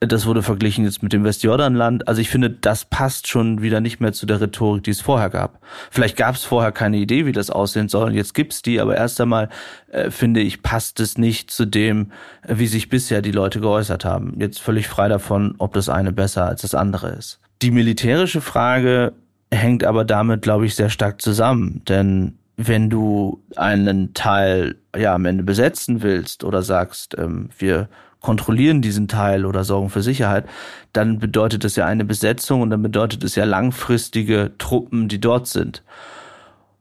das 0.00 0.24
wurde 0.24 0.42
verglichen 0.42 0.84
jetzt 0.84 1.02
mit 1.02 1.12
dem 1.12 1.24
Westjordanland. 1.24 2.08
Also 2.08 2.22
ich 2.22 2.30
finde, 2.30 2.48
das 2.48 2.86
passt 2.86 3.28
schon 3.28 3.60
wieder 3.60 3.82
nicht 3.82 4.00
mehr 4.00 4.14
zu 4.14 4.24
der 4.24 4.40
Rhetorik, 4.40 4.82
die 4.82 4.92
es 4.92 5.02
vorher 5.02 5.28
gab. 5.28 5.60
Vielleicht 5.90 6.16
gab 6.16 6.36
es 6.36 6.44
vorher 6.44 6.72
keine 6.72 6.96
Idee, 6.96 7.26
wie 7.26 7.32
das 7.32 7.50
aussehen 7.50 7.88
soll. 7.88 8.14
Jetzt 8.14 8.32
gibt's 8.32 8.62
die, 8.62 8.80
aber 8.80 8.96
erst 8.96 9.20
einmal 9.20 9.50
äh, 9.88 10.10
finde 10.10 10.40
ich, 10.40 10.62
passt 10.62 11.00
es 11.00 11.18
nicht 11.18 11.50
zu 11.50 11.66
dem, 11.66 12.12
äh, 12.42 12.54
wie 12.56 12.66
sich 12.66 12.88
bisher 12.88 13.20
die 13.20 13.30
Leute 13.30 13.60
geäußert 13.60 14.06
haben. 14.06 14.34
Jetzt 14.38 14.60
völlig 14.60 14.88
frei 14.88 15.08
davon, 15.08 15.54
ob 15.58 15.74
das 15.74 15.90
eine 15.90 16.12
besser 16.12 16.46
als 16.46 16.62
das 16.62 16.74
andere 16.74 17.10
ist. 17.10 17.38
Die 17.60 17.70
militärische 17.70 18.40
Frage 18.40 19.12
hängt 19.50 19.84
aber 19.84 20.06
damit, 20.06 20.40
glaube 20.40 20.64
ich, 20.64 20.74
sehr 20.76 20.88
stark 20.88 21.20
zusammen. 21.20 21.82
Denn 21.86 22.38
wenn 22.56 22.88
du 22.88 23.42
einen 23.56 24.14
Teil 24.14 24.76
ja 24.96 25.14
am 25.14 25.26
Ende 25.26 25.44
besetzen 25.44 26.00
willst 26.00 26.42
oder 26.42 26.62
sagst, 26.62 27.16
ähm, 27.18 27.50
wir 27.58 27.90
kontrollieren 28.20 28.82
diesen 28.82 29.08
Teil 29.08 29.46
oder 29.46 29.64
sorgen 29.64 29.90
für 29.90 30.02
Sicherheit, 30.02 30.44
dann 30.92 31.18
bedeutet 31.18 31.64
das 31.64 31.76
ja 31.76 31.86
eine 31.86 32.04
Besetzung 32.04 32.60
und 32.60 32.70
dann 32.70 32.82
bedeutet 32.82 33.24
es 33.24 33.34
ja 33.34 33.44
langfristige 33.44 34.52
Truppen, 34.58 35.08
die 35.08 35.20
dort 35.20 35.46
sind. 35.46 35.82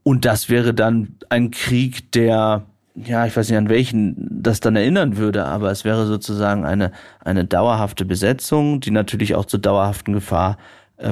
Und 0.04 0.26
das 0.26 0.50
wäre 0.50 0.74
dann 0.74 1.16
ein 1.30 1.52
Krieg, 1.52 2.12
der, 2.12 2.64
ja, 2.96 3.26
ich 3.26 3.36
weiß 3.36 3.50
nicht, 3.50 3.58
an 3.58 3.70
welchen 3.70 4.28
das 4.42 4.60
dann 4.60 4.76
erinnern 4.76 5.18
würde, 5.18 5.46
aber 5.46 5.72
es 5.72 5.86
wäre 5.86 6.06
sozusagen 6.06 6.66
eine, 6.66 6.92
eine 7.24 7.46
dauerhafte 7.46 8.06
Besetzung, 8.06 8.80
die 8.80 8.92
natürlich 8.92 9.36
auch 9.36 9.46
zur 9.46 9.60
dauerhaften 9.60 10.14
Gefahr 10.14 10.58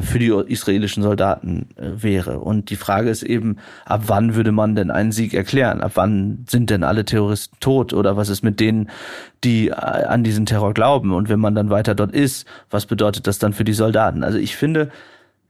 für 0.02 0.20
die 0.20 0.28
israelischen 0.28 1.02
Soldaten 1.02 1.70
äh, 1.78 2.04
wäre. 2.04 2.40
Und 2.40 2.70
die 2.70 2.76
Frage 2.76 3.10
ist 3.10 3.24
eben, 3.24 3.58
ab 3.86 4.04
wann 4.08 4.36
würde 4.36 4.52
man 4.52 4.76
denn 4.76 4.92
einen 4.92 5.14
Sieg 5.14 5.34
erklären? 5.34 5.82
Ab 5.82 5.94
wann 5.96 6.46
sind 6.50 6.70
denn 6.70 6.84
alle 6.84 7.06
Terroristen 7.06 7.58
tot? 7.60 7.94
Oder 7.94 8.18
was 8.18 8.28
ist 8.30 8.44
mit 8.44 8.60
denen, 8.60 8.90
die 9.44 9.70
äh, 9.70 9.74
an 9.74 10.24
diesen 10.24 10.46
Terror 10.46 10.74
glauben? 10.74 11.14
Und 11.14 11.30
wenn 11.30 11.40
man 11.40 11.56
dann 11.56 11.70
weiter 11.70 11.96
dort 11.96 12.12
ist, 12.12 12.46
was 12.70 12.86
bedeutet 12.86 13.28
das 13.28 13.40
dann 13.40 13.54
für 13.54 13.64
die 13.64 13.74
Soldaten? 13.74 14.24
Also 14.24 14.38
ich 14.38 14.58
finde, 14.58 14.92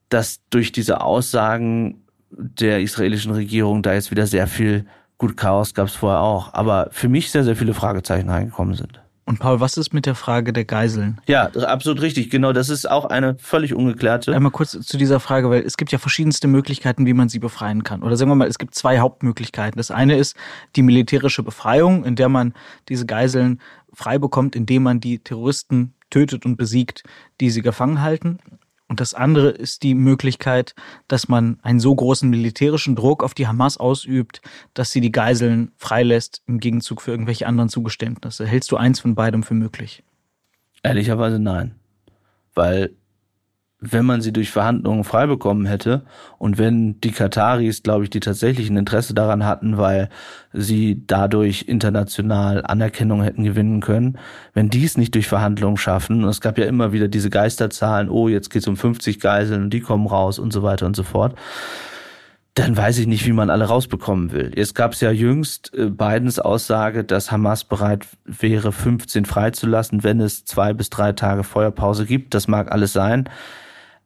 dass 0.09 0.41
durch 0.51 0.71
diese 0.71 1.01
Aussagen 1.01 2.03
der 2.29 2.81
israelischen 2.81 3.31
Regierung 3.31 3.81
da 3.81 3.93
jetzt 3.93 4.11
wieder 4.11 4.27
sehr 4.27 4.47
viel, 4.47 4.85
gut, 5.17 5.35
Chaos 5.35 5.73
gab 5.73 5.88
es 5.88 5.95
vorher 5.95 6.21
auch, 6.21 6.53
aber 6.53 6.89
für 6.91 7.09
mich 7.09 7.31
sehr, 7.31 7.43
sehr 7.43 7.55
viele 7.55 7.73
Fragezeichen 7.73 8.29
reingekommen 8.29 8.75
sind. 8.75 9.01
Und 9.28 9.39
Paul, 9.39 9.59
was 9.59 9.75
ist 9.75 9.93
mit 9.93 10.05
der 10.05 10.15
Frage 10.15 10.53
der 10.53 10.63
Geiseln? 10.63 11.19
Ja, 11.28 11.47
absolut 11.47 12.01
richtig. 12.01 12.30
Genau, 12.30 12.53
das 12.53 12.69
ist 12.69 12.89
auch 12.89 13.03
eine 13.03 13.36
völlig 13.38 13.73
ungeklärte. 13.73 14.34
Einmal 14.34 14.53
kurz 14.53 14.71
zu 14.71 14.97
dieser 14.97 15.19
Frage, 15.19 15.49
weil 15.49 15.63
es 15.63 15.75
gibt 15.75 15.91
ja 15.91 15.97
verschiedenste 15.97 16.47
Möglichkeiten, 16.47 17.05
wie 17.05 17.13
man 17.13 17.28
sie 17.28 17.39
befreien 17.39 17.84
kann. 17.84 18.03
Oder 18.03 18.15
sagen 18.15 18.32
wir 18.32 18.36
mal, 18.36 18.47
es 18.47 18.57
gibt 18.57 18.73
zwei 18.73 18.99
Hauptmöglichkeiten. 18.99 19.78
Das 19.78 19.91
eine 19.91 20.15
ist 20.15 20.38
die 20.78 20.82
militärische 20.82 21.43
Befreiung, 21.43 22.05
in 22.05 22.15
der 22.15 22.30
man 22.30 22.53
diese 22.88 23.05
Geiseln 23.05 23.59
frei 23.93 24.17
bekommt, 24.17 24.55
indem 24.55 24.84
man 24.84 25.01
die 25.01 25.19
Terroristen 25.19 25.93
tötet 26.09 26.45
und 26.45 26.55
besiegt, 26.55 27.03
die 27.41 27.49
sie 27.49 27.61
gefangen 27.61 28.01
halten. 28.01 28.39
Und 28.88 29.01
das 29.01 29.13
andere 29.13 29.49
ist 29.49 29.83
die 29.83 29.93
Möglichkeit, 29.93 30.73
dass 31.07 31.27
man 31.27 31.59
einen 31.61 31.79
so 31.79 31.93
großen 31.93 32.29
militärischen 32.29 32.95
Druck 32.95 33.23
auf 33.23 33.33
die 33.33 33.47
Hamas 33.47 33.77
ausübt, 33.77 34.41
dass 34.73 34.91
sie 34.91 35.01
die 35.01 35.11
Geiseln 35.11 35.71
freilässt 35.77 36.41
im 36.47 36.59
Gegenzug 36.59 37.01
für 37.01 37.11
irgendwelche 37.11 37.47
anderen 37.47 37.69
Zugeständnisse. 37.69 38.45
Hältst 38.45 38.71
du 38.71 38.77
eins 38.77 38.99
von 38.99 39.13
beidem 39.13 39.43
für 39.43 39.55
möglich? 39.55 40.03
Ehrlicherweise 40.83 41.39
nein. 41.39 41.75
Weil 42.53 42.91
wenn 43.80 44.05
man 44.05 44.21
sie 44.21 44.34
durch 44.34 44.49
Verhandlungen 44.49 45.03
frei 45.03 45.28
bekommen 45.28 45.67
hätte 45.67 46.01
und 46.39 46.57
wenn 46.57 46.99
die 47.01 47.11
Kataris, 47.11 47.84
glaube 47.84 48.05
ich, 48.05 48.09
die 48.09 48.19
tatsächlich 48.19 48.69
ein 48.69 48.78
Interesse 48.78 49.13
daran 49.13 49.45
hatten, 49.45 49.78
weil 49.78 50.09
sie 50.51 51.03
dadurch 51.05 51.65
international 51.67 52.65
Anerkennung 52.65 53.21
hätten 53.21 53.43
gewinnen 53.43 53.80
können, 53.82 54.17
wenn 54.53 54.69
die 54.69 54.84
es 54.84 54.97
nicht 54.97 55.13
durch 55.13 55.28
Verhandlungen 55.28 55.78
schaffen, 55.78 56.23
und 56.23 56.30
es 56.30 56.41
gab 56.41 56.57
ja 56.57 56.65
immer 56.65 56.91
wieder 56.91 57.07
diese 57.07 57.30
Geisterzahlen, 57.30 58.09
oh, 58.09 58.28
jetzt 58.28 58.49
geht's 58.49 58.67
um 58.67 58.78
50 58.78 59.19
Geiseln 59.19 59.63
und 59.65 59.69
die 59.69 59.82
kommen 59.82 60.07
raus 60.07 60.39
und 60.39 60.51
so 60.51 60.63
weiter 60.63 60.88
und 60.88 60.95
so 60.95 61.03
fort, 61.03 61.36
dann 62.55 62.75
weiß 62.75 62.97
ich 62.97 63.05
nicht, 63.05 63.28
wie 63.28 63.34
man 63.34 63.51
alle 63.51 63.65
rausbekommen 63.65 64.32
will. 64.32 64.51
Jetzt 64.55 64.73
gab 64.73 64.93
es 64.93 65.01
ja 65.01 65.11
jüngst 65.11 65.71
äh, 65.75 65.91
Bidens 65.91 66.39
Aussage, 66.39 67.03
dass 67.03 67.32
Hamas 67.32 67.63
bereit 67.63 68.07
wäre, 68.25 68.71
15 68.71 69.25
freizulassen, 69.25 70.03
wenn 70.03 70.19
es 70.19 70.45
zwei 70.45 70.73
bis 70.73 70.89
drei 70.89 71.11
Tage 71.11 71.43
Feuerpause 71.43 72.07
gibt. 72.07 72.34
Das 72.34 72.47
mag 72.47 72.71
alles 72.71 72.93
sein. 72.93 73.30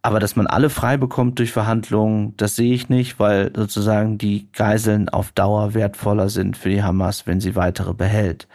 Aber 0.03 0.19
dass 0.19 0.35
man 0.35 0.47
alle 0.47 0.69
frei 0.69 0.97
bekommt 0.97 1.37
durch 1.37 1.51
Verhandlungen, 1.51 2.35
das 2.37 2.55
sehe 2.55 2.73
ich 2.73 2.89
nicht, 2.89 3.19
weil 3.19 3.51
sozusagen 3.55 4.17
die 4.17 4.51
Geiseln 4.51 5.09
auf 5.09 5.31
Dauer 5.31 5.75
wertvoller 5.75 6.29
sind 6.29 6.57
für 6.57 6.69
die 6.69 6.81
Hamas, 6.81 7.27
wenn 7.27 7.39
sie 7.39 7.55
weitere 7.55 7.93
behält. 7.93 8.47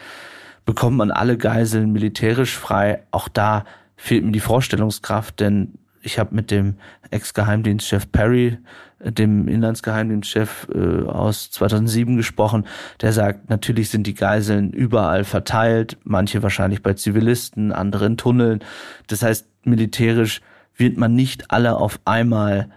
Bekommt 0.65 0.97
man 0.97 1.13
alle 1.13 1.39
Geiseln 1.39 1.93
militärisch 1.93 2.57
frei, 2.57 3.03
auch 3.13 3.29
da 3.29 3.65
fehlt 3.97 4.25
mir 4.25 4.33
die 4.33 4.41
Vorstellungskraft, 4.41 5.39
denn 5.39 5.75
ich 6.03 6.19
habe 6.19 6.35
mit 6.35 6.51
dem 6.51 6.77
Ex-Geheimdienstchef 7.11 8.11
Perry, 8.11 8.59
dem 9.01 9.47
Inlandsgeheimdienstchef 9.47 10.69
äh, 10.75 11.05
aus 11.05 11.51
2007 11.51 12.17
gesprochen, 12.17 12.67
der 13.01 13.13
sagt, 13.13 13.51
natürlich 13.51 13.91
sind 13.91 14.07
die 14.07 14.15
Geiseln 14.15 14.73
überall 14.73 15.25
verteilt, 15.25 15.99
manche 16.03 16.43
wahrscheinlich 16.43 16.83
bei 16.83 16.95
Zivilisten, 16.95 17.73
andere 17.73 18.07
in 18.07 18.17
Tunneln. 18.17 18.65
Das 19.07 19.23
heißt, 19.23 19.47
militärisch 19.65 20.41
wird 20.77 20.97
man 20.97 21.15
nicht 21.15 21.51
alle 21.51 21.77
auf 21.77 22.01
einmal 22.05 22.69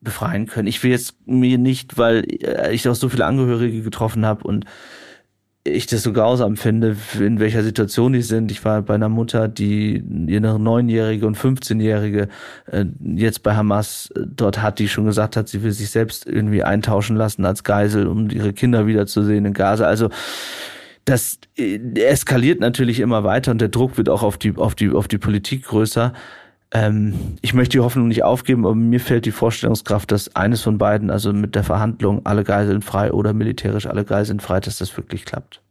befreien 0.00 0.46
können. 0.46 0.68
Ich 0.68 0.82
will 0.82 0.90
jetzt 0.90 1.16
mir 1.26 1.58
nicht, 1.58 1.98
weil 1.98 2.24
äh, 2.42 2.72
ich 2.72 2.88
auch 2.88 2.94
so 2.94 3.08
viele 3.08 3.26
Angehörige 3.26 3.82
getroffen 3.82 4.24
habe 4.24 4.44
und 4.44 4.64
ich 5.64 5.86
das 5.86 6.02
so 6.02 6.12
grausam 6.12 6.56
finde, 6.56 6.96
in 7.18 7.40
welcher 7.40 7.62
Situation 7.62 8.12
die 8.12 8.22
sind. 8.22 8.50
Ich 8.50 8.64
war 8.64 8.82
bei 8.82 8.94
einer 8.94 9.08
Mutter, 9.08 9.48
die 9.48 10.02
ihre 10.28 10.60
neunjährige 10.60 11.26
und 11.26 11.36
15-jährige 11.36 12.28
äh, 12.70 12.84
jetzt 13.00 13.42
bei 13.42 13.56
Hamas 13.56 14.10
äh, 14.14 14.20
dort 14.24 14.62
hat, 14.62 14.78
die 14.78 14.88
schon 14.88 15.06
gesagt 15.06 15.36
hat, 15.36 15.48
sie 15.48 15.62
will 15.62 15.72
sich 15.72 15.90
selbst 15.90 16.26
irgendwie 16.26 16.62
eintauschen 16.62 17.16
lassen 17.16 17.44
als 17.44 17.64
Geisel, 17.64 18.06
um 18.06 18.30
ihre 18.30 18.52
Kinder 18.52 18.86
wiederzusehen 18.86 19.44
in 19.44 19.54
Gaza. 19.54 19.86
Also 19.86 20.10
das 21.04 21.38
eskaliert 21.56 22.60
natürlich 22.60 23.00
immer 23.00 23.24
weiter 23.24 23.50
und 23.52 23.60
der 23.60 23.68
Druck 23.68 23.96
wird 23.96 24.08
auch 24.08 24.22
auf 24.22 24.38
die 24.38 24.56
auf 24.56 24.74
die 24.74 24.90
auf 24.90 25.06
die 25.06 25.18
Politik 25.18 25.64
größer 25.64 26.12
ähm, 26.72 27.36
ich 27.42 27.54
möchte 27.54 27.78
die 27.78 27.80
Hoffnung 27.80 28.08
nicht 28.08 28.24
aufgeben, 28.24 28.64
aber 28.64 28.74
mir 28.74 29.00
fällt 29.00 29.26
die 29.26 29.32
Vorstellungskraft, 29.32 30.10
dass 30.10 30.34
eines 30.34 30.62
von 30.62 30.78
beiden, 30.78 31.10
also 31.10 31.32
mit 31.32 31.54
der 31.54 31.64
Verhandlung 31.64 32.26
alle 32.26 32.44
Geiseln 32.44 32.82
frei 32.82 33.12
oder 33.12 33.32
militärisch 33.32 33.86
alle 33.86 34.04
Geiseln 34.04 34.40
frei, 34.40 34.60
dass 34.60 34.78
das 34.78 34.96
wirklich 34.96 35.24
klappt. 35.24 35.62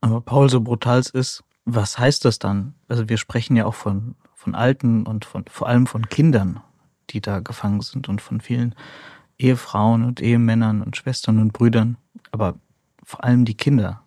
Aber 0.00 0.20
Paul, 0.20 0.48
so 0.50 0.60
brutal 0.60 0.98
es 0.98 1.10
ist, 1.10 1.44
was 1.64 1.98
heißt 1.98 2.24
das 2.24 2.38
dann? 2.38 2.74
Also 2.88 3.08
wir 3.08 3.16
sprechen 3.16 3.56
ja 3.56 3.66
auch 3.66 3.74
von, 3.74 4.16
von 4.34 4.54
Alten 4.54 5.06
und 5.06 5.24
von, 5.24 5.44
vor 5.48 5.68
allem 5.68 5.86
von 5.86 6.08
Kindern, 6.08 6.60
die 7.10 7.20
da 7.20 7.40
gefangen 7.40 7.80
sind 7.80 8.08
und 8.08 8.20
von 8.20 8.40
vielen 8.40 8.74
Ehefrauen 9.38 10.04
und 10.04 10.20
Ehemännern 10.20 10.82
und 10.82 10.96
Schwestern 10.96 11.38
und 11.38 11.52
Brüdern, 11.52 11.96
aber 12.30 12.56
vor 13.04 13.24
allem 13.24 13.44
die 13.44 13.56
Kinder. 13.56 14.02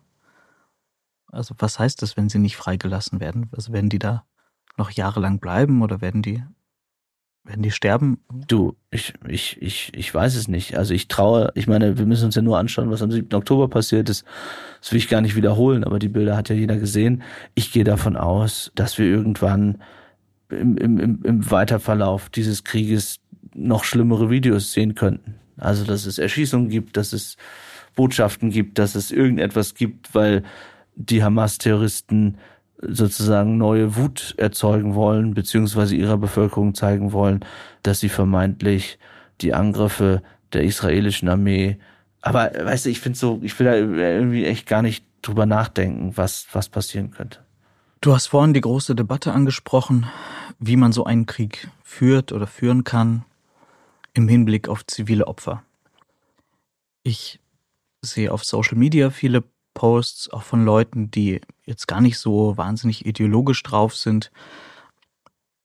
Also 1.30 1.54
was 1.58 1.78
heißt 1.78 2.02
das, 2.02 2.16
wenn 2.16 2.28
sie 2.28 2.38
nicht 2.38 2.56
freigelassen 2.56 3.18
werden? 3.18 3.48
Also 3.52 3.72
werden 3.72 3.90
die 3.90 3.98
da 3.98 4.24
noch 4.76 4.90
jahrelang 4.90 5.38
bleiben 5.38 5.82
oder 5.82 6.00
werden 6.00 6.22
die 6.22 6.42
werden 7.44 7.62
die 7.62 7.70
sterben? 7.70 8.18
Du, 8.48 8.76
ich, 8.90 9.12
ich, 9.28 9.60
ich, 9.60 9.92
ich 9.94 10.14
weiß 10.14 10.34
es 10.34 10.48
nicht. 10.48 10.76
Also 10.76 10.94
ich 10.94 11.08
traue, 11.08 11.52
ich 11.54 11.66
meine, 11.66 11.98
wir 11.98 12.06
müssen 12.06 12.26
uns 12.26 12.34
ja 12.34 12.42
nur 12.42 12.58
anschauen, 12.58 12.90
was 12.90 13.02
am 13.02 13.10
7. 13.10 13.32
Oktober 13.34 13.68
passiert 13.68 14.08
ist. 14.08 14.24
Das 14.80 14.92
will 14.92 14.98
ich 14.98 15.08
gar 15.08 15.20
nicht 15.20 15.36
wiederholen, 15.36 15.84
aber 15.84 15.98
die 15.98 16.08
Bilder 16.08 16.36
hat 16.36 16.48
ja 16.48 16.54
jeder 16.54 16.78
gesehen. 16.78 17.22
Ich 17.54 17.70
gehe 17.70 17.84
davon 17.84 18.16
aus, 18.16 18.72
dass 18.74 18.98
wir 18.98 19.06
irgendwann 19.06 19.82
im, 20.48 20.76
im, 20.78 21.22
im 21.22 21.50
Weiterverlauf 21.50 22.30
dieses 22.30 22.64
Krieges 22.64 23.20
noch 23.54 23.84
schlimmere 23.84 24.30
Videos 24.30 24.72
sehen 24.72 24.94
könnten. 24.94 25.34
Also 25.56 25.84
dass 25.84 26.06
es 26.06 26.18
Erschießungen 26.18 26.70
gibt, 26.70 26.96
dass 26.96 27.12
es 27.12 27.36
Botschaften 27.94 28.50
gibt, 28.50 28.78
dass 28.78 28.94
es 28.94 29.12
irgendetwas 29.12 29.74
gibt, 29.74 30.14
weil 30.14 30.42
die 30.96 31.22
Hamas-Terroristen 31.22 32.38
sozusagen 32.88 33.56
neue 33.56 33.96
Wut 33.96 34.34
erzeugen 34.36 34.94
wollen, 34.94 35.34
beziehungsweise 35.34 35.96
ihrer 35.96 36.18
Bevölkerung 36.18 36.74
zeigen 36.74 37.12
wollen, 37.12 37.44
dass 37.82 38.00
sie 38.00 38.08
vermeintlich 38.08 38.98
die 39.40 39.54
Angriffe 39.54 40.22
der 40.52 40.62
israelischen 40.62 41.28
Armee, 41.28 41.78
aber 42.24 42.52
weißt 42.54 42.86
du, 42.86 42.90
ich 42.90 43.00
finde 43.00 43.18
so, 43.18 43.38
ich 43.42 43.58
will 43.58 43.66
da 43.66 43.74
irgendwie 43.74 44.46
echt 44.46 44.66
gar 44.66 44.80
nicht 44.80 45.04
drüber 45.20 45.44
nachdenken, 45.44 46.16
was, 46.16 46.46
was 46.52 46.70
passieren 46.70 47.10
könnte. 47.10 47.44
Du 48.00 48.14
hast 48.14 48.28
vorhin 48.28 48.54
die 48.54 48.62
große 48.62 48.94
Debatte 48.94 49.32
angesprochen, 49.32 50.06
wie 50.58 50.76
man 50.76 50.92
so 50.92 51.04
einen 51.04 51.26
Krieg 51.26 51.68
führt 51.82 52.32
oder 52.32 52.46
führen 52.46 52.82
kann. 52.82 53.24
im 54.14 54.28
Hinblick 54.28 54.68
auf 54.68 54.86
zivile 54.86 55.26
Opfer. 55.26 55.64
Ich 57.02 57.40
sehe 58.00 58.32
auf 58.32 58.44
Social 58.44 58.78
Media 58.78 59.10
viele 59.10 59.44
Posts 59.74 60.30
auch 60.30 60.42
von 60.42 60.64
Leuten, 60.64 61.10
die 61.10 61.40
jetzt 61.64 61.86
gar 61.86 62.00
nicht 62.00 62.18
so 62.18 62.56
wahnsinnig 62.56 63.04
ideologisch 63.04 63.62
drauf 63.62 63.96
sind, 63.96 64.30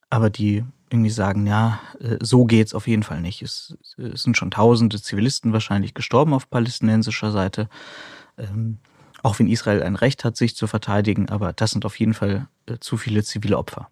aber 0.10 0.30
die 0.30 0.66
irgendwie 0.90 1.12
sagen, 1.12 1.46
ja, 1.46 1.80
äh, 2.00 2.18
so 2.20 2.46
geht's 2.46 2.74
auf 2.74 2.88
jeden 2.88 3.04
Fall 3.04 3.22
nicht. 3.22 3.42
Es, 3.42 3.78
es 3.98 4.24
sind 4.24 4.38
schon 4.38 4.52
tausende 4.52 5.02
Zivilisten 5.02 5.54
wahrscheinlich 5.54 5.94
gestorben 5.94 6.34
auf 6.34 6.50
palästinensischer 6.50 7.32
Seite. 7.32 7.70
Ähm, 8.38 8.80
auch 9.22 9.38
wenn 9.38 9.48
Israel 9.48 9.84
ein 9.84 9.96
Recht 9.96 10.24
hat, 10.24 10.38
sich 10.38 10.56
zu 10.56 10.66
verteidigen, 10.66 11.30
aber 11.30 11.54
das 11.54 11.72
sind 11.72 11.86
auf 11.86 12.00
jeden 12.00 12.14
Fall 12.14 12.48
äh, 12.66 12.78
zu 12.80 12.98
viele 12.98 13.24
zivile 13.24 13.58
Opfer. 13.58 13.90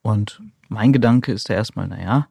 Und 0.00 0.40
mein 0.68 0.92
Gedanke 0.92 1.32
ist 1.32 1.48
ja 1.48 1.56
erstmal, 1.56 1.88
naja, 1.88 2.28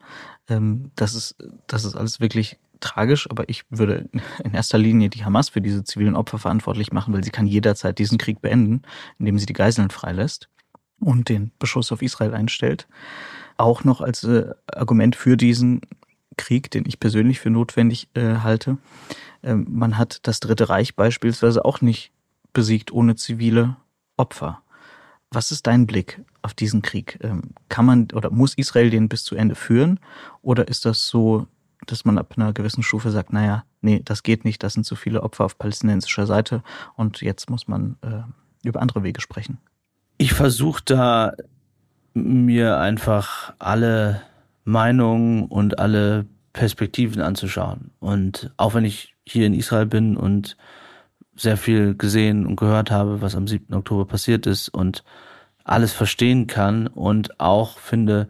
ähm, 0.48 0.92
das 0.96 1.16
ist, 1.16 1.36
das 1.68 1.86
ist 1.86 1.96
alles 1.96 2.20
wirklich 2.20 2.58
tragisch, 2.82 3.30
aber 3.30 3.48
ich 3.50 3.64
würde 3.70 4.10
in 4.44 4.54
erster 4.54 4.78
Linie 4.78 5.10
die 5.10 5.24
Hamas 5.24 5.50
für 5.50 5.62
diese 5.62 5.84
zivilen 5.84 6.16
Opfer 6.16 6.40
verantwortlich 6.40 6.92
machen, 6.92 7.14
weil 7.14 7.24
sie 7.24 7.32
kann 7.32 7.48
jederzeit 7.48 7.98
diesen 8.00 8.18
Krieg 8.18 8.42
beenden, 8.42 8.82
indem 9.20 9.40
sie 9.40 9.46
die 9.46 9.54
Geiseln 9.54 9.90
freilässt 9.90 10.50
und 11.00 11.30
den 11.30 11.52
Beschuss 11.60 11.92
auf 11.92 12.02
Israel 12.02 12.34
einstellt. 12.34 12.88
Auch 13.58 13.84
noch 13.84 14.02
als 14.02 14.24
äh, 14.24 14.52
Argument 14.68 15.16
für 15.16 15.38
diesen 15.38 15.82
Krieg, 16.38 16.72
den 16.72 16.86
ich 16.88 17.00
persönlich 17.00 17.40
für 17.40 17.50
notwendig 17.50 18.10
äh, 18.14 18.38
halte. 18.38 18.78
Ähm, 19.44 19.68
man 19.70 19.98
hat 19.98 20.20
das 20.24 20.40
Dritte 20.40 20.70
Reich 20.70 20.96
beispielsweise 20.96 21.66
auch 21.66 21.82
nicht 21.82 22.12
besiegt 22.54 22.92
ohne 22.92 23.16
zivile 23.16 23.78
Opfer. 24.18 24.62
Was 25.32 25.52
ist 25.52 25.68
dein 25.68 25.88
Blick 25.88 26.22
auf 26.42 26.54
diesen 26.54 26.82
Krieg? 26.82 27.20
Ähm, 27.22 27.54
kann 27.70 27.86
man 27.86 28.08
oder 28.14 28.30
muss 28.32 28.56
Israel 28.56 28.90
den 28.90 29.10
bis 29.10 29.24
zu 29.24 29.36
Ende 29.36 29.56
führen? 29.56 30.00
Oder 30.42 30.68
ist 30.68 30.86
das 30.86 31.08
so, 31.08 31.48
dass 31.86 32.06
man 32.06 32.18
ab 32.18 32.34
einer 32.38 32.54
gewissen 32.54 32.84
Stufe 32.84 33.12
sagt, 33.12 33.34
naja, 33.34 33.64
nee, 33.82 34.02
das 34.04 34.24
geht 34.24 34.46
nicht, 34.46 34.64
das 34.64 34.74
sind 34.74 34.86
zu 34.86 34.96
viele 34.96 35.24
Opfer 35.24 35.46
auf 35.46 35.58
palästinensischer 35.58 36.28
Seite 36.28 36.64
und 36.96 37.22
jetzt 37.22 37.50
muss 37.50 37.68
man 37.68 37.98
äh, 38.02 38.22
über 38.68 38.82
andere 38.82 39.04
Wege 39.04 39.22
sprechen? 39.22 39.58
Ich 40.18 40.34
versuche 40.34 40.84
da 40.86 41.34
mir 42.14 42.78
einfach 42.78 43.54
alle 43.60 44.22
Meinungen 44.64 45.46
und 45.46 45.80
alle 45.80 46.26
Perspektiven 46.54 47.22
anzuschauen. 47.22 47.92
Und 48.00 48.52
auch 48.58 48.74
wenn 48.74 48.86
ich 48.86 49.16
hier 49.26 49.48
in 49.48 49.54
Israel 49.54 49.86
bin 49.86 50.18
und 50.18 50.58
sehr 51.36 51.58
viel 51.58 51.96
gesehen 51.96 52.46
und 52.46 52.58
gehört 52.58 52.92
habe, 52.92 53.22
was 53.22 53.36
am 53.36 53.48
7. 53.48 53.74
Oktober 53.74 54.06
passiert 54.06 54.46
ist 54.46 54.70
und 54.70 55.04
alles 55.64 55.94
verstehen 55.94 56.48
kann 56.48 56.88
und 56.88 57.40
auch 57.40 57.80
finde, 57.80 58.28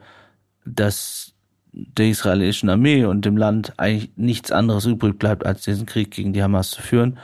dass 0.65 1.30
der 1.73 2.09
israelischen 2.09 2.69
Armee 2.69 3.05
und 3.05 3.25
dem 3.25 3.37
Land 3.37 3.73
eigentlich 3.77 4.11
nichts 4.15 4.51
anderes 4.51 4.85
übrig 4.85 5.17
bleibt, 5.17 5.45
als 5.45 5.63
diesen 5.63 5.85
Krieg 5.85 6.11
gegen 6.11 6.33
die 6.33 6.43
Hamas 6.43 6.71
zu 6.71 6.81
führen 6.81 7.17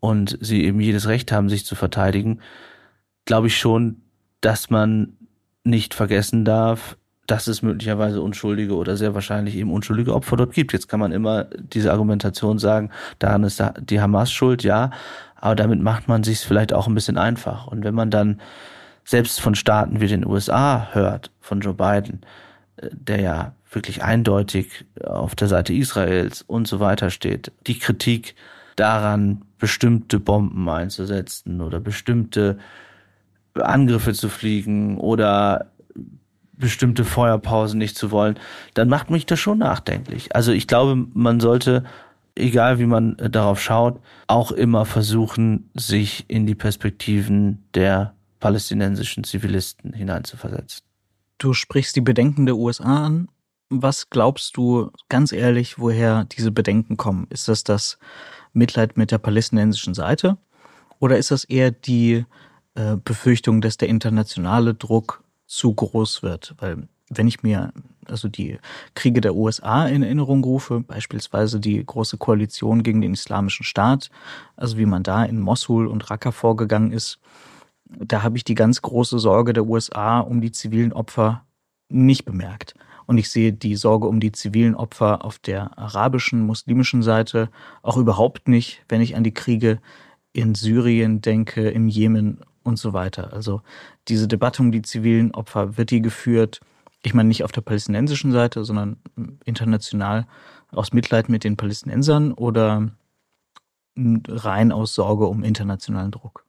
und 0.00 0.36
sie 0.40 0.64
eben 0.64 0.80
jedes 0.80 1.08
Recht 1.08 1.32
haben, 1.32 1.48
sich 1.48 1.64
zu 1.64 1.74
verteidigen, 1.74 2.40
glaube 3.24 3.46
ich 3.46 3.56
schon, 3.56 4.02
dass 4.40 4.70
man 4.70 5.16
nicht 5.64 5.94
vergessen 5.94 6.44
darf, 6.44 6.96
dass 7.26 7.46
es 7.46 7.62
möglicherweise 7.62 8.20
unschuldige 8.22 8.74
oder 8.74 8.96
sehr 8.96 9.14
wahrscheinlich 9.14 9.54
eben 9.54 9.72
unschuldige 9.72 10.14
Opfer 10.14 10.36
dort 10.36 10.52
gibt. 10.52 10.72
Jetzt 10.72 10.88
kann 10.88 10.98
man 11.00 11.12
immer 11.12 11.44
diese 11.44 11.92
Argumentation 11.92 12.58
sagen, 12.58 12.90
daran 13.18 13.44
ist 13.44 13.62
die 13.80 14.00
Hamas 14.00 14.32
schuld, 14.32 14.64
ja, 14.64 14.90
aber 15.36 15.54
damit 15.54 15.80
macht 15.80 16.08
man 16.08 16.24
sich 16.24 16.40
vielleicht 16.40 16.72
auch 16.72 16.88
ein 16.88 16.94
bisschen 16.94 17.18
einfach. 17.18 17.66
Und 17.66 17.84
wenn 17.84 17.94
man 17.94 18.10
dann 18.10 18.40
selbst 19.04 19.40
von 19.40 19.54
Staaten 19.54 20.00
wie 20.00 20.08
den 20.08 20.26
USA 20.26 20.88
hört, 20.92 21.30
von 21.40 21.60
Joe 21.60 21.74
Biden, 21.74 22.22
äh, 22.76 22.88
der 22.92 23.20
ja 23.20 23.52
wirklich 23.70 24.02
eindeutig 24.02 24.84
auf 25.04 25.34
der 25.34 25.48
Seite 25.48 25.72
Israels 25.72 26.42
und 26.42 26.66
so 26.66 26.80
weiter 26.80 27.10
steht, 27.10 27.52
die 27.66 27.78
Kritik 27.78 28.34
daran, 28.76 29.42
bestimmte 29.58 30.18
Bomben 30.18 30.68
einzusetzen 30.68 31.60
oder 31.60 31.80
bestimmte 31.80 32.58
Angriffe 33.54 34.14
zu 34.14 34.28
fliegen 34.28 34.98
oder 34.98 35.70
bestimmte 36.52 37.04
Feuerpausen 37.04 37.78
nicht 37.78 37.96
zu 37.96 38.10
wollen, 38.10 38.38
dann 38.74 38.88
macht 38.88 39.10
mich 39.10 39.26
das 39.26 39.40
schon 39.40 39.58
nachdenklich. 39.58 40.34
Also 40.34 40.52
ich 40.52 40.66
glaube, 40.66 41.06
man 41.14 41.40
sollte, 41.40 41.84
egal 42.34 42.78
wie 42.78 42.86
man 42.86 43.16
darauf 43.16 43.60
schaut, 43.60 44.00
auch 44.26 44.52
immer 44.52 44.84
versuchen, 44.84 45.70
sich 45.74 46.24
in 46.28 46.46
die 46.46 46.54
Perspektiven 46.54 47.64
der 47.74 48.14
palästinensischen 48.40 49.24
Zivilisten 49.24 49.92
hineinzuversetzen. 49.92 50.82
Du 51.38 51.54
sprichst 51.54 51.96
die 51.96 52.02
Bedenken 52.02 52.46
der 52.46 52.56
USA 52.56 53.06
an. 53.06 53.28
Was 53.70 54.10
glaubst 54.10 54.56
du 54.56 54.90
ganz 55.08 55.32
ehrlich, 55.32 55.78
woher 55.78 56.24
diese 56.24 56.50
Bedenken 56.50 56.96
kommen? 56.96 57.26
Ist 57.30 57.46
das 57.46 57.62
das 57.62 57.98
Mitleid 58.52 58.96
mit 58.96 59.12
der 59.12 59.18
palästinensischen 59.18 59.94
Seite 59.94 60.38
oder 60.98 61.18
ist 61.18 61.30
das 61.30 61.44
eher 61.44 61.70
die 61.70 62.24
äh, 62.74 62.96
Befürchtung, 62.96 63.60
dass 63.60 63.76
der 63.76 63.88
internationale 63.88 64.74
Druck 64.74 65.22
zu 65.46 65.72
groß 65.72 66.22
wird. 66.22 66.54
Weil 66.58 66.88
wenn 67.08 67.28
ich 67.28 67.42
mir 67.42 67.72
also 68.06 68.28
die 68.28 68.58
Kriege 68.94 69.20
der 69.20 69.34
USA 69.34 69.86
in 69.86 70.02
Erinnerung 70.02 70.44
rufe, 70.44 70.80
beispielsweise 70.80 71.60
die 71.60 71.84
große 71.84 72.18
Koalition 72.18 72.82
gegen 72.82 73.00
den 73.00 73.14
Islamischen 73.14 73.64
Staat, 73.64 74.10
also 74.56 74.78
wie 74.78 74.86
man 74.86 75.02
da 75.02 75.24
in 75.24 75.40
Mosul 75.40 75.86
und 75.86 76.10
Raqqa 76.10 76.32
vorgegangen 76.32 76.92
ist, 76.92 77.18
da 77.84 78.22
habe 78.22 78.36
ich 78.36 78.44
die 78.44 78.54
ganz 78.54 78.82
große 78.82 79.18
Sorge 79.18 79.52
der 79.52 79.66
USA 79.66 80.20
um 80.20 80.40
die 80.40 80.52
zivilen 80.52 80.92
Opfer 80.92 81.44
nicht 81.88 82.24
bemerkt. 82.24 82.74
Und 83.10 83.18
ich 83.18 83.28
sehe 83.28 83.52
die 83.52 83.74
Sorge 83.74 84.06
um 84.06 84.20
die 84.20 84.30
zivilen 84.30 84.76
Opfer 84.76 85.24
auf 85.24 85.40
der 85.40 85.76
arabischen, 85.76 86.46
muslimischen 86.46 87.02
Seite 87.02 87.48
auch 87.82 87.96
überhaupt 87.96 88.46
nicht, 88.46 88.84
wenn 88.88 89.00
ich 89.00 89.16
an 89.16 89.24
die 89.24 89.34
Kriege 89.34 89.80
in 90.32 90.54
Syrien 90.54 91.20
denke, 91.20 91.70
im 91.70 91.88
Jemen 91.88 92.38
und 92.62 92.78
so 92.78 92.92
weiter. 92.92 93.32
Also 93.32 93.62
diese 94.06 94.28
Debatte 94.28 94.62
um 94.62 94.70
die 94.70 94.82
zivilen 94.82 95.34
Opfer, 95.34 95.76
wird 95.76 95.90
die 95.90 96.02
geführt, 96.02 96.60
ich 97.02 97.12
meine 97.12 97.26
nicht 97.26 97.42
auf 97.42 97.50
der 97.50 97.62
palästinensischen 97.62 98.30
Seite, 98.30 98.64
sondern 98.64 98.96
international 99.44 100.28
aus 100.70 100.92
Mitleid 100.92 101.28
mit 101.28 101.42
den 101.42 101.56
Palästinensern 101.56 102.32
oder 102.32 102.92
rein 104.28 104.70
aus 104.70 104.94
Sorge 104.94 105.26
um 105.26 105.42
internationalen 105.42 106.12
Druck? 106.12 106.44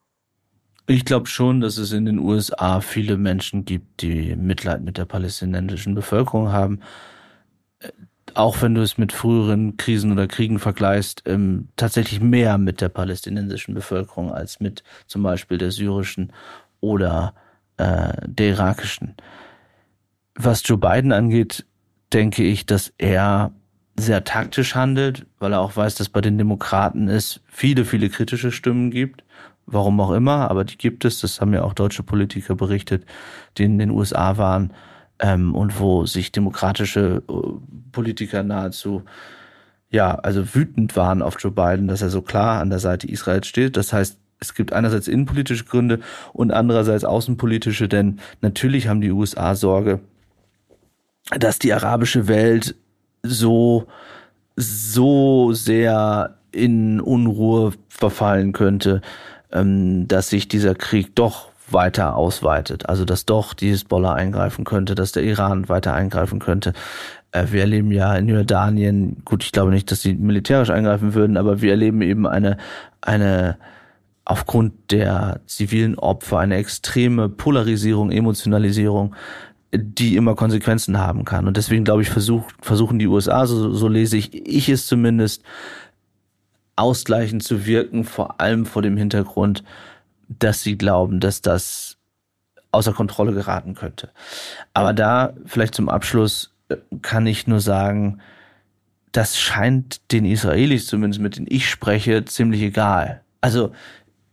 Ich 0.92 1.06
glaube 1.06 1.28
schon, 1.28 1.62
dass 1.62 1.78
es 1.78 1.94
in 1.94 2.04
den 2.06 2.20
USA 2.20 2.82
viele 2.82 3.16
Menschen 3.16 3.64
gibt, 3.64 4.02
die 4.02 4.36
Mitleid 4.36 4.82
mit 4.82 4.98
der 4.98 5.06
palästinensischen 5.06 5.96
Bevölkerung 5.96 6.52
haben 6.52 6.82
auch 8.36 8.62
wenn 8.62 8.76
du 8.76 8.82
es 8.82 8.98
mit 8.98 9.12
früheren 9.12 9.78
Krisen 9.78 10.12
oder 10.12 10.28
Kriegen 10.28 10.60
vergleichst, 10.60 11.24
ähm, 11.26 11.70
tatsächlich 11.76 12.22
mehr 12.22 12.58
mit 12.58 12.82
der 12.82 12.90
palästinensischen 12.90 13.74
Bevölkerung 13.74 14.32
als 14.32 14.60
mit 14.60 14.84
zum 15.08 15.24
Beispiel 15.24 15.58
der 15.58 15.72
syrischen 15.72 16.32
oder 16.80 17.34
äh, 17.78 18.14
der 18.26 18.50
irakischen. 18.50 19.16
Was 20.36 20.66
Joe 20.66 20.78
Biden 20.78 21.12
angeht, 21.12 21.66
denke 22.14 22.44
ich, 22.44 22.66
dass 22.66 22.94
er 22.98 23.52
sehr 23.98 24.24
taktisch 24.24 24.76
handelt, 24.76 25.26
weil 25.40 25.54
er 25.54 25.62
auch 25.62 25.76
weiß, 25.76 25.96
dass 25.96 26.10
bei 26.10 26.22
den 26.22 26.38
Demokraten 26.38 27.08
es 27.08 27.42
viele, 27.46 27.86
viele 27.86 28.10
kritische 28.10 28.52
Stimmen 28.52 28.92
gibt. 28.92 29.24
Warum 29.66 30.00
auch 30.00 30.12
immer, 30.12 30.50
aber 30.50 30.64
die 30.64 30.78
gibt 30.78 31.06
es. 31.06 31.22
Das 31.22 31.40
haben 31.40 31.54
ja 31.54 31.64
auch 31.64 31.74
deutsche 31.74 32.04
Politiker 32.04 32.56
berichtet, 32.56 33.06
die 33.58 33.64
in 33.64 33.78
den 33.78 33.92
USA 33.92 34.38
waren 34.38 34.74
ähm, 35.20 35.56
und 35.56 35.80
wo 35.80 36.06
sich 36.06 36.32
demokratische 36.32 37.22
äh, 37.30 37.34
Politiker 37.92 38.44
nahezu 38.44 39.04
ja, 39.92 40.16
also 40.16 40.56
wütend 40.56 40.96
waren 40.96 41.22
auf 41.22 41.36
Joe 41.38 41.52
Biden, 41.52 41.88
dass 41.88 42.02
er 42.02 42.10
so 42.10 42.22
klar 42.22 42.62
an 42.62 42.70
der 42.70 42.80
Seite 42.80 43.08
Israels 43.08 43.46
steht. 43.46 43.76
Das 43.76 43.92
heißt, 43.92 44.18
es 44.40 44.56
gibt 44.56 44.74
einerseits 44.74 45.08
innenpolitische 45.08 45.66
Gründe 45.66 46.00
und 46.34 46.52
andererseits 46.52 47.04
außenpolitische, 47.04 47.88
denn 47.88 48.20
natürlich 48.42 48.88
haben 48.88 49.02
die 49.02 49.12
USA 49.12 49.54
Sorge, 49.54 50.00
dass 51.38 51.60
die 51.60 51.74
arabische 51.74 52.28
Welt 52.28 52.76
so, 53.24 53.88
so 54.56 55.54
sehr 55.54 56.36
in 56.52 57.00
Unruhe 57.00 57.74
verfallen 57.90 58.52
könnte, 58.52 59.02
ähm, 59.52 60.08
dass 60.08 60.30
sich 60.30 60.48
dieser 60.48 60.76
Krieg 60.76 61.16
doch 61.16 61.50
weiter 61.70 62.16
ausweitet. 62.16 62.90
Also 62.90 63.06
dass 63.06 63.26
doch 63.26 63.54
die 63.54 63.70
Hisbollah 63.70 64.14
eingreifen 64.14 64.66
könnte, 64.66 64.96
dass 64.96 65.12
der 65.12 65.24
Iran 65.24 65.70
weiter 65.70 65.94
eingreifen 65.94 66.40
könnte. 66.40 66.74
Äh, 67.32 67.48
wir 67.52 67.62
erleben 67.62 67.92
ja 67.92 68.16
in 68.16 68.28
Jordanien, 68.28 69.22
gut, 69.26 69.44
ich 69.44 69.52
glaube 69.52 69.72
nicht, 69.72 69.92
dass 69.92 70.02
sie 70.02 70.14
militärisch 70.14 70.70
eingreifen 70.70 71.14
würden, 71.14 71.38
aber 71.38 71.62
wir 71.62 71.72
erleben 71.72 72.02
eben 72.02 72.28
eine, 72.28 72.58
eine 73.02 73.58
aufgrund 74.26 74.92
der 74.92 75.42
zivilen 75.46 75.98
Opfer 75.98 76.40
eine 76.40 76.56
extreme 76.56 77.28
Polarisierung, 77.28 78.12
Emotionalisierung, 78.12 79.16
die 79.74 80.16
immer 80.16 80.36
Konsequenzen 80.36 80.98
haben 80.98 81.26
kann. 81.26 81.48
Und 81.48 81.58
deswegen 81.58 81.84
glaube 81.84 82.02
ich, 82.02 82.10
versuch, 82.10 82.46
versuchen 82.62 83.00
die 83.00 83.08
USA, 83.08 83.46
so, 83.46 83.74
so 83.74 83.88
lese 83.88 84.18
ich, 84.18 84.34
ich 84.34 84.70
es 84.70 84.86
zumindest, 84.86 85.44
ausgleichend 86.76 87.44
zu 87.44 87.66
wirken, 87.66 88.04
vor 88.04 88.42
allem 88.42 88.66
vor 88.66 88.82
dem 88.82 88.98
Hintergrund, 88.98 89.64
dass 90.28 90.62
sie 90.62 90.78
glauben, 90.78 91.20
dass 91.20 91.42
das 91.42 91.98
außer 92.72 92.94
Kontrolle 92.94 93.34
geraten 93.34 93.76
könnte. 93.76 94.10
Aber 94.74 94.94
da 94.94 95.34
vielleicht 95.46 95.76
zum 95.76 95.90
Abschluss 95.90 96.54
äh, 96.70 96.78
kann 97.02 97.28
ich 97.28 97.48
nur 97.48 97.60
sagen, 97.60 98.20
das 99.12 99.40
scheint 99.40 100.12
den 100.12 100.26
Israelis, 100.26 100.88
zumindest 100.88 101.22
mit 101.22 101.36
denen 101.36 101.48
ich 101.50 101.70
spreche, 101.70 102.24
ziemlich 102.26 102.62
egal. 102.62 103.22
Also 103.42 103.74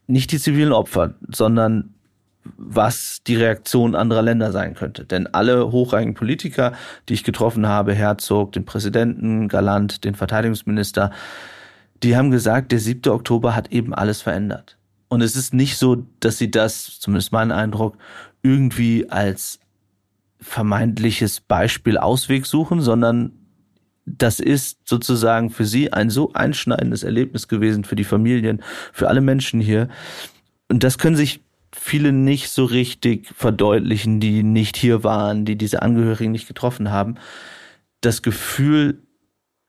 nicht 0.06 0.30
die 0.30 0.38
zivilen 0.38 0.72
Opfer, 0.72 1.14
sondern 1.28 1.94
was 2.56 3.22
die 3.26 3.36
Reaktion 3.36 3.94
anderer 3.94 4.22
Länder 4.22 4.52
sein 4.52 4.74
könnte. 4.74 5.04
Denn 5.04 5.26
alle 5.26 5.70
hochrangigen 5.70 6.14
Politiker, 6.14 6.72
die 7.08 7.14
ich 7.14 7.24
getroffen 7.24 7.66
habe, 7.66 7.94
Herzog, 7.94 8.52
den 8.52 8.64
Präsidenten, 8.64 9.48
Galant, 9.48 10.04
den 10.04 10.14
Verteidigungsminister, 10.14 11.10
die 12.02 12.16
haben 12.16 12.30
gesagt, 12.30 12.72
der 12.72 12.78
7. 12.78 13.12
Oktober 13.12 13.54
hat 13.54 13.72
eben 13.72 13.94
alles 13.94 14.22
verändert. 14.22 14.76
Und 15.08 15.22
es 15.22 15.36
ist 15.36 15.54
nicht 15.54 15.78
so, 15.78 16.06
dass 16.20 16.38
sie 16.38 16.50
das, 16.50 17.00
zumindest 17.00 17.32
mein 17.32 17.50
Eindruck, 17.50 17.96
irgendwie 18.42 19.08
als 19.08 19.58
vermeintliches 20.40 21.40
Beispiel 21.40 21.98
Ausweg 21.98 22.46
suchen, 22.46 22.80
sondern 22.80 23.32
das 24.06 24.40
ist 24.40 24.78
sozusagen 24.88 25.50
für 25.50 25.64
sie 25.64 25.92
ein 25.92 26.10
so 26.10 26.32
einschneidendes 26.32 27.02
Erlebnis 27.02 27.48
gewesen, 27.48 27.84
für 27.84 27.96
die 27.96 28.04
Familien, 28.04 28.62
für 28.92 29.08
alle 29.08 29.20
Menschen 29.20 29.60
hier. 29.60 29.88
Und 30.68 30.84
das 30.84 30.98
können 30.98 31.16
sich 31.16 31.40
viele 31.72 32.12
nicht 32.12 32.50
so 32.50 32.64
richtig 32.64 33.28
verdeutlichen, 33.34 34.20
die 34.20 34.42
nicht 34.42 34.76
hier 34.76 35.04
waren, 35.04 35.44
die 35.44 35.56
diese 35.56 35.82
Angehörigen 35.82 36.32
nicht 36.32 36.48
getroffen 36.48 36.90
haben. 36.90 37.16
Das 38.00 38.22
Gefühl, 38.22 39.02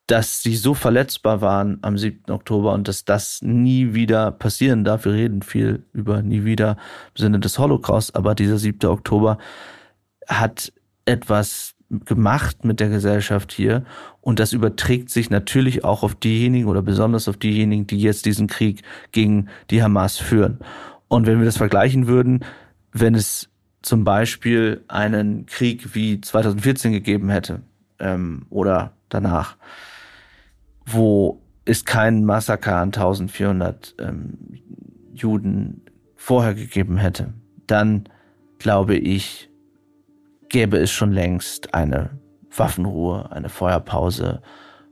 dass 0.10 0.42
sie 0.42 0.56
so 0.56 0.74
verletzbar 0.74 1.42
waren 1.42 1.78
am 1.84 1.98
7. 1.98 2.32
Oktober 2.32 2.74
und 2.74 2.88
dass 2.88 3.06
das 3.06 3.42
nie 3.44 3.94
wieder 3.94 4.32
passieren 4.32 4.84
darf. 4.84 5.06
Wir 5.06 5.14
reden 5.14 5.44
viel 5.44 5.86
über 5.94 6.24
nie 6.24 6.46
wieder 6.46 6.78
im 7.16 7.22
Sinne 7.22 7.40
des 7.40 7.60
Holocaust, 7.60 8.16
aber 8.16 8.34
dieser 8.34 8.58
7. 8.58 8.90
Oktober 8.90 9.38
hat 10.28 10.74
etwas 11.06 11.76
gemacht 11.90 12.66
mit 12.66 12.80
der 12.80 12.90
Gesellschaft 12.90 13.52
hier 13.52 13.84
und 14.22 14.40
das 14.40 14.54
überträgt 14.54 15.10
sich 15.10 15.30
natürlich 15.30 15.84
auch 15.84 16.04
auf 16.04 16.16
diejenigen 16.16 16.68
oder 16.68 16.82
besonders 16.82 17.28
auf 17.28 17.38
diejenigen, 17.38 17.88
die 17.88 18.00
jetzt 18.00 18.26
diesen 18.26 18.48
Krieg 18.48 18.84
gegen 19.12 19.50
die 19.70 19.82
Hamas 19.82 20.18
führen. 20.18 20.60
Und 21.10 21.28
wenn 21.28 21.40
wir 21.40 21.46
das 21.46 21.58
vergleichen 21.58 22.08
würden, 22.08 22.46
wenn 22.94 23.16
es 23.16 23.50
zum 23.82 24.04
Beispiel 24.04 24.84
einen 24.88 25.46
Krieg 25.46 25.96
wie 25.96 26.22
2014 26.22 26.92
gegeben 26.92 27.30
hätte 27.30 27.62
ähm, 28.00 28.46
oder 28.50 28.94
danach, 29.10 29.58
wo 30.86 31.42
es 31.66 31.86
kein 31.86 32.26
Massaker 32.26 32.78
an 32.78 32.90
1400 32.90 33.96
ähm, 34.00 34.38
Juden 35.14 35.82
vorher 36.16 36.54
gegeben 36.54 36.98
hätte, 36.98 37.34
dann 37.68 38.08
glaube 38.60 38.96
ich, 38.96 39.50
gäbe 40.50 40.78
es 40.78 40.92
schon 40.92 41.12
längst 41.12 41.74
eine 41.74 42.12
Waffenruhe, 42.56 43.32
eine 43.32 43.50
Feuerpause 43.50 44.42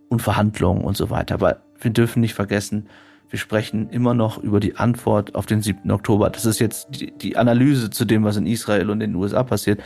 und 0.10 0.22
Verhandlungen 0.22 0.84
und 0.84 0.98
so 0.98 1.10
weiter. 1.10 1.36
Aber 1.36 1.62
wir 1.80 1.92
dürfen 1.92 2.22
nicht 2.22 2.34
vergessen, 2.34 2.88
wir 3.30 3.40
sprechen 3.40 3.90
immer 3.90 4.14
noch 4.14 4.38
über 4.38 4.60
die 4.60 4.78
Antwort 4.78 5.36
auf 5.36 5.46
den 5.46 5.62
7. 5.62 5.92
Oktober. 5.92 6.30
Das 6.30 6.46
ist 6.46 6.60
jetzt 6.60 6.88
die, 6.92 7.12
die 7.12 7.38
Analyse 7.38 7.90
zu 7.90 8.06
dem, 8.06 8.24
was 8.24 8.38
in 8.38 8.46
Israel 8.46 8.90
und 8.90 9.02
in 9.02 9.12
den 9.12 9.16
USA 9.16 9.44
passiert. 9.44 9.82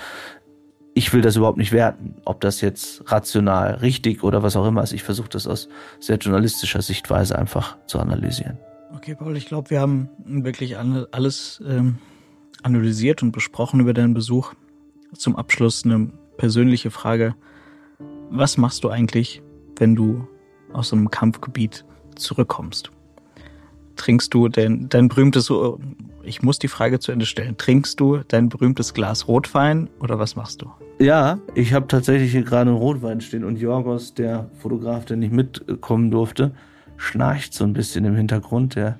Ich 0.94 1.14
will 1.14 1.22
das 1.22 1.38
überhaupt 1.38 1.58
nicht 1.58 1.72
werten, 1.72 2.16
ob 2.26 2.42
das 2.42 2.62
jetzt 2.62 3.10
rational 3.12 3.76
richtig 3.76 4.24
oder 4.24 4.44
was 4.44 4.56
auch 4.56 4.68
immer 4.68 4.84
ist. 4.84 4.94
Ich 4.94 5.04
versuche 5.04 5.30
das 5.30 5.48
aus 5.48 5.70
sehr 6.00 6.18
journalistischer 6.18 6.82
Sichtweise 6.82 7.38
einfach 7.38 7.78
zu 7.88 8.00
analysieren. 8.00 8.58
Okay, 8.94 9.16
Paul, 9.16 9.38
ich 9.38 9.46
glaube, 9.46 9.70
wir 9.70 9.80
haben 9.80 10.10
wirklich 10.26 10.78
alles 10.78 11.64
ähm, 11.66 11.98
analysiert 12.62 13.24
und 13.24 13.32
besprochen 13.32 13.80
über 13.80 13.94
deinen 13.94 14.14
Besuch. 14.14 14.54
Zum 15.14 15.36
Abschluss 15.36 15.86
eine 15.86 16.12
persönliche 16.38 16.92
Frage. 16.92 17.36
Was 18.30 18.58
machst 18.58 18.84
du 18.84 18.90
eigentlich, 18.90 19.42
wenn 19.78 19.96
du 19.96 20.28
aus 20.74 20.92
einem 20.94 21.10
Kampfgebiet 21.10 21.86
zurückkommst? 22.16 22.92
Trinkst 24.02 24.34
du 24.34 24.48
dein, 24.48 24.90
dein 24.90 25.08
berühmtes, 25.08 25.52
ich 26.24 26.42
muss 26.42 26.58
die 26.58 26.68
Frage 26.68 27.00
zu 27.00 27.12
Ende 27.12 27.26
stellen, 27.26 27.56
trinkst 27.58 28.00
du 28.00 28.18
dein 28.28 28.50
berühmtes 28.50 28.94
Glas 28.94 29.28
Rotwein 29.28 29.90
oder 30.00 30.18
was 30.18 30.36
machst 30.36 30.64
du? 30.64 30.72
Ja, 31.00 31.40
ich 31.54 31.74
habe 31.74 31.88
tatsächlich 31.88 32.32
hier 32.32 32.44
gerade 32.44 32.72
einen 32.72 32.80
Rotwein 32.80 33.22
stehen 33.22 33.44
und 33.44 33.58
Jorgos, 33.58 34.14
der 34.16 34.50
Fotograf, 34.60 35.06
der 35.06 35.18
nicht 35.18 35.32
mitkommen 35.32 36.10
durfte, 36.10 36.52
schnarcht 36.98 37.54
so 37.54 37.64
ein 37.64 37.74
bisschen 37.74 38.06
im 38.06 38.16
Hintergrund. 38.16 38.76
Der 38.76 39.00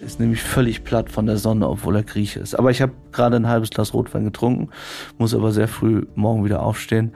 ist 0.00 0.20
nämlich 0.20 0.42
völlig 0.42 0.84
platt 0.84 1.10
von 1.10 1.26
der 1.26 1.38
Sonne, 1.38 1.68
obwohl 1.68 1.96
er 1.96 2.02
Grieche 2.04 2.38
ist. 2.38 2.54
Aber 2.54 2.70
ich 2.70 2.80
habe 2.82 2.92
gerade 3.12 3.36
ein 3.36 3.48
halbes 3.48 3.70
Glas 3.70 3.94
Rotwein 3.94 4.24
getrunken, 4.24 4.68
muss 5.18 5.34
aber 5.34 5.50
sehr 5.52 5.68
früh 5.68 6.06
morgen 6.14 6.44
wieder 6.44 6.62
aufstehen, 6.62 7.12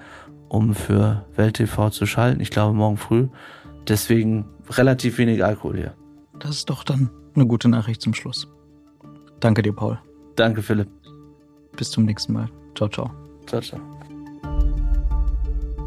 um 0.48 0.74
für 0.74 1.24
Welt 1.36 1.54
TV 1.54 1.90
zu 1.90 2.06
schalten. 2.06 2.40
Ich 2.40 2.50
glaube 2.50 2.74
morgen 2.74 2.96
früh. 2.96 3.28
Deswegen 3.86 4.46
relativ 4.70 5.18
wenig 5.18 5.44
Alkohol 5.44 5.76
hier. 5.76 5.94
Das 6.38 6.50
ist 6.50 6.70
doch 6.70 6.84
dann 6.84 7.10
eine 7.34 7.46
gute 7.46 7.68
Nachricht 7.68 8.02
zum 8.02 8.14
Schluss. 8.14 8.48
Danke 9.40 9.62
dir, 9.62 9.72
Paul. 9.72 9.98
Danke, 10.36 10.62
Philipp. 10.62 10.88
Bis 11.76 11.90
zum 11.90 12.04
nächsten 12.04 12.32
Mal. 12.32 12.48
Ciao, 12.74 12.88
ciao. 12.88 13.10
Ciao, 13.46 13.60
ciao. 13.60 13.80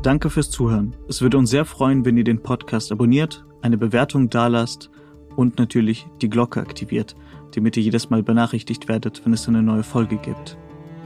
Danke 0.01 0.29
fürs 0.29 0.49
Zuhören. 0.49 0.95
Es 1.07 1.21
würde 1.21 1.37
uns 1.37 1.49
sehr 1.49 1.65
freuen, 1.65 2.03
wenn 2.03 2.17
ihr 2.17 2.23
den 2.23 2.43
Podcast 2.43 2.91
abonniert, 2.91 3.45
eine 3.61 3.77
Bewertung 3.77 4.29
dalasst 4.29 4.89
und 5.35 5.57
natürlich 5.57 6.07
die 6.21 6.29
Glocke 6.29 6.59
aktiviert, 6.59 7.15
damit 7.55 7.77
ihr 7.77 7.83
jedes 7.83 8.09
Mal 8.09 8.21
benachrichtigt 8.21 8.89
werdet, 8.89 9.25
wenn 9.25 9.33
es 9.33 9.47
eine 9.47 9.63
neue 9.63 9.83
Folge 9.83 10.17
gibt. 10.17 10.57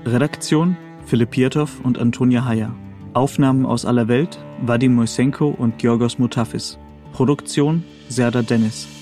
Redaktion 0.06 0.78
Philipp 1.06 1.32
Pietow 1.32 1.80
und 1.84 2.00
Antonia 2.00 2.46
Heyer. 2.46 2.74
Aufnahmen 3.14 3.66
aus 3.66 3.86
aller 3.86 4.08
Welt 4.08 4.40
Vadim 4.66 4.96
Moisenko 4.96 5.48
und 5.48 5.78
Georgos 5.78 6.20
Mutafis. 6.20 6.78
Produktion 7.14 7.84
Serda 8.10 8.42
Dennis. 8.42 8.97